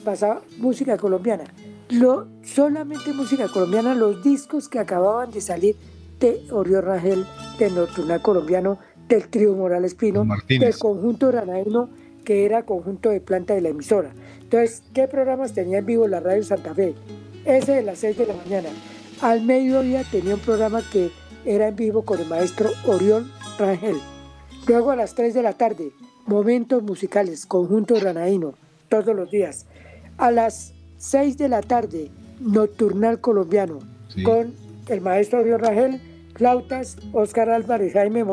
Pasaba 0.04 0.40
música 0.58 0.96
colombiana 0.96 1.44
lo, 1.88 2.28
solamente 2.42 3.12
música 3.12 3.48
colombiana, 3.48 3.94
los 3.94 4.22
discos 4.22 4.68
que 4.68 4.78
acababan 4.78 5.30
de 5.30 5.40
salir 5.40 5.76
de 6.20 6.42
Oriol 6.50 6.82
Rangel, 6.82 7.26
de 7.58 7.70
Nocturnal 7.70 8.22
Colombiano, 8.22 8.78
del 9.08 9.28
trío 9.28 9.54
Morales 9.54 9.94
Pino, 9.94 10.26
del 10.48 10.78
conjunto 10.78 11.30
Ranaíno, 11.30 11.88
que 12.24 12.44
era 12.44 12.64
conjunto 12.64 13.10
de 13.10 13.20
planta 13.20 13.54
de 13.54 13.60
la 13.60 13.68
emisora. 13.68 14.12
Entonces, 14.40 14.82
¿qué 14.92 15.06
programas 15.06 15.52
tenía 15.52 15.78
en 15.78 15.86
vivo 15.86 16.08
la 16.08 16.20
radio 16.20 16.42
Santa 16.42 16.74
Fe? 16.74 16.94
Ese 17.44 17.72
de 17.72 17.82
las 17.82 17.98
6 17.98 18.18
de 18.18 18.26
la 18.26 18.34
mañana. 18.34 18.68
Al 19.20 19.42
mediodía 19.42 20.02
tenía 20.10 20.34
un 20.34 20.40
programa 20.40 20.82
que 20.92 21.10
era 21.44 21.68
en 21.68 21.76
vivo 21.76 22.02
con 22.02 22.20
el 22.20 22.26
maestro 22.26 22.70
Oriol 22.86 23.30
Rangel. 23.58 23.96
Luego 24.66 24.90
a 24.90 24.96
las 24.96 25.14
3 25.14 25.32
de 25.34 25.42
la 25.42 25.52
tarde, 25.52 25.92
momentos 26.26 26.82
musicales, 26.82 27.46
conjunto 27.46 27.94
Ranaíno, 28.00 28.54
todos 28.88 29.14
los 29.14 29.30
días. 29.30 29.66
A 30.18 30.32
las 30.32 30.75
6 30.98 31.38
de 31.38 31.48
la 31.48 31.62
tarde, 31.62 32.10
Nocturnal 32.40 33.20
Colombiano, 33.20 33.78
con 34.24 34.54
el 34.88 35.00
maestro 35.00 35.42
Río 35.42 35.58
Rangel, 35.58 36.00
flautas, 36.34 36.96
Oscar 37.12 37.50
Álvarez, 37.50 37.92
Jaime 37.92 38.24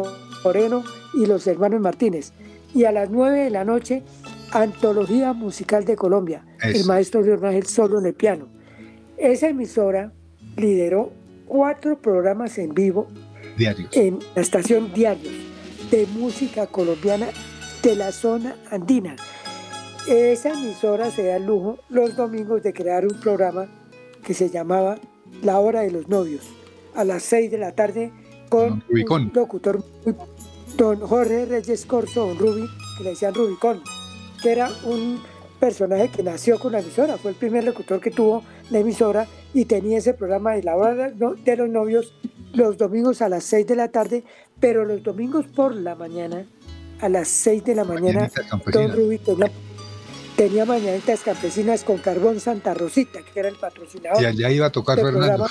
Moreno 0.43 0.83
y 1.13 1.25
los 1.25 1.45
hermanos 1.47 1.81
Martínez. 1.81 2.31
Y 2.73 2.85
a 2.85 2.91
las 2.91 3.09
9 3.09 3.43
de 3.43 3.49
la 3.49 3.65
noche, 3.65 4.03
Antología 4.51 5.33
Musical 5.33 5.85
de 5.85 5.95
Colombia, 5.95 6.45
el 6.61 6.85
maestro 6.85 7.21
Río 7.21 7.37
Rangel 7.37 7.65
solo 7.65 7.99
en 7.99 8.05
el 8.05 8.13
piano. 8.13 8.47
Esa 9.17 9.49
emisora 9.49 10.11
lideró 10.57 11.11
cuatro 11.45 11.99
programas 11.99 12.57
en 12.57 12.73
vivo 12.73 13.07
Diarios. 13.57 13.89
en 13.95 14.19
la 14.35 14.41
estación 14.41 14.91
Diarios 14.93 15.33
de 15.91 16.07
música 16.07 16.67
colombiana 16.67 17.27
de 17.83 17.95
la 17.95 18.11
zona 18.11 18.55
andina 18.71 19.15
esa 20.07 20.49
emisora 20.49 21.11
se 21.11 21.23
da 21.23 21.37
el 21.37 21.45
lujo 21.45 21.79
los 21.89 22.15
domingos 22.15 22.63
de 22.63 22.73
crear 22.73 23.05
un 23.05 23.19
programa 23.19 23.67
que 24.23 24.33
se 24.33 24.49
llamaba 24.49 24.97
La 25.41 25.59
Hora 25.59 25.81
de 25.81 25.91
los 25.91 26.07
Novios, 26.09 26.43
a 26.95 27.03
las 27.03 27.23
6 27.23 27.51
de 27.51 27.57
la 27.57 27.73
tarde 27.73 28.11
con 28.49 28.83
un 28.89 29.31
locutor, 29.33 29.83
don 30.77 30.99
Jorge 30.99 31.45
Reyes 31.45 31.85
Corso, 31.85 32.27
don 32.27 32.37
Rubi, 32.37 32.67
que 32.97 33.03
le 33.03 33.09
decían 33.11 33.33
Rubicón, 33.33 33.81
que 34.41 34.51
era 34.51 34.69
un 34.85 35.21
personaje 35.59 36.09
que 36.09 36.23
nació 36.23 36.59
con 36.59 36.73
la 36.73 36.79
emisora, 36.79 37.17
fue 37.17 37.31
el 37.31 37.37
primer 37.37 37.63
locutor 37.63 37.99
que 37.99 38.11
tuvo 38.11 38.43
la 38.69 38.79
emisora 38.79 39.27
y 39.53 39.65
tenía 39.65 39.97
ese 39.97 40.13
programa 40.13 40.53
de 40.53 40.63
la 40.63 40.75
hora 40.75 41.11
de 41.11 41.55
los 41.55 41.69
novios 41.69 42.13
los 42.53 42.77
domingos 42.77 43.21
a 43.21 43.29
las 43.29 43.43
6 43.45 43.65
de 43.65 43.75
la 43.75 43.87
tarde, 43.89 44.23
pero 44.59 44.85
los 44.85 45.01
domingos 45.01 45.47
por 45.47 45.73
la 45.75 45.95
mañana, 45.95 46.45
a 46.99 47.09
las 47.09 47.27
6 47.29 47.63
de 47.63 47.75
la 47.75 47.83
mañana, 47.83 48.29
Don 48.71 48.91
Rubi 48.91 49.17
tenía, 49.17 49.49
mañanitas 50.65 51.21
campesinas 51.21 51.83
con 51.83 51.97
Carbón 51.97 52.39
Santa 52.39 52.73
Rosita, 52.73 53.19
que 53.21 53.39
era 53.39 53.49
el 53.49 53.55
patrocinador. 53.55 54.21
Y 54.21 54.25
allá 54.25 54.49
iba 54.51 54.67
a 54.67 54.71
tocar 54.71 54.99
Fernando. 54.99 55.47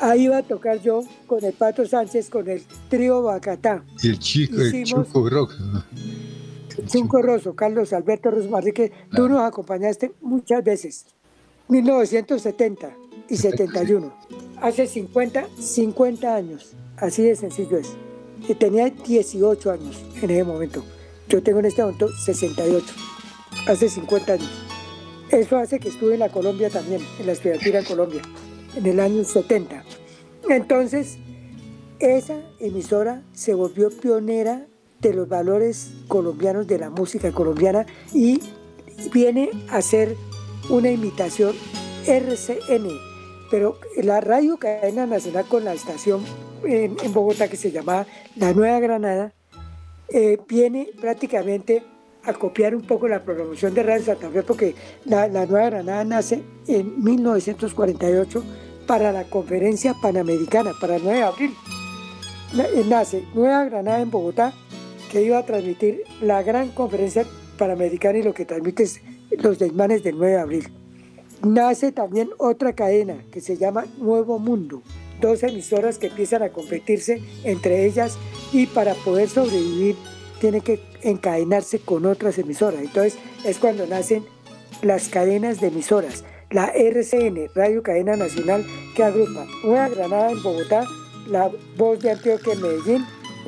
Ahí 0.00 0.24
iba 0.24 0.38
a 0.38 0.42
tocar 0.42 0.80
yo 0.80 1.02
con 1.26 1.44
el 1.44 1.52
Pato 1.52 1.86
Sánchez, 1.86 2.30
con 2.30 2.48
el 2.48 2.62
trío 2.88 3.22
Bacatá. 3.22 3.84
Y 4.02 4.08
el 4.08 4.18
chico, 4.18 4.60
el 4.60 4.84
Chuco 4.84 5.28
Rock. 5.28 5.54
Chunco 6.86 7.22
Rosso, 7.22 7.54
Carlos 7.54 7.92
Alberto 7.92 8.30
Rosmarri, 8.30 8.72
que 8.72 8.92
tú 9.14 9.28
nos 9.28 9.40
acompañaste 9.40 10.12
muchas 10.20 10.62
veces. 10.62 11.06
1970 11.68 12.90
y 13.28 13.36
71. 13.36 14.14
Hace 14.60 14.86
50, 14.86 15.46
50 15.58 16.34
años. 16.34 16.72
Así 16.96 17.22
de 17.22 17.34
sencillo 17.34 17.78
es. 17.78 17.88
Y 18.48 18.54
tenía 18.54 18.90
18 18.90 19.70
años 19.70 20.02
en 20.20 20.30
ese 20.30 20.44
momento. 20.44 20.84
Yo 21.28 21.42
tengo 21.42 21.58
en 21.60 21.66
este 21.66 21.82
momento 21.82 22.08
68. 22.24 22.84
Hace 23.66 23.88
50 23.88 24.32
años. 24.34 24.50
Eso 25.30 25.56
hace 25.56 25.80
que 25.80 25.88
estuve 25.88 26.14
en 26.14 26.20
la 26.20 26.28
Colombia 26.28 26.70
también, 26.70 27.02
en 27.18 27.26
la 27.26 27.32
estudiantina 27.32 27.82
Colombia, 27.82 28.22
en 28.76 28.86
el 28.86 29.00
año 29.00 29.24
70. 29.24 29.82
Entonces, 30.48 31.18
esa 31.98 32.40
emisora 32.60 33.22
se 33.32 33.54
volvió 33.54 33.90
pionera 33.90 34.66
de 35.00 35.14
los 35.14 35.28
valores 35.28 35.92
colombianos 36.08 36.66
de 36.66 36.78
la 36.78 36.90
música 36.90 37.32
colombiana 37.32 37.86
y 38.12 38.40
viene 39.12 39.50
a 39.70 39.82
ser 39.82 40.16
una 40.70 40.90
imitación 40.90 41.54
RCN, 42.06 42.88
pero 43.50 43.78
la 43.96 44.20
radio 44.20 44.56
cadena 44.58 45.06
nacional 45.06 45.44
con 45.46 45.64
la 45.64 45.74
estación 45.74 46.24
en, 46.64 46.96
Bogotá 47.12 47.48
que 47.48 47.56
se 47.56 47.70
llama 47.70 48.06
La 48.36 48.52
Nueva 48.52 48.80
Granada, 48.80 49.32
eh, 50.08 50.38
viene 50.48 50.88
prácticamente 51.00 51.82
a 52.26 52.32
copiar 52.32 52.74
un 52.74 52.82
poco 52.82 53.08
la 53.08 53.24
programación 53.24 53.72
de 53.74 53.82
Radio 53.82 54.04
Santa 54.04 54.30
Fe 54.30 54.42
porque 54.42 54.74
la, 55.04 55.28
la 55.28 55.46
Nueva 55.46 55.70
Granada 55.70 56.04
nace 56.04 56.42
en 56.66 57.02
1948 57.02 58.44
para 58.86 59.12
la 59.12 59.24
conferencia 59.24 59.94
panamericana, 59.94 60.72
para 60.80 60.96
el 60.96 61.02
9 61.04 61.18
de 61.18 61.24
abril. 61.24 61.54
Eh, 62.54 62.84
nace 62.88 63.24
Nueva 63.34 63.64
Granada 63.64 64.00
en 64.00 64.10
Bogotá 64.10 64.52
que 65.10 65.22
iba 65.22 65.38
a 65.38 65.46
transmitir 65.46 66.02
la 66.20 66.42
gran 66.42 66.70
conferencia 66.70 67.24
panamericana 67.58 68.18
y 68.18 68.22
lo 68.22 68.34
que 68.34 68.44
transmite 68.44 68.84
es 68.84 69.00
los 69.38 69.58
desmanes 69.58 70.02
del 70.02 70.16
9 70.16 70.32
de 70.32 70.40
abril. 70.40 70.68
Nace 71.42 71.92
también 71.92 72.30
otra 72.38 72.72
cadena 72.74 73.18
que 73.30 73.40
se 73.40 73.56
llama 73.56 73.86
Nuevo 73.98 74.38
Mundo, 74.38 74.82
dos 75.20 75.42
emisoras 75.42 75.98
que 75.98 76.06
empiezan 76.06 76.42
a 76.42 76.48
competirse 76.48 77.22
entre 77.44 77.86
ellas 77.86 78.16
y 78.52 78.66
para 78.66 78.94
poder 78.94 79.28
sobrevivir 79.28 79.96
tiene 80.40 80.60
que 80.60 80.80
encadenarse 81.02 81.78
con 81.78 82.06
otras 82.06 82.38
emisoras. 82.38 82.80
Entonces 82.80 83.18
es 83.44 83.58
cuando 83.58 83.86
nacen 83.86 84.24
las 84.82 85.08
cadenas 85.08 85.60
de 85.60 85.68
emisoras. 85.68 86.24
La 86.50 86.66
RCN, 86.66 87.48
Radio 87.54 87.82
Cadena 87.82 88.16
Nacional, 88.16 88.64
que 88.94 89.02
agrupa 89.02 89.46
Nueva 89.64 89.88
Granada 89.88 90.30
en 90.30 90.42
Bogotá, 90.42 90.84
La 91.28 91.50
Voz 91.76 92.00
de 92.00 92.12
Antioquia 92.12 92.52
en 92.52 92.62
Medellín, 92.62 93.06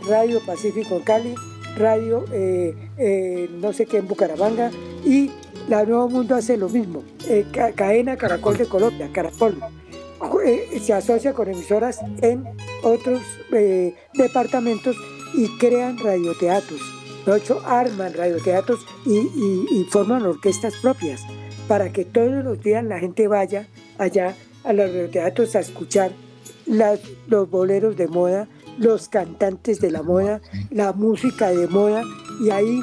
Radio 0.09 0.41
Pacífico 0.45 0.97
en 0.97 1.03
Cali, 1.03 1.35
Radio 1.77 2.25
eh, 2.33 2.75
eh, 2.97 3.49
no 3.61 3.73
sé 3.73 3.87
qué 3.87 3.99
en 3.99 4.09
Bucaramanga 4.09 4.71
y 5.05 5.31
la 5.69 5.85
Nuevo 5.85 6.09
Mundo 6.09 6.35
hace 6.35 6.57
lo 6.57 6.69
mismo. 6.69 7.05
Eh, 7.29 7.47
cadena 7.53 8.17
Caracol 8.17 8.57
de 8.57 8.67
Colombia, 8.67 9.11
Caracol. 9.13 9.61
se 10.81 10.93
asocia 10.93 11.35
con 11.35 11.49
emisoras 11.49 12.01
en 12.21 12.45
otros 12.83 13.23
departamentos 14.15 14.97
y 15.35 15.49
crean 15.59 15.99
radioteatros. 15.99 16.81
De 17.27 17.37
hecho, 17.37 17.61
arman 17.67 18.15
radioteatros 18.15 18.87
y, 19.05 19.85
forman 19.91 20.25
orquestas 20.25 20.75
propias 20.77 21.23
para 21.67 21.93
que 21.93 22.05
todos 22.05 22.45
los 22.45 22.63
días 22.63 22.83
la 22.85 22.99
gente 22.99 23.29
vaya 23.29 23.69
allá 23.99 24.35
a 24.65 24.73
los 24.73 24.91
radioteatros 24.91 25.55
a 25.55 25.61
escuchar 25.61 26.13
los 26.67 27.51
boleros 27.51 27.97
de 27.97 28.09
moda, 28.09 28.49
los 28.79 29.09
cantantes 29.09 29.81
de 29.81 29.91
la 29.91 30.03
moda, 30.03 30.41
la 30.71 30.93
música 30.93 31.51
de 31.51 31.67
moda, 31.67 32.03
y 32.41 32.51
ahí 32.51 32.81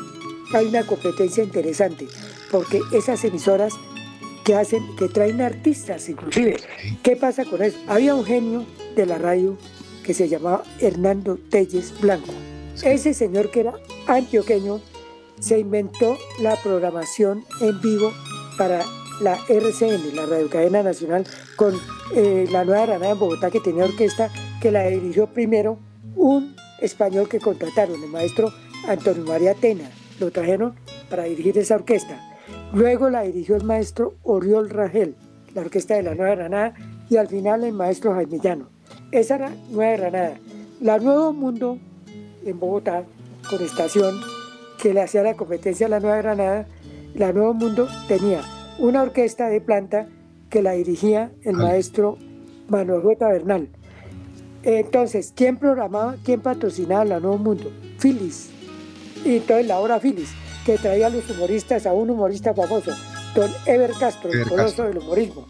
hay 0.53 0.67
una 0.67 0.85
competencia 0.85 1.43
interesante, 1.43 2.07
porque 2.51 2.81
esas 2.91 3.23
emisoras 3.23 3.73
que 4.43 4.55
hacen, 4.55 4.83
que 4.95 5.07
traen 5.07 5.41
artistas 5.41 6.07
inclusive, 6.07 6.57
¿qué 7.01 7.15
pasa 7.15 7.45
con 7.45 7.63
eso? 7.63 7.79
Había 7.87 8.13
un 8.13 8.25
genio 8.25 8.65
de 8.95 9.05
la 9.05 9.17
radio 9.17 9.57
que 10.05 10.13
se 10.13 10.29
llamaba 10.29 10.63
Hernando 10.79 11.37
Telles 11.49 11.99
Blanco. 11.99 12.31
Ese 12.83 13.13
señor 13.13 13.49
que 13.49 13.61
era 13.61 13.73
antioqueño 14.07 14.79
se 15.39 15.59
inventó 15.59 16.17
la 16.39 16.55
programación 16.61 17.43
en 17.61 17.81
vivo 17.81 18.13
para 18.57 18.85
la 19.21 19.37
RCN, 19.49 20.15
la 20.15 20.25
Radio 20.25 20.49
Cadena 20.49 20.83
Nacional, 20.83 21.25
con 21.55 21.73
eh, 22.15 22.47
la 22.51 22.65
Nueva 22.65 22.85
Granada 22.85 23.11
en 23.11 23.19
Bogotá, 23.19 23.49
que 23.49 23.59
tenía 23.59 23.85
orquesta, 23.85 24.29
que 24.61 24.71
la 24.71 24.85
dirigió 24.87 25.27
primero 25.27 25.79
un 26.15 26.55
español 26.79 27.27
que 27.27 27.39
contrataron, 27.39 28.01
el 28.03 28.09
maestro 28.09 28.53
Antonio 28.87 29.23
María 29.23 29.53
Tena. 29.55 29.89
Lo 30.19 30.31
trajeron 30.31 30.75
para 31.09 31.23
dirigir 31.23 31.57
esa 31.57 31.75
orquesta. 31.75 32.19
Luego 32.73 33.09
la 33.09 33.23
dirigió 33.23 33.55
el 33.55 33.63
maestro 33.63 34.15
Oriol 34.23 34.69
Rangel, 34.69 35.15
la 35.53 35.61
orquesta 35.61 35.95
de 35.95 36.03
la 36.03 36.13
Nueva 36.13 36.35
Granada, 36.35 36.73
y 37.09 37.17
al 37.17 37.27
final 37.27 37.63
el 37.63 37.73
maestro 37.73 38.13
Jaime 38.13 38.39
Llano. 38.39 38.74
Esa 39.11 39.35
era 39.35 39.55
Nueva 39.69 39.97
Granada. 39.97 40.37
La 40.81 40.97
Nuevo 40.97 41.33
Mundo 41.33 41.77
en 42.45 42.59
Bogotá, 42.59 43.03
con 43.49 43.61
estación 43.63 44.19
que 44.81 44.93
le 44.93 45.01
hacía 45.01 45.23
la 45.23 45.35
competencia 45.35 45.87
a 45.87 45.89
la 45.89 45.99
Nueva 45.99 46.17
Granada, 46.17 46.67
la 47.13 47.31
Nuevo 47.31 47.53
Mundo 47.53 47.87
tenía 48.07 48.41
una 48.77 49.01
orquesta 49.01 49.47
de 49.47 49.61
planta 49.61 50.07
que 50.49 50.61
la 50.61 50.73
dirigía 50.73 51.31
el 51.43 51.55
maestro 51.55 52.17
Manuel 52.67 53.01
Gota 53.01 53.29
Bernal. 53.29 53.69
Entonces, 54.63 55.31
¿quién 55.35 55.57
programaba, 55.57 56.15
quién 56.23 56.41
patrocinaba 56.41 57.05
la 57.05 57.19
Nuevo 57.19 57.37
Mundo? 57.37 57.71
Phyllis. 57.99 58.49
Y 59.23 59.37
entonces 59.37 59.67
la 59.67 59.79
hora 59.79 59.99
Phyllis, 59.99 60.31
que 60.65 60.77
traía 60.77 61.07
a 61.07 61.09
los 61.09 61.29
humoristas, 61.29 61.85
a 61.85 61.93
un 61.93 62.09
humorista 62.09 62.53
famoso, 62.53 62.91
don 63.35 63.51
Ever 63.65 63.91
Castro, 63.99 64.31
el 64.31 64.47
coloso 64.47 64.83
del 64.83 64.97
humorismo. 64.97 65.45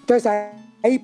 Entonces 0.00 0.30
ahí 0.82 0.98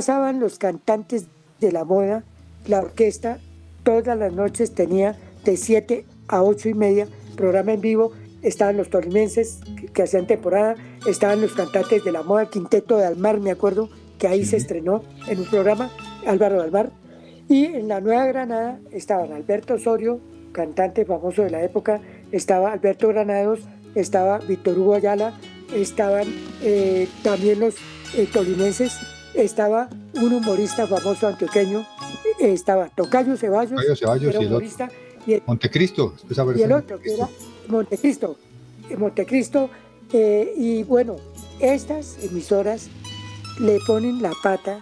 pasaban 0.00 0.40
los 0.40 0.58
cantantes 0.58 1.26
de 1.60 1.72
la 1.72 1.84
moda, 1.84 2.24
la 2.66 2.78
orquesta, 2.78 3.38
todas 3.82 4.16
las 4.16 4.32
noches 4.32 4.74
tenía 4.74 5.14
de 5.44 5.58
7 5.58 6.06
a 6.26 6.42
8 6.42 6.70
y 6.70 6.72
media 6.72 7.06
programa 7.36 7.74
en 7.74 7.82
vivo. 7.82 8.12
Estaban 8.40 8.78
los 8.78 8.88
tolimenses 8.88 9.60
que, 9.92 10.02
hacían 10.02 10.26
temporada, 10.26 10.74
estaban 11.06 11.42
los 11.42 11.52
cantantes 11.52 12.02
de 12.02 12.12
la 12.12 12.22
moda, 12.22 12.48
Quinteto 12.48 12.96
de 12.96 13.04
Almar, 13.04 13.40
me 13.40 13.50
acuerdo, 13.50 13.90
que 14.18 14.26
ahí 14.26 14.46
se 14.46 14.56
estrenó 14.56 15.02
en 15.28 15.40
un 15.40 15.44
programa, 15.44 15.90
Álvaro 16.26 16.62
Almar, 16.62 16.92
y 17.46 17.66
en 17.66 17.88
la 17.88 18.00
Nueva 18.00 18.24
Granada 18.24 18.80
estaban 18.92 19.34
Alberto 19.34 19.74
Osorio, 19.74 20.18
cantante 20.52 21.04
famoso 21.04 21.42
de 21.42 21.50
la 21.50 21.62
época, 21.62 22.00
estaba 22.32 22.72
Alberto 22.72 23.08
Granados, 23.08 23.60
estaba 23.94 24.38
Víctor 24.38 24.78
Hugo 24.78 24.94
Ayala, 24.94 25.38
estaban 25.74 26.26
eh, 26.62 27.06
también 27.22 27.60
los 27.60 27.74
eh, 28.16 28.26
tolimenses, 28.32 28.98
estaba 29.42 29.88
un 30.14 30.32
humorista 30.32 30.86
famoso 30.86 31.28
antioqueño, 31.28 31.86
estaba 32.38 32.88
Tocayo 32.88 33.36
Ceballos, 33.36 33.80
Tocayo 33.80 33.96
Ceballos 33.96 34.34
y 34.34 34.46
humorista, 34.46 34.90
y 35.26 35.34
el, 35.34 35.42
Montecristo, 35.46 36.14
y 36.56 36.62
el 36.62 36.72
otro 36.72 36.98
que 36.98 37.14
era 37.14 37.28
Montecristo. 37.68 38.36
Montecristo. 38.96 39.70
Eh, 40.12 40.54
y 40.56 40.82
bueno, 40.82 41.16
estas 41.60 42.18
emisoras 42.24 42.88
le 43.60 43.78
ponen 43.86 44.22
la 44.22 44.32
pata 44.42 44.80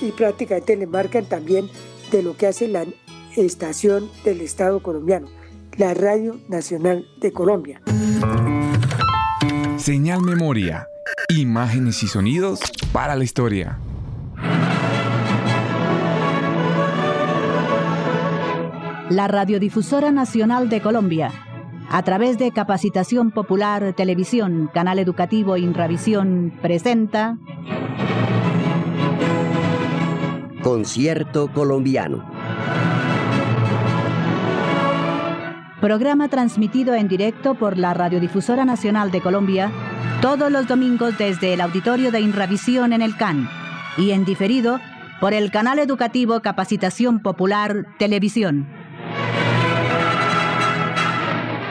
y 0.00 0.12
prácticamente 0.12 0.76
le 0.76 0.86
marcan 0.86 1.26
también 1.26 1.68
de 2.10 2.22
lo 2.22 2.36
que 2.36 2.46
hace 2.46 2.68
la 2.68 2.86
estación 3.36 4.10
del 4.24 4.40
Estado 4.40 4.80
colombiano, 4.82 5.28
la 5.76 5.94
Radio 5.94 6.40
Nacional 6.48 7.06
de 7.20 7.32
Colombia. 7.32 7.82
Señal 9.76 10.22
Memoria, 10.22 10.88
imágenes 11.28 12.02
y 12.02 12.08
sonidos 12.08 12.60
para 12.92 13.16
la 13.16 13.24
historia. 13.24 13.78
La 19.10 19.26
Radiodifusora 19.26 20.10
Nacional 20.10 20.68
de 20.68 20.80
Colombia 20.80 21.32
a 21.90 22.02
través 22.02 22.36
de 22.36 22.52
Capacitación 22.52 23.30
Popular 23.30 23.94
Televisión, 23.94 24.70
Canal 24.74 24.98
Educativo 24.98 25.56
Inravisión 25.56 26.52
presenta 26.60 27.38
Concierto 30.62 31.50
Colombiano. 31.50 32.37
Programa 35.80 36.28
transmitido 36.28 36.94
en 36.94 37.06
directo 37.06 37.54
por 37.54 37.78
la 37.78 37.94
Radiodifusora 37.94 38.64
Nacional 38.64 39.12
de 39.12 39.20
Colombia 39.20 39.70
todos 40.20 40.50
los 40.50 40.66
domingos 40.66 41.16
desde 41.16 41.54
el 41.54 41.60
auditorio 41.60 42.10
de 42.10 42.20
Inravisión 42.20 42.92
en 42.92 43.00
el 43.00 43.16
CAN 43.16 43.48
y 43.96 44.10
en 44.10 44.24
diferido 44.24 44.80
por 45.20 45.34
el 45.34 45.52
canal 45.52 45.78
educativo 45.78 46.40
Capacitación 46.40 47.20
Popular 47.20 47.86
Televisión. 47.96 48.66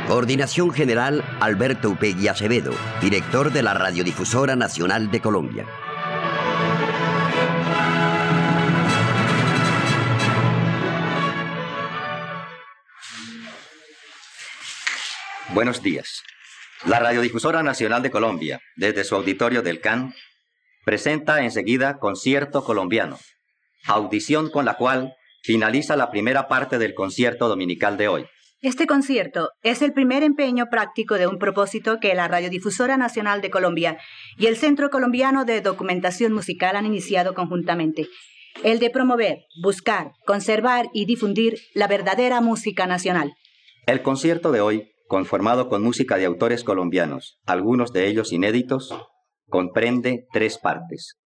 Coordinación 0.07 0.71
General 0.71 1.21
Alberto 1.41 1.89
Upegui 1.89 2.29
Acevedo, 2.29 2.71
director 3.01 3.51
de 3.51 3.61
la 3.61 3.73
Radiodifusora 3.73 4.55
Nacional 4.55 5.11
de 5.11 5.19
Colombia. 5.19 5.65
Buenos 15.57 15.81
días. 15.81 16.21
La 16.85 16.99
Radiodifusora 16.99 17.63
Nacional 17.63 18.03
de 18.03 18.11
Colombia, 18.11 18.59
desde 18.75 19.03
su 19.03 19.15
auditorio 19.15 19.63
del 19.63 19.81
CAN, 19.81 20.13
presenta 20.85 21.41
enseguida 21.41 21.97
Concierto 21.97 22.63
Colombiano, 22.63 23.17
audición 23.87 24.51
con 24.51 24.65
la 24.65 24.75
cual 24.75 25.15
finaliza 25.41 25.95
la 25.95 26.11
primera 26.11 26.47
parte 26.47 26.77
del 26.77 26.93
concierto 26.93 27.47
dominical 27.47 27.97
de 27.97 28.07
hoy. 28.07 28.25
Este 28.61 28.85
concierto 28.85 29.49
es 29.63 29.81
el 29.81 29.93
primer 29.93 30.21
empeño 30.21 30.67
práctico 30.69 31.15
de 31.15 31.25
un 31.25 31.39
propósito 31.39 31.97
que 31.99 32.13
la 32.13 32.27
Radiodifusora 32.27 32.95
Nacional 32.95 33.41
de 33.41 33.49
Colombia 33.49 33.97
y 34.37 34.45
el 34.45 34.57
Centro 34.57 34.91
Colombiano 34.91 35.43
de 35.43 35.61
Documentación 35.61 36.33
Musical 36.33 36.75
han 36.75 36.85
iniciado 36.85 37.33
conjuntamente, 37.33 38.07
el 38.63 38.77
de 38.77 38.91
promover, 38.91 39.39
buscar, 39.63 40.11
conservar 40.23 40.85
y 40.93 41.05
difundir 41.05 41.57
la 41.73 41.87
verdadera 41.87 42.41
música 42.41 42.85
nacional. 42.85 43.33
El 43.87 44.03
concierto 44.03 44.51
de 44.51 44.61
hoy, 44.61 44.91
conformado 45.07 45.69
con 45.69 45.83
música 45.83 46.17
de 46.17 46.25
autores 46.25 46.63
colombianos, 46.63 47.39
algunos 47.45 47.93
de 47.93 48.07
ellos 48.07 48.31
inéditos, 48.31 48.93
comprende 49.47 50.25
tres 50.31 50.57
partes. 50.57 51.17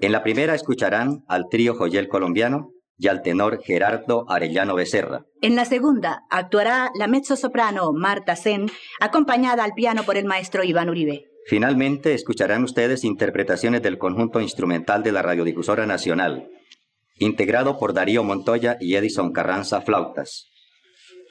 En 0.00 0.12
la 0.12 0.22
primera 0.22 0.54
escucharán 0.54 1.24
al 1.26 1.48
trío 1.50 1.74
Joyel 1.74 2.08
colombiano 2.08 2.70
y 2.96 3.08
al 3.08 3.22
tenor 3.22 3.62
Gerardo 3.62 4.24
Arellano 4.28 4.74
Becerra. 4.74 5.24
En 5.40 5.56
la 5.56 5.64
segunda 5.64 6.24
actuará 6.30 6.90
la 6.98 7.06
mezzosoprano 7.06 7.92
Marta 7.92 8.36
Sen, 8.36 8.70
acompañada 9.00 9.64
al 9.64 9.74
piano 9.74 10.04
por 10.04 10.16
el 10.16 10.24
maestro 10.24 10.64
Iván 10.64 10.88
Uribe. 10.88 11.26
Finalmente 11.46 12.14
escucharán 12.14 12.62
ustedes 12.64 13.04
interpretaciones 13.04 13.82
del 13.82 13.98
conjunto 13.98 14.40
instrumental 14.40 15.02
de 15.02 15.12
la 15.12 15.22
Radiodifusora 15.22 15.86
Nacional, 15.86 16.50
integrado 17.16 17.78
por 17.78 17.94
Darío 17.94 18.22
Montoya 18.22 18.76
y 18.80 18.96
Edison 18.96 19.32
Carranza 19.32 19.80
flautas, 19.80 20.46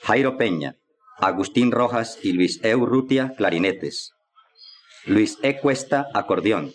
Jairo 0.02 0.38
Peña, 0.38 0.76
Agustín 1.20 1.72
Rojas 1.72 2.20
y 2.22 2.34
Luis 2.34 2.60
Eurrutia 2.64 3.34
clarinetes, 3.36 4.14
Luis 5.06 5.40
E. 5.42 5.60
Cuesta 5.60 6.08
acordeón, 6.14 6.74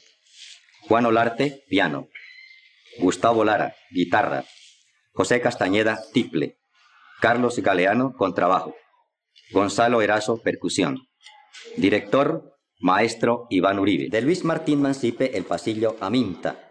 Juan 0.89 1.07
Olarte 1.07 1.63
piano, 1.69 2.09
Gustavo 2.99 3.45
Lara 3.45 3.77
guitarra, 3.91 4.45
José 5.13 5.41
Castañeda 5.41 6.01
tiple, 6.13 6.59
Carlos 7.21 7.59
Galeano 7.59 8.15
contrabajo, 8.15 8.75
Gonzalo 9.53 10.03
Erazo 10.03 10.43
percusión, 10.43 11.07
director 11.77 12.57
maestro 12.81 13.47
Iván 13.49 13.79
Uribe, 13.79 14.09
de 14.11 14.23
Luis 14.23 14.43
Martín 14.45 14.83
Mancipe 14.83 15.37
el 15.37 15.45
pasillo 15.45 15.97
Aminta. 16.01 16.69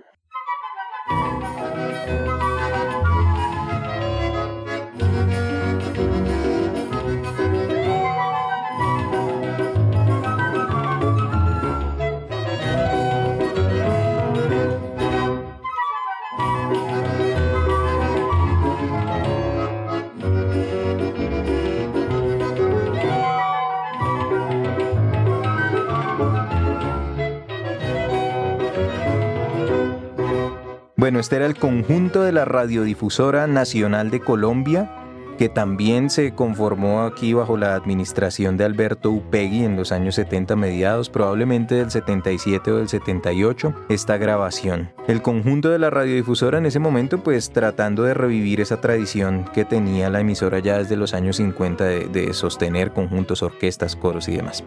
Bueno, 31.02 31.20
este 31.20 31.38
era 31.38 31.48
el 31.48 31.56
conjunto 31.56 32.22
de 32.22 32.32
la 32.32 32.46
Radiodifusora 32.46 33.48
Nacional 33.48 34.12
de 34.12 34.20
Colombia, 34.20 34.92
que 35.40 35.50
también 35.50 36.12
se 36.12 36.36
conformó 36.36 37.02
aquí 37.02 37.34
bajo 37.34 37.58
la 37.58 37.74
administración 37.74 38.56
de 38.56 38.66
Alberto 38.66 39.10
Upegui 39.10 39.64
en 39.64 39.78
los 39.78 39.92
años 39.92 40.14
70 40.14 40.56
mediados, 40.56 41.10
probablemente 41.10 41.74
del 41.74 41.90
77 41.90 42.72
o 42.72 42.78
del 42.78 42.88
78, 42.88 43.74
esta 43.90 44.18
grabación. 44.18 44.92
El 45.08 45.24
conjunto 45.24 45.72
de 45.72 45.80
la 45.80 45.90
radiodifusora 45.90 46.60
en 46.60 46.68
ese 46.68 46.78
momento, 46.78 47.24
pues 47.24 47.50
tratando 47.50 48.04
de 48.04 48.14
revivir 48.14 48.62
esa 48.62 48.80
tradición 48.80 49.46
que 49.56 49.66
tenía 49.66 50.12
la 50.12 50.20
emisora 50.20 50.60
ya 50.60 50.78
desde 50.78 50.98
los 50.98 51.16
años 51.16 51.38
50 51.38 51.84
de, 51.84 52.32
sostener 52.36 52.94
conjuntos, 52.94 53.42
orquestas, 53.42 53.96
coros 53.96 54.28
y 54.28 54.36
demás. 54.36 54.64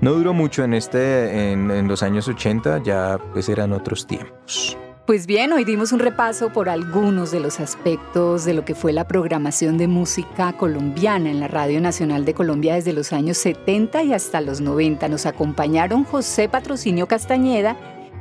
No 0.00 0.10
duró 0.14 0.34
mucho 0.34 0.64
en, 0.64 0.74
este, 0.74 1.52
en 1.52 1.86
los 1.86 2.02
años 2.02 2.26
80, 2.26 2.82
ya 2.82 3.20
pues 3.32 3.48
eran 3.48 3.72
otros 3.72 4.08
tiempos. 4.08 4.76
Pues 5.08 5.26
bien, 5.26 5.54
hoy 5.54 5.64
dimos 5.64 5.92
un 5.92 6.00
repaso 6.00 6.52
por 6.52 6.68
algunos 6.68 7.30
de 7.30 7.40
los 7.40 7.60
aspectos 7.60 8.44
de 8.44 8.52
lo 8.52 8.66
que 8.66 8.74
fue 8.74 8.92
la 8.92 9.08
programación 9.08 9.78
de 9.78 9.88
música 9.88 10.52
colombiana 10.52 11.30
en 11.30 11.40
la 11.40 11.48
Radio 11.48 11.80
Nacional 11.80 12.26
de 12.26 12.34
Colombia 12.34 12.74
desde 12.74 12.92
los 12.92 13.14
años 13.14 13.38
70 13.38 14.02
y 14.02 14.12
hasta 14.12 14.42
los 14.42 14.60
90. 14.60 15.08
Nos 15.08 15.24
acompañaron 15.24 16.04
José 16.04 16.50
Patrocinio 16.50 17.08
Castañeda 17.08 17.74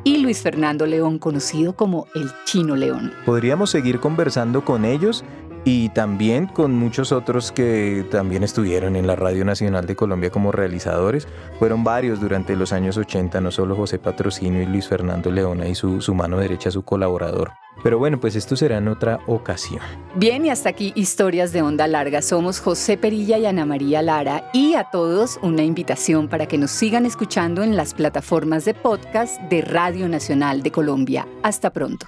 y 0.05 0.19
Luis 0.19 0.41
Fernando 0.41 0.85
León, 0.85 1.19
conocido 1.19 1.75
como 1.75 2.07
el 2.15 2.31
Chino 2.45 2.77
León. 2.77 3.11
Podríamos 3.25 3.69
seguir 3.69 3.99
conversando 3.99 4.63
con 4.63 4.85
ellos 4.85 5.25
y 5.63 5.89
también 5.89 6.47
con 6.47 6.75
muchos 6.75 7.11
otros 7.11 7.51
que 7.51 8.05
también 8.09 8.43
estuvieron 8.43 8.95
en 8.95 9.07
la 9.07 9.15
Radio 9.15 9.45
Nacional 9.45 9.85
de 9.85 9.95
Colombia 9.95 10.29
como 10.29 10.51
realizadores. 10.51 11.27
Fueron 11.59 11.83
varios 11.83 12.19
durante 12.19 12.55
los 12.55 12.73
años 12.73 12.97
80, 12.97 13.41
no 13.41 13.51
solo 13.51 13.75
José 13.75 13.99
Patrocinio 13.99 14.61
y 14.61 14.65
Luis 14.65 14.87
Fernando 14.87 15.31
Leona 15.31 15.67
y 15.67 15.75
su, 15.75 16.01
su 16.01 16.13
mano 16.13 16.37
derecha, 16.37 16.71
su 16.71 16.83
colaborador. 16.83 17.51
Pero 17.83 17.99
bueno, 17.99 18.19
pues 18.19 18.35
esto 18.35 18.55
será 18.55 18.77
en 18.77 18.87
otra 18.87 19.19
ocasión. 19.27 19.81
Bien, 20.15 20.45
y 20.45 20.49
hasta 20.49 20.69
aquí 20.69 20.93
Historias 20.95 21.53
de 21.53 21.61
Onda 21.61 21.87
Larga. 21.87 22.21
Somos 22.21 22.59
José 22.59 22.97
Perilla 22.97 23.37
y 23.37 23.45
Ana 23.45 23.65
María 23.65 24.01
Lara 24.01 24.49
y 24.53 24.73
a 24.73 24.85
todos 24.85 25.39
una 25.41 25.63
invitación 25.63 26.27
para 26.27 26.47
que 26.47 26.57
nos 26.57 26.71
sigan 26.71 27.05
escuchando 27.05 27.63
en 27.63 27.75
las 27.75 27.93
plataformas 27.93 28.65
de 28.65 28.73
podcast 28.73 29.39
de 29.43 29.61
Radio 29.61 30.09
Nacional 30.09 30.63
de 30.63 30.71
Colombia. 30.71 31.27
Hasta 31.43 31.71
pronto. 31.71 32.07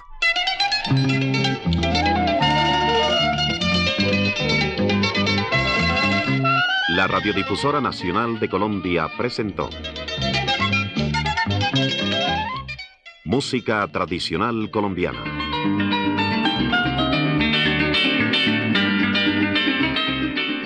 La 7.00 7.06
Radiodifusora 7.06 7.80
Nacional 7.80 8.38
de 8.38 8.46
Colombia 8.46 9.08
presentó 9.16 9.70
Música 13.24 13.88
Tradicional 13.88 14.70
Colombiana. 14.70 15.24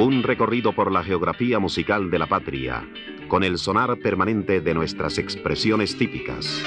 Un 0.00 0.24
recorrido 0.24 0.72
por 0.72 0.90
la 0.90 1.04
geografía 1.04 1.60
musical 1.60 2.10
de 2.10 2.18
la 2.18 2.26
patria, 2.26 2.84
con 3.28 3.44
el 3.44 3.56
sonar 3.56 3.96
permanente 4.00 4.60
de 4.60 4.74
nuestras 4.74 5.18
expresiones 5.18 5.96
típicas. 5.96 6.60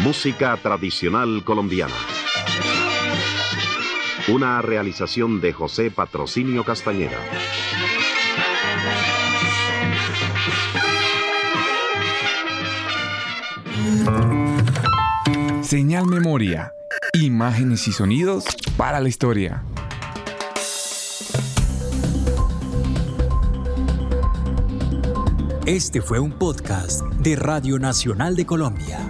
Música 0.00 0.56
Tradicional 0.56 1.44
Colombiana. 1.44 2.21
Una 4.28 4.62
realización 4.62 5.40
de 5.40 5.52
José 5.52 5.90
Patrocinio 5.90 6.64
Castañeda. 6.64 7.18
Señal 15.62 16.06
Memoria. 16.06 16.72
Imágenes 17.14 17.88
y 17.88 17.92
sonidos 17.92 18.44
para 18.76 19.00
la 19.00 19.08
historia. 19.08 19.64
Este 25.66 26.00
fue 26.00 26.20
un 26.20 26.30
podcast 26.30 27.02
de 27.20 27.34
Radio 27.34 27.80
Nacional 27.80 28.36
de 28.36 28.46
Colombia. 28.46 29.00